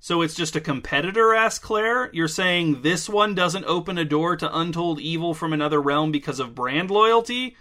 So 0.00 0.22
it's 0.22 0.34
just 0.34 0.56
a 0.56 0.60
competitor, 0.60 1.32
asked 1.34 1.62
Claire? 1.62 2.10
You're 2.12 2.26
saying 2.26 2.82
this 2.82 3.08
one 3.08 3.36
doesn't 3.36 3.64
open 3.66 3.98
a 3.98 4.04
door 4.04 4.34
to 4.34 4.58
untold 4.58 4.98
evil 4.98 5.34
from 5.34 5.52
another 5.52 5.80
realm 5.80 6.10
because 6.10 6.40
of 6.40 6.56
brand 6.56 6.90
loyalty? 6.90 7.56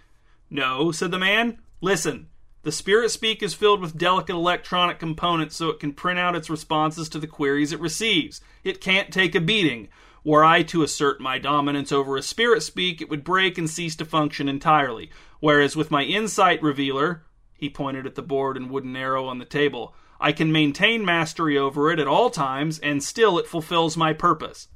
No, 0.49 0.91
said 0.91 1.11
the 1.11 1.19
man. 1.19 1.59
Listen, 1.79 2.27
the 2.65 2.71
Spirit 2.71 3.11
Speak 3.11 3.43
is 3.43 3.53
filled 3.53 3.79
with 3.79 3.95
delicate 3.95 4.33
electronic 4.33 4.97
components 4.97 5.55
so 5.55 5.69
it 5.69 5.79
can 5.79 5.93
print 5.93 6.17
out 6.17 6.35
its 6.35 6.49
responses 6.49 7.07
to 7.09 7.19
the 7.19 7.27
queries 7.27 7.71
it 7.71 7.79
receives. 7.79 8.41
It 8.63 8.81
can't 8.81 9.13
take 9.13 9.35
a 9.35 9.39
beating. 9.39 9.87
Were 10.23 10.43
I 10.43 10.63
to 10.63 10.81
assert 10.81 11.21
my 11.21 11.37
dominance 11.37 11.91
over 11.91 12.17
a 12.17 12.23
Spirit 12.23 12.63
Speak, 12.63 13.01
it 13.01 13.09
would 13.11 13.23
break 13.23 13.59
and 13.59 13.69
cease 13.69 13.95
to 13.97 14.03
function 14.03 14.49
entirely. 14.49 15.11
Whereas 15.39 15.75
with 15.75 15.91
my 15.91 16.05
Insight 16.05 16.59
Revealer, 16.63 17.21
he 17.53 17.69
pointed 17.69 18.07
at 18.07 18.15
the 18.15 18.23
board 18.23 18.57
and 18.57 18.71
wooden 18.71 18.95
arrow 18.95 19.27
on 19.27 19.37
the 19.37 19.45
table, 19.45 19.93
I 20.19 20.31
can 20.31 20.51
maintain 20.51 21.05
mastery 21.05 21.59
over 21.59 21.91
it 21.91 21.99
at 21.99 22.07
all 22.07 22.31
times, 22.31 22.79
and 22.79 23.03
still 23.03 23.37
it 23.37 23.47
fulfills 23.47 23.95
my 23.95 24.11
purpose. 24.11 24.69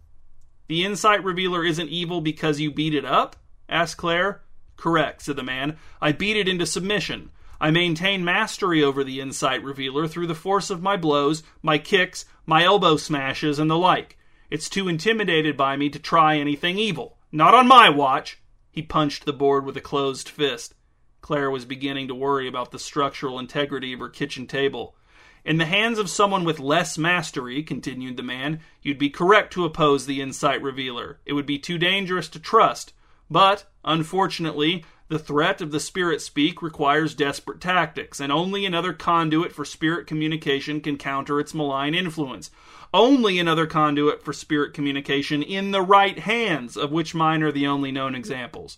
The 0.67 0.85
Insight 0.85 1.23
Revealer 1.23 1.65
isn't 1.65 1.89
evil 1.89 2.21
because 2.21 2.59
you 2.59 2.69
beat 2.69 2.93
it 2.93 3.03
up? 3.03 3.35
asked 3.67 3.97
Claire. 3.97 4.43
Correct, 4.77 5.23
said 5.23 5.37
the 5.37 5.43
man. 5.43 5.77
I 5.99 6.11
beat 6.11 6.37
it 6.37 6.47
into 6.47 6.67
submission. 6.67 7.31
I 7.61 7.71
maintain 7.71 8.23
mastery 8.23 8.83
over 8.83 9.03
the 9.03 9.19
Insight 9.19 9.63
Revealer 9.63 10.07
through 10.07 10.27
the 10.27 10.35
force 10.35 10.69
of 10.69 10.81
my 10.81 10.95
blows, 10.95 11.43
my 11.61 11.77
kicks, 11.77 12.25
my 12.45 12.63
elbow 12.63 12.95
smashes, 12.95 13.59
and 13.59 13.69
the 13.69 13.77
like. 13.77 14.17
It's 14.49 14.69
too 14.69 14.87
intimidated 14.87 15.57
by 15.57 15.75
me 15.75 15.89
to 15.89 15.99
try 15.99 16.37
anything 16.37 16.77
evil. 16.77 17.17
Not 17.31 17.53
on 17.53 17.67
my 17.67 17.89
watch. 17.89 18.41
He 18.71 18.81
punched 18.81 19.25
the 19.25 19.33
board 19.33 19.65
with 19.65 19.75
a 19.75 19.81
closed 19.81 20.29
fist. 20.29 20.73
Claire 21.21 21.51
was 21.51 21.65
beginning 21.65 22.07
to 22.07 22.15
worry 22.15 22.47
about 22.47 22.71
the 22.71 22.79
structural 22.79 23.39
integrity 23.39 23.93
of 23.93 23.99
her 23.99 24.09
kitchen 24.09 24.47
table. 24.47 24.95
In 25.43 25.57
the 25.57 25.65
hands 25.65 25.99
of 25.99 26.09
someone 26.09 26.43
with 26.43 26.59
less 26.59 26.97
mastery, 26.97 27.61
continued 27.61 28.17
the 28.17 28.23
man, 28.23 28.61
you'd 28.81 28.97
be 28.97 29.09
correct 29.09 29.53
to 29.53 29.65
oppose 29.65 30.05
the 30.05 30.21
Insight 30.21 30.61
Revealer. 30.61 31.19
It 31.25 31.33
would 31.33 31.45
be 31.45 31.59
too 31.59 31.77
dangerous 31.77 32.29
to 32.29 32.39
trust. 32.39 32.93
But, 33.29 33.65
unfortunately, 33.83 34.85
the 35.09 35.19
threat 35.19 35.59
of 35.59 35.71
the 35.71 35.79
spirit 35.79 36.21
speak 36.21 36.61
requires 36.61 37.15
desperate 37.15 37.59
tactics, 37.59 38.19
and 38.19 38.31
only 38.31 38.63
another 38.63 38.93
conduit 38.93 39.51
for 39.51 39.65
spirit 39.65 40.05
communication 40.05 40.79
can 40.81 40.97
counter 40.97 41.39
its 41.39 41.53
malign 41.53 41.95
influence. 41.95 42.51
Only 42.93 43.39
another 43.39 43.65
conduit 43.65 44.23
for 44.23 44.33
spirit 44.33 44.73
communication 44.73 45.41
in 45.41 45.71
the 45.71 45.81
right 45.81 46.17
hands, 46.17 46.77
of 46.77 46.91
which 46.91 47.15
mine 47.15 47.41
are 47.41 47.51
the 47.51 47.65
only 47.65 47.91
known 47.91 48.13
examples. 48.13 48.77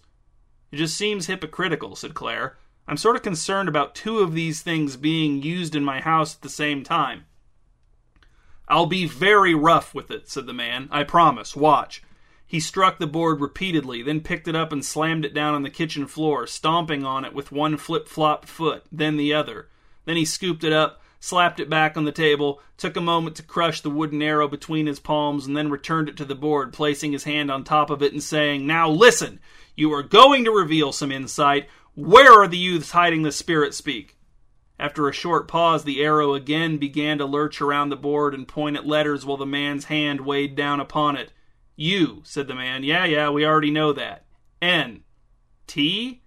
It 0.72 0.78
just 0.78 0.98
seems 0.98 1.28
hypocritical, 1.28 1.98
said 1.98 2.14
Claire. 2.14 2.58
I'm 2.88 2.98
sort 2.98 3.18
of 3.18 3.24
concerned 3.24 3.68
about 3.68 3.94
two 3.94 4.20
of 4.20 4.34
these 4.34 4.62
things 4.62 4.96
being 4.96 5.44
used 5.44 5.76
in 5.76 5.84
my 5.84 6.00
house 6.00 6.36
at 6.36 6.42
the 6.42 6.50
same 6.50 6.84
time. 6.84 7.26
I'll 8.70 8.86
be 8.86 9.06
very 9.06 9.54
rough 9.54 9.94
with 9.94 10.10
it, 10.10 10.30
said 10.30 10.46
the 10.46 10.54
man. 10.54 10.88
I 10.92 11.04
promise. 11.04 11.58
Watch. 11.58 12.02
He 12.52 12.60
struck 12.60 13.00
the 13.00 13.08
board 13.08 13.40
repeatedly, 13.40 14.04
then 14.04 14.20
picked 14.20 14.46
it 14.46 14.58
up 14.58 14.74
and 14.74 14.84
slammed 14.84 15.24
it 15.24 15.34
down 15.34 15.54
on 15.56 15.64
the 15.64 15.70
kitchen 15.70 16.06
floor, 16.06 16.46
stomping 16.46 17.06
on 17.06 17.24
it 17.24 17.34
with 17.34 17.50
one 17.50 17.78
flip 17.78 18.10
flopped 18.10 18.50
foot, 18.50 18.84
then 18.92 19.16
the 19.16 19.34
other. 19.34 19.70
Then 20.04 20.18
he 20.18 20.26
scooped 20.26 20.66
it 20.66 20.74
up, 20.74 21.02
slapped 21.22 21.62
it 21.62 21.70
back 21.70 21.96
on 21.96 22.04
the 22.04 22.12
table, 22.12 22.60
took 22.76 22.98
a 22.98 23.00
moment 23.00 23.38
to 23.38 23.44
crush 23.44 23.80
the 23.80 23.90
wooden 23.90 24.22
arrow 24.22 24.50
between 24.50 24.86
his 24.86 25.00
palms, 25.00 25.48
and 25.48 25.56
then 25.56 25.70
returned 25.70 26.10
it 26.10 26.18
to 26.18 26.26
the 26.26 26.36
board, 26.36 26.74
placing 26.74 27.14
his 27.14 27.24
hand 27.24 27.50
on 27.50 27.64
top 27.64 27.90
of 27.90 28.04
it 28.04 28.12
and 28.12 28.22
saying, 28.22 28.68
Now 28.68 28.90
listen! 28.90 29.40
You 29.74 29.94
are 29.94 30.04
going 30.04 30.44
to 30.44 30.52
reveal 30.52 30.92
some 30.92 31.10
insight. 31.10 31.70
Where 31.96 32.34
are 32.34 32.50
the 32.50 32.58
youths 32.58 32.92
hiding 32.92 33.22
the 33.22 33.32
spirit 33.32 33.74
speak? 33.74 34.18
After 34.78 35.08
a 35.08 35.14
short 35.14 35.48
pause, 35.48 35.86
the 35.86 36.04
arrow 36.04 36.34
again 36.34 36.80
began 36.80 37.18
to 37.20 37.26
lurch 37.26 37.62
around 37.62 37.92
the 37.92 37.96
board 37.96 38.34
and 38.34 38.46
point 38.46 38.76
at 38.76 38.86
letters 38.86 39.26
while 39.26 39.38
the 39.38 39.46
man's 39.46 39.86
hand 39.86 40.20
weighed 40.20 40.58
down 40.58 40.82
upon 40.82 41.16
it. 41.16 41.32
U, 41.82 42.22
said 42.24 42.48
the 42.48 42.54
man. 42.54 42.84
Yeah, 42.84 43.06
yeah, 43.06 43.32
we 43.32 43.44
already 43.44 43.72
know 43.72 43.92
that. 43.94 44.26
N. 44.62 45.04
T. 45.66 46.22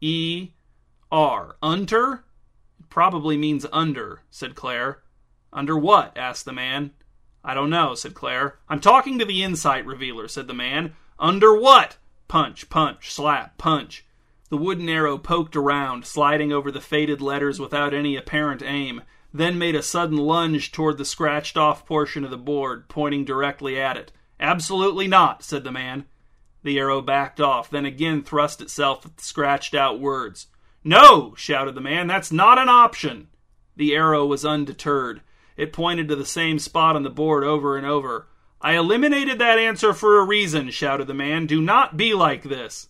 E. 0.00 0.50
R. 1.10 1.56
Unter? 1.60 2.24
Probably 2.88 3.36
means 3.36 3.66
under, 3.72 4.22
said 4.30 4.54
Claire. 4.54 5.02
Under 5.52 5.76
what? 5.76 6.16
asked 6.16 6.44
the 6.44 6.52
man. 6.52 6.92
I 7.44 7.52
don't 7.52 7.70
know, 7.70 7.96
said 7.96 8.14
Claire. 8.14 8.58
I'm 8.68 8.78
talking 8.78 9.18
to 9.18 9.24
the 9.24 9.42
insight 9.42 9.84
revealer, 9.84 10.28
said 10.28 10.46
the 10.46 10.54
man. 10.54 10.94
Under 11.18 11.52
what? 11.52 11.96
Punch, 12.28 12.70
punch, 12.70 13.12
slap, 13.12 13.58
punch. 13.58 14.04
The 14.50 14.56
wooden 14.56 14.88
arrow 14.88 15.18
poked 15.18 15.56
around, 15.56 16.06
sliding 16.06 16.52
over 16.52 16.70
the 16.70 16.80
faded 16.80 17.20
letters 17.20 17.58
without 17.58 17.92
any 17.92 18.14
apparent 18.14 18.62
aim, 18.62 19.02
then 19.34 19.58
made 19.58 19.74
a 19.74 19.82
sudden 19.82 20.16
lunge 20.16 20.70
toward 20.70 20.96
the 20.96 21.04
scratched 21.04 21.56
off 21.56 21.84
portion 21.86 22.22
of 22.22 22.30
the 22.30 22.38
board, 22.38 22.88
pointing 22.88 23.24
directly 23.24 23.80
at 23.80 23.96
it. 23.96 24.12
Absolutely 24.42 25.06
not, 25.06 25.44
said 25.44 25.62
the 25.62 25.70
man. 25.70 26.04
The 26.64 26.76
arrow 26.76 27.00
backed 27.00 27.40
off, 27.40 27.70
then 27.70 27.86
again 27.86 28.24
thrust 28.24 28.60
itself 28.60 29.06
at 29.06 29.16
the 29.16 29.22
scratched 29.22 29.72
out 29.72 30.00
words. 30.00 30.48
No, 30.82 31.32
shouted 31.36 31.76
the 31.76 31.80
man, 31.80 32.08
that's 32.08 32.32
not 32.32 32.58
an 32.58 32.68
option. 32.68 33.28
The 33.76 33.94
arrow 33.94 34.26
was 34.26 34.44
undeterred. 34.44 35.22
It 35.56 35.72
pointed 35.72 36.08
to 36.08 36.16
the 36.16 36.26
same 36.26 36.58
spot 36.58 36.96
on 36.96 37.04
the 37.04 37.08
board 37.08 37.44
over 37.44 37.76
and 37.76 37.86
over. 37.86 38.26
I 38.60 38.76
eliminated 38.76 39.38
that 39.38 39.60
answer 39.60 39.94
for 39.94 40.18
a 40.18 40.24
reason, 40.24 40.70
shouted 40.70 41.06
the 41.06 41.14
man. 41.14 41.46
Do 41.46 41.60
not 41.60 41.96
be 41.96 42.12
like 42.12 42.42
this. 42.42 42.88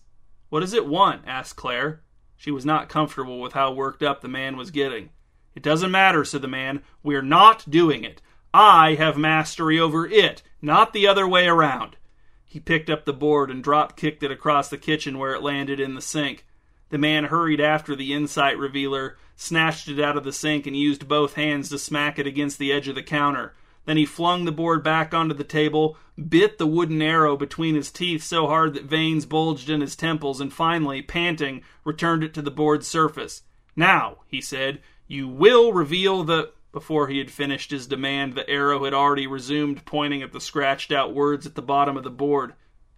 What 0.49 0.61
does 0.61 0.73
it 0.73 0.87
want? 0.87 1.21
asked 1.27 1.55
Claire. 1.55 2.01
She 2.35 2.49
was 2.49 2.65
not 2.65 2.89
comfortable 2.89 3.39
with 3.39 3.53
how 3.53 3.71
worked 3.71 4.01
up 4.01 4.21
the 4.21 4.27
man 4.27 4.57
was 4.57 4.71
getting. 4.71 5.11
It 5.53 5.61
doesn't 5.61 5.91
matter, 5.91 6.25
said 6.25 6.41
the 6.41 6.47
man. 6.47 6.81
We're 7.03 7.21
not 7.21 7.69
doing 7.69 8.03
it. 8.03 8.23
I 8.53 8.95
have 8.95 9.17
mastery 9.17 9.79
over 9.79 10.05
it, 10.05 10.43
not 10.61 10.93
the 10.93 11.07
other 11.07 11.27
way 11.27 11.47
around. 11.47 11.97
He 12.45 12.59
picked 12.59 12.89
up 12.89 13.05
the 13.05 13.13
board 13.13 13.49
and 13.49 13.63
drop 13.63 13.97
kicked 13.97 14.21
it 14.21 14.31
across 14.31 14.69
the 14.69 14.77
kitchen 14.77 15.17
where 15.17 15.33
it 15.33 15.41
landed 15.41 15.79
in 15.79 15.95
the 15.95 16.01
sink. 16.01 16.45
The 16.89 16.99
man 16.99 17.23
hurried 17.25 17.59
after 17.59 17.95
the 17.95 18.13
insight 18.13 18.59
revealer, 18.59 19.17
snatched 19.35 19.87
it 19.87 19.99
out 19.99 20.17
of 20.17 20.23
the 20.23 20.31
sink, 20.31 20.67
and 20.67 20.77
used 20.77 21.07
both 21.07 21.33
hands 21.33 21.69
to 21.69 21.79
smack 21.79 22.19
it 22.19 22.27
against 22.27 22.59
the 22.59 22.71
edge 22.71 22.87
of 22.87 22.93
the 22.93 23.01
counter. 23.01 23.55
Then 23.85 23.97
he 23.97 24.05
flung 24.05 24.45
the 24.45 24.51
board 24.51 24.83
back 24.83 25.13
onto 25.15 25.33
the 25.33 25.43
table, 25.43 25.97
bit 26.29 26.59
the 26.59 26.67
wooden 26.67 27.01
arrow 27.01 27.35
between 27.35 27.73
his 27.73 27.91
teeth 27.91 28.21
so 28.21 28.45
hard 28.45 28.75
that 28.75 28.85
veins 28.85 29.25
bulged 29.25 29.69
in 29.69 29.81
his 29.81 29.95
temples, 29.95 30.39
and 30.39 30.53
finally, 30.53 31.01
panting, 31.01 31.63
returned 31.83 32.23
it 32.23 32.35
to 32.35 32.41
the 32.43 32.51
board's 32.51 32.85
surface. 32.85 33.41
Now, 33.75 34.17
he 34.27 34.39
said, 34.39 34.79
you 35.07 35.27
will 35.27 35.73
reveal 35.73 36.23
the. 36.23 36.51
Before 36.73 37.07
he 37.07 37.19
had 37.19 37.29
finished 37.29 37.69
his 37.69 37.85
demand, 37.85 38.33
the 38.33 38.49
arrow 38.49 38.83
had 38.83 38.95
already 38.95 39.27
resumed 39.27 39.85
pointing 39.85 40.23
at 40.23 40.33
the 40.33 40.41
scratched 40.41 40.91
out 40.91 41.13
words 41.13 41.45
at 41.45 41.53
the 41.53 41.61
bottom 41.61 41.95
of 41.95 42.03
the 42.03 42.09
board. 42.09 42.55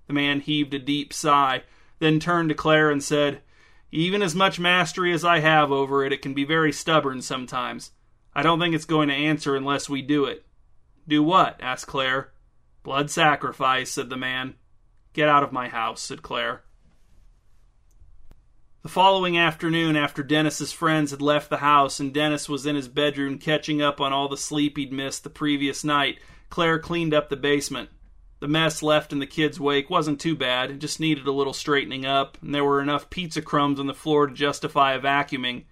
The 0.08 0.14
man 0.14 0.40
heaved 0.40 0.74
a 0.74 0.80
deep 0.80 1.12
sigh, 1.12 1.64
then 2.00 2.22
turned 2.22 2.50
to 2.50 2.56
Claire 2.56 2.90
and 2.90 3.04
said, 3.04 3.42
Even 3.92 4.22
as 4.22 4.34
much 4.34 4.60
mastery 4.60 5.12
as 5.12 5.26
I 5.26 5.40
have 5.40 5.74
over 5.74 6.06
it, 6.06 6.14
it 6.14 6.22
can 6.22 6.34
be 6.34 6.46
very 6.46 6.72
stubborn 6.72 7.22
sometimes. 7.22 7.92
I 8.34 8.44
don't 8.44 8.60
think 8.60 8.74
it's 8.74 8.86
going 8.86 9.10
to 9.10 9.14
answer 9.14 9.58
unless 9.58 9.90
we 9.90 10.02
do 10.02 10.24
it. 10.24 10.46
Do 11.06 11.22
what? 11.22 11.60
asked 11.62 11.88
Claire. 11.88 12.32
Blood 12.82 13.12
sacrifice, 13.12 13.92
said 13.92 14.10
the 14.10 14.18
man. 14.18 14.56
Get 15.12 15.28
out 15.28 15.44
of 15.44 15.52
my 15.52 15.68
house, 15.68 16.02
said 16.02 16.22
Claire. 16.22 16.64
The 18.86 18.90
following 18.90 19.36
afternoon, 19.36 19.96
after 19.96 20.22
Dennis's 20.22 20.72
friends 20.72 21.10
had 21.10 21.20
left 21.20 21.50
the 21.50 21.58
house 21.58 22.00
and 22.00 22.14
Dennis 22.14 22.48
was 22.48 22.68
in 22.68 22.76
his 22.76 22.88
bedroom 22.88 23.40
catching 23.40 23.82
up 23.82 24.00
on 24.00 24.14
all 24.14 24.30
the 24.30 24.38
sleep 24.38 24.78
he'd 24.78 24.94
missed 24.94 25.24
the 25.24 25.32
previous 25.32 25.84
night, 25.84 26.20
Claire 26.52 26.78
cleaned 26.78 27.12
up 27.12 27.30
the 27.30 27.36
basement. 27.36 27.90
The 28.42 28.48
mess 28.48 28.84
left 28.84 29.12
in 29.12 29.18
the 29.18 29.26
kids' 29.26 29.60
wake 29.60 29.90
wasn't 29.90 30.22
too 30.22 30.36
bad, 30.36 30.70
it 30.70 30.78
just 30.78 31.00
needed 31.00 31.26
a 31.26 31.32
little 31.32 31.52
straightening 31.52 32.06
up, 32.06 32.38
and 32.44 32.54
there 32.54 32.64
were 32.64 32.80
enough 32.80 33.10
pizza 33.10 33.42
crumbs 33.42 33.80
on 33.80 33.88
the 33.88 33.96
floor 33.96 34.28
to 34.28 34.34
justify 34.36 34.94
a 34.94 35.00
vacuuming. 35.00 35.64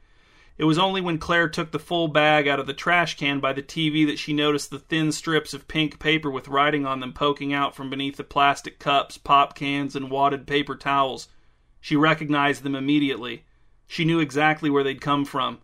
It 0.58 0.64
was 0.64 0.80
only 0.80 1.00
when 1.00 1.20
Claire 1.20 1.50
took 1.50 1.70
the 1.70 1.78
full 1.78 2.08
bag 2.08 2.48
out 2.48 2.60
of 2.60 2.66
the 2.66 2.74
trash 2.74 3.16
can 3.16 3.40
by 3.40 3.54
the 3.54 3.62
TV 3.62 4.08
that 4.08 4.18
she 4.18 4.34
noticed 4.34 4.72
the 4.72 4.80
thin 4.80 5.12
strips 5.12 5.54
of 5.54 5.68
pink 5.68 6.00
paper 6.00 6.32
with 6.32 6.48
writing 6.48 6.88
on 6.88 7.00
them 7.00 7.14
poking 7.14 7.54
out 7.54 7.76
from 7.76 7.92
beneath 7.92 8.18
the 8.18 8.24
plastic 8.24 8.80
cups, 8.80 9.20
pop 9.20 9.54
cans, 9.54 9.96
and 9.96 10.10
wadded 10.10 10.48
paper 10.48 10.76
towels. 10.76 11.28
She 11.84 11.98
recognized 11.98 12.64
them 12.64 12.76
immediately. 12.76 13.44
She 13.88 14.06
knew 14.06 14.22
exactly 14.22 14.70
where 14.70 14.86
they'd 14.86 15.02
come 15.02 15.26
from. 15.26 15.58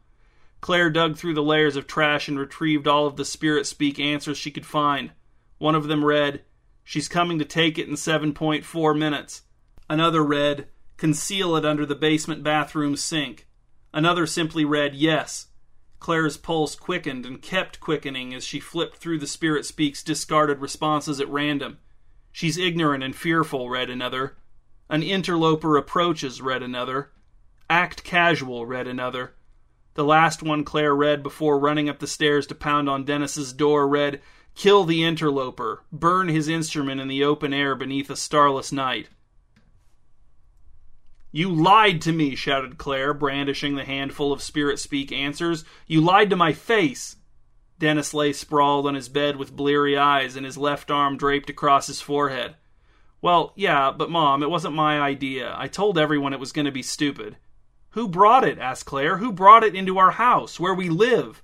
Claire 0.60 0.90
dug 0.90 1.16
through 1.16 1.34
the 1.34 1.42
layers 1.42 1.78
of 1.78 1.88
trash 1.88 2.28
and 2.28 2.38
retrieved 2.38 2.90
all 2.90 3.08
of 3.08 3.16
the 3.16 3.24
spirit 3.24 3.66
speak 3.66 4.02
answers 4.02 4.38
she 4.38 4.52
could 4.52 4.66
find. 4.66 5.12
One 5.60 5.76
of 5.76 5.88
them 5.88 6.04
read, 6.04 6.44
She's 6.84 7.08
coming 7.08 7.40
to 7.40 7.46
take 7.46 7.78
it 7.78 7.88
in 7.88 7.94
7.4 7.94 9.00
minutes. 9.00 9.44
Another 9.90 10.22
read, 10.22 10.68
Conceal 10.98 11.56
it 11.56 11.64
under 11.64 11.86
the 11.86 11.96
basement 11.96 12.44
bathroom 12.44 12.98
sink. 12.98 13.48
Another 13.94 14.28
simply 14.28 14.66
read, 14.66 14.96
Yes. 14.96 15.48
Claire's 16.02 16.36
pulse 16.36 16.76
quickened 16.76 17.26
and 17.26 17.42
kept 17.42 17.80
quickening 17.80 18.34
as 18.34 18.44
she 18.44 18.60
flipped 18.60 18.98
through 18.98 19.20
the 19.20 19.26
Spirit 19.26 19.66
Speak's 19.66 20.04
discarded 20.04 20.60
responses 20.60 21.22
at 21.22 21.30
random. 21.30 21.78
She's 22.34 22.58
ignorant 22.58 23.06
and 23.06 23.16
fearful, 23.16 23.70
read 23.70 23.90
another. 23.90 24.36
An 24.90 25.04
interloper 25.04 25.78
approaches, 25.78 26.42
read 26.42 26.64
another. 26.64 27.12
Act 27.70 28.04
casual, 28.04 28.66
read 28.66 28.88
another. 28.88 29.36
The 29.94 30.04
last 30.04 30.42
one 30.42 30.64
Claire 30.64 30.96
read 30.96 31.22
before 31.22 31.60
running 31.60 31.88
up 31.88 32.00
the 32.00 32.08
stairs 32.08 32.48
to 32.48 32.56
pound 32.56 32.90
on 32.90 33.04
Dennis's 33.04 33.54
door 33.54 33.88
read, 33.88 34.22
Kill 34.56 34.84
the 34.86 35.04
interloper. 35.04 35.84
Burn 35.92 36.28
his 36.28 36.48
instrument 36.48 37.00
in 37.00 37.08
the 37.08 37.24
open 37.24 37.54
air 37.54 37.76
beneath 37.76 38.10
a 38.10 38.16
starless 38.16 38.72
night. 38.72 39.10
You 41.32 41.52
lied 41.52 42.02
to 42.02 42.12
me, 42.12 42.36
shouted 42.36 42.80
Claire, 42.80 43.14
brandishing 43.14 43.76
the 43.76 43.86
handful 43.86 44.34
of 44.34 44.42
spirit 44.42 44.80
speak 44.80 45.12
answers. 45.12 45.64
You 45.86 46.02
lied 46.02 46.32
to 46.32 46.36
my 46.36 46.54
face. 46.54 47.18
Dennis 47.78 48.14
lay 48.14 48.34
sprawled 48.34 48.88
on 48.88 48.96
his 48.96 49.08
bed 49.08 49.38
with 49.38 49.56
bleary 49.56 49.96
eyes 49.96 50.36
and 50.36 50.46
his 50.46 50.58
left 50.58 50.90
arm 50.90 51.16
draped 51.16 51.50
across 51.50 51.86
his 51.86 52.02
forehead. 52.02 52.56
Well, 53.22 53.52
yeah, 53.56 53.92
but 53.92 54.10
Mom, 54.10 54.44
it 54.44 54.50
wasn't 54.50 54.76
my 54.76 55.00
idea. 55.00 55.54
I 55.58 55.68
told 55.68 55.98
everyone 55.98 56.34
it 56.34 56.40
was 56.40 56.52
going 56.54 56.66
to 56.66 56.72
be 56.72 56.84
stupid. 56.84 57.38
Who 57.92 58.08
brought 58.08 58.44
it? 58.44 58.60
asked 58.60 58.86
Claire. 58.86 59.18
Who 59.18 59.32
brought 59.32 59.64
it 59.64 59.76
into 59.76 59.98
our 59.98 60.12
house, 60.12 60.60
where 60.60 60.74
we 60.74 60.90
live? 60.90 61.44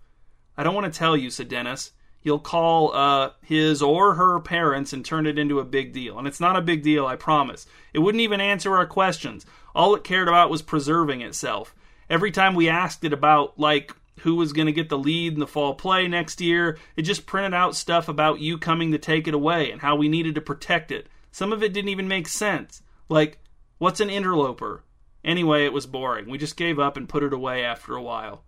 I 0.57 0.63
don't 0.63 0.75
want 0.75 0.91
to 0.91 0.97
tell 0.97 1.17
you, 1.17 1.29
said 1.29 1.49
Dennis. 1.49 1.91
You'll 2.21 2.39
call 2.39 2.95
uh, 2.95 3.31
his 3.43 3.81
or 3.81 4.15
her 4.15 4.39
parents 4.39 4.93
and 4.93 5.03
turn 5.03 5.27
it 5.27 5.37
into 5.37 5.59
a 5.59 5.65
big 5.65 5.91
deal. 5.91 6.17
And 6.17 6.27
it's 6.27 6.39
not 6.39 6.55
a 6.55 6.61
big 6.61 6.81
deal, 6.81 7.05
I 7.05 7.15
promise. 7.17 7.67
It 7.93 7.99
wouldn't 7.99 8.21
even 8.21 8.41
answer 8.41 8.75
our 8.75 8.87
questions. 8.87 9.45
All 9.75 9.95
it 9.95 10.03
cared 10.03 10.27
about 10.27 10.49
was 10.49 10.61
preserving 10.61 11.21
itself. 11.21 11.75
Every 12.09 12.31
time 12.31 12.55
we 12.55 12.69
asked 12.69 13.03
it 13.03 13.13
about, 13.13 13.59
like, 13.59 13.93
who 14.21 14.35
was 14.35 14.53
going 14.53 14.67
to 14.67 14.71
get 14.71 14.89
the 14.89 14.97
lead 14.97 15.33
in 15.33 15.39
the 15.39 15.47
fall 15.47 15.75
play 15.75 16.07
next 16.07 16.39
year, 16.39 16.77
it 16.95 17.01
just 17.03 17.25
printed 17.25 17.53
out 17.53 17.75
stuff 17.75 18.07
about 18.07 18.39
you 18.39 18.57
coming 18.57 18.91
to 18.91 18.97
take 18.97 19.27
it 19.27 19.33
away 19.33 19.71
and 19.71 19.81
how 19.81 19.95
we 19.95 20.07
needed 20.07 20.35
to 20.35 20.41
protect 20.41 20.91
it. 20.91 21.07
Some 21.35 21.51
of 21.51 21.61
it 21.61 21.73
didn't 21.73 21.89
even 21.89 22.07
make 22.07 22.29
sense. 22.29 22.81
Like, 23.09 23.39
what's 23.77 23.99
an 23.99 24.09
interloper? 24.09 24.85
Anyway, 25.21 25.65
it 25.65 25.73
was 25.73 25.85
boring. 25.85 26.29
We 26.29 26.37
just 26.37 26.55
gave 26.55 26.79
up 26.79 26.95
and 26.95 27.09
put 27.09 27.23
it 27.23 27.33
away 27.33 27.61
after 27.61 27.93
a 27.93 28.01
while. 28.01 28.45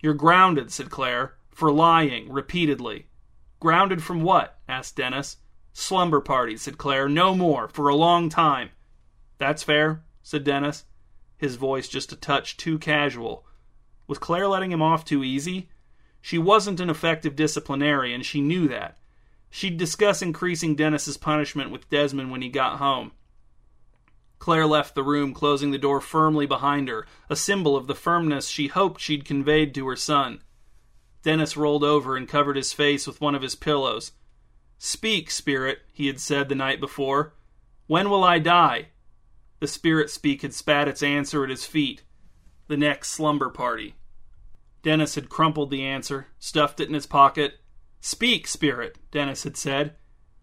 You're 0.00 0.14
grounded, 0.14 0.72
said 0.72 0.88
Claire, 0.88 1.34
for 1.50 1.70
lying 1.70 2.32
repeatedly. 2.32 3.08
Grounded 3.60 4.02
from 4.02 4.22
what? 4.22 4.58
asked 4.66 4.96
Dennis. 4.96 5.36
Slumber 5.74 6.22
parties, 6.22 6.62
said 6.62 6.78
Claire. 6.78 7.10
No 7.10 7.34
more, 7.34 7.68
for 7.68 7.88
a 7.90 7.94
long 7.94 8.30
time. 8.30 8.70
That's 9.36 9.62
fair, 9.62 10.02
said 10.22 10.42
Dennis, 10.42 10.86
his 11.36 11.56
voice 11.56 11.88
just 11.88 12.10
a 12.10 12.16
touch 12.16 12.56
too 12.56 12.78
casual. 12.78 13.44
Was 14.06 14.16
Claire 14.16 14.48
letting 14.48 14.72
him 14.72 14.80
off 14.80 15.04
too 15.04 15.22
easy? 15.22 15.68
She 16.22 16.38
wasn't 16.38 16.80
an 16.80 16.88
effective 16.88 17.36
disciplinarian, 17.36 18.22
she 18.22 18.40
knew 18.40 18.66
that. 18.68 18.96
She'd 19.50 19.76
discuss 19.76 20.22
increasing 20.22 20.76
Dennis's 20.76 21.16
punishment 21.16 21.70
with 21.70 21.90
Desmond 21.90 22.30
when 22.30 22.40
he 22.40 22.48
got 22.48 22.78
home. 22.78 23.12
Claire 24.38 24.66
left 24.66 24.94
the 24.94 25.02
room, 25.02 25.34
closing 25.34 25.70
the 25.70 25.78
door 25.78 26.00
firmly 26.00 26.46
behind 26.46 26.88
her, 26.88 27.06
a 27.28 27.36
symbol 27.36 27.76
of 27.76 27.86
the 27.86 27.94
firmness 27.94 28.48
she 28.48 28.68
hoped 28.68 29.00
she'd 29.00 29.24
conveyed 29.24 29.74
to 29.74 29.86
her 29.86 29.96
son. 29.96 30.42
Dennis 31.22 31.56
rolled 31.56 31.84
over 31.84 32.16
and 32.16 32.26
covered 32.26 32.56
his 32.56 32.72
face 32.72 33.06
with 33.06 33.20
one 33.20 33.34
of 33.34 33.42
his 33.42 33.54
pillows. 33.54 34.12
Speak, 34.78 35.30
spirit, 35.30 35.80
he 35.92 36.06
had 36.06 36.18
said 36.18 36.48
the 36.48 36.54
night 36.54 36.80
before. 36.80 37.34
When 37.86 38.08
will 38.08 38.24
I 38.24 38.38
die? 38.38 38.88
The 39.58 39.66
spirit 39.66 40.08
speak 40.08 40.40
had 40.40 40.54
spat 40.54 40.88
its 40.88 41.02
answer 41.02 41.44
at 41.44 41.50
his 41.50 41.66
feet. 41.66 42.02
The 42.68 42.78
next 42.78 43.10
slumber 43.10 43.50
party. 43.50 43.94
Dennis 44.82 45.16
had 45.16 45.28
crumpled 45.28 45.70
the 45.70 45.84
answer, 45.84 46.28
stuffed 46.38 46.80
it 46.80 46.88
in 46.88 46.94
his 46.94 47.06
pocket, 47.06 47.60
Speak, 48.00 48.46
spirit, 48.46 48.98
Dennis 49.10 49.44
had 49.44 49.56
said. 49.56 49.94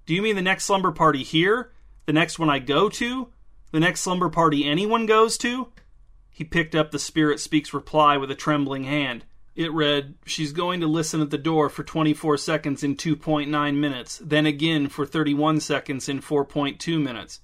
Do 0.05 0.13
you 0.13 0.21
mean 0.21 0.35
the 0.35 0.41
next 0.41 0.65
slumber 0.65 0.91
party 0.91 1.23
here? 1.23 1.71
The 2.05 2.13
next 2.13 2.39
one 2.39 2.49
I 2.49 2.59
go 2.59 2.87
to? 2.89 3.29
The 3.71 3.79
next 3.79 4.01
slumber 4.01 4.29
party 4.29 4.65
anyone 4.65 5.05
goes 5.05 5.37
to? 5.39 5.69
He 6.29 6.43
picked 6.43 6.75
up 6.75 6.91
the 6.91 6.99
Spirit 6.99 7.39
Speaks 7.39 7.73
reply 7.73 8.15
with 8.15 8.31
a 8.31 8.35
trembling 8.35 8.83
hand. 8.83 9.25
It 9.55 9.73
read, 9.73 10.13
She's 10.23 10.51
going 10.51 10.81
to 10.81 10.87
listen 10.87 11.19
at 11.19 11.31
the 11.31 11.37
door 11.37 11.67
for 11.67 11.83
24 11.83 12.37
seconds 12.37 12.83
in 12.83 12.95
2.9 12.95 13.75
minutes, 13.75 14.21
then 14.23 14.45
again 14.45 14.87
for 14.87 15.05
31 15.05 15.59
seconds 15.61 16.07
in 16.07 16.21
4.2 16.21 17.01
minutes. 17.01 17.39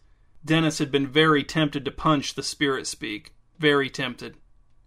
Dennis 0.45 0.77
had 0.77 0.91
been 0.91 1.07
very 1.07 1.43
tempted 1.43 1.83
to 1.85 1.91
punch 1.91 2.35
the 2.35 2.43
Spirit 2.43 2.85
Speak. 2.85 3.33
Very 3.57 3.89
tempted. 3.89 4.37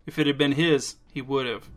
If 0.07 0.21
it 0.21 0.29
had 0.29 0.39
been 0.39 0.53
his, 0.53 0.97
he 1.13 1.21
would 1.21 1.47
have. 1.47 1.69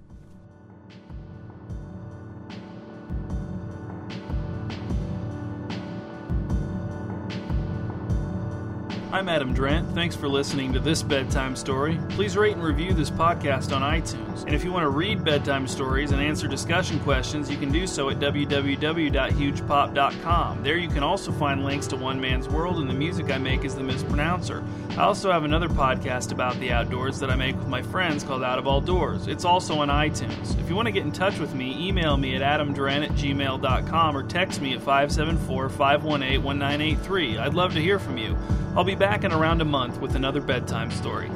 I'm 9.12 9.28
Adam 9.28 9.55
Drent. 9.55 9.91
Thanks 9.95 10.16
for 10.16 10.30
listening 10.30 10.72
to 10.74 10.80
this 10.80 11.01
bedtime 11.01 11.55
story. 11.55 11.99
Please 12.10 12.38
rate 12.38 12.53
and 12.53 12.64
review 12.64 12.93
this 12.93 13.10
podcast 13.10 13.76
on 13.76 13.82
iTunes. 13.82 14.43
And 14.43 14.53
if 14.53 14.64
you 14.64 14.72
want 14.72 14.84
to 14.84 14.89
read 14.89 15.24
bedtime 15.24 15.66
stories 15.66 16.12
and 16.12 16.22
answer 16.22 16.47
discussion 16.47 16.99
questions, 16.99 17.49
you 17.49 17.57
can 17.57 17.72
do 17.72 17.88
so 17.88 18.12
at 18.12 18.20
www.hugepop.com. 18.20 20.64
There 20.64 20.78
you 20.78 20.89
can 20.89 21.01
also 21.01 21.32
find 21.32 21.66
links 21.66 21.88
to 21.88 21.95
One 21.95 22.22
Man's 22.22 22.47
World 22.47 22.78
and 22.78 22.88
the 22.88 22.93
music 22.93 23.32
I 23.32 23.39
make 23.39 23.66
as 23.66 23.74
the 23.74 23.82
Mispronouncer. 23.82 24.64
I 25.00 25.04
also 25.04 25.32
have 25.32 25.45
another 25.45 25.70
podcast 25.70 26.34
about 26.34 26.60
the 26.60 26.74
outdoors 26.74 27.22
that 27.22 27.30
I 27.30 27.36
make 27.38 27.56
with 27.56 27.70
my 27.70 27.82
friends 27.82 28.22
called 28.22 28.43
Out 28.43 28.60
of 28.60 28.68
All 28.68 28.82
Doors. 28.82 29.28
It's 29.28 29.45
also 29.45 29.80
on 29.80 29.88
iTunes. 29.88 30.60
If 30.60 30.68
you 30.68 30.76
want 30.76 30.88
to 30.88 30.91
get 30.91 31.04
in 31.04 31.14
touch 31.14 31.39
with 31.39 31.56
me, 31.56 31.88
email 31.88 32.18
me 32.18 32.36
at 32.36 32.41
adamdren 32.41 33.06
at 33.06 33.12
gmail.com 33.12 34.18
or 34.18 34.24
text 34.24 34.60
me 34.60 34.74
at 34.74 34.80
574 34.80 35.70
518 35.70 36.43
1983. 36.43 37.38
I'd 37.38 37.54
love 37.54 37.74
to 37.76 37.82
hear 37.82 37.97
from 37.97 38.18
you. 38.18 38.38
I'll 38.76 38.84
be 38.84 38.95
back 38.95 39.24
in 39.24 39.32
around 39.32 39.62
a 39.62 39.66
month 39.66 40.02
with 40.02 40.16
another 40.16 40.41
bedtime 40.41 40.91
story. 40.91 41.32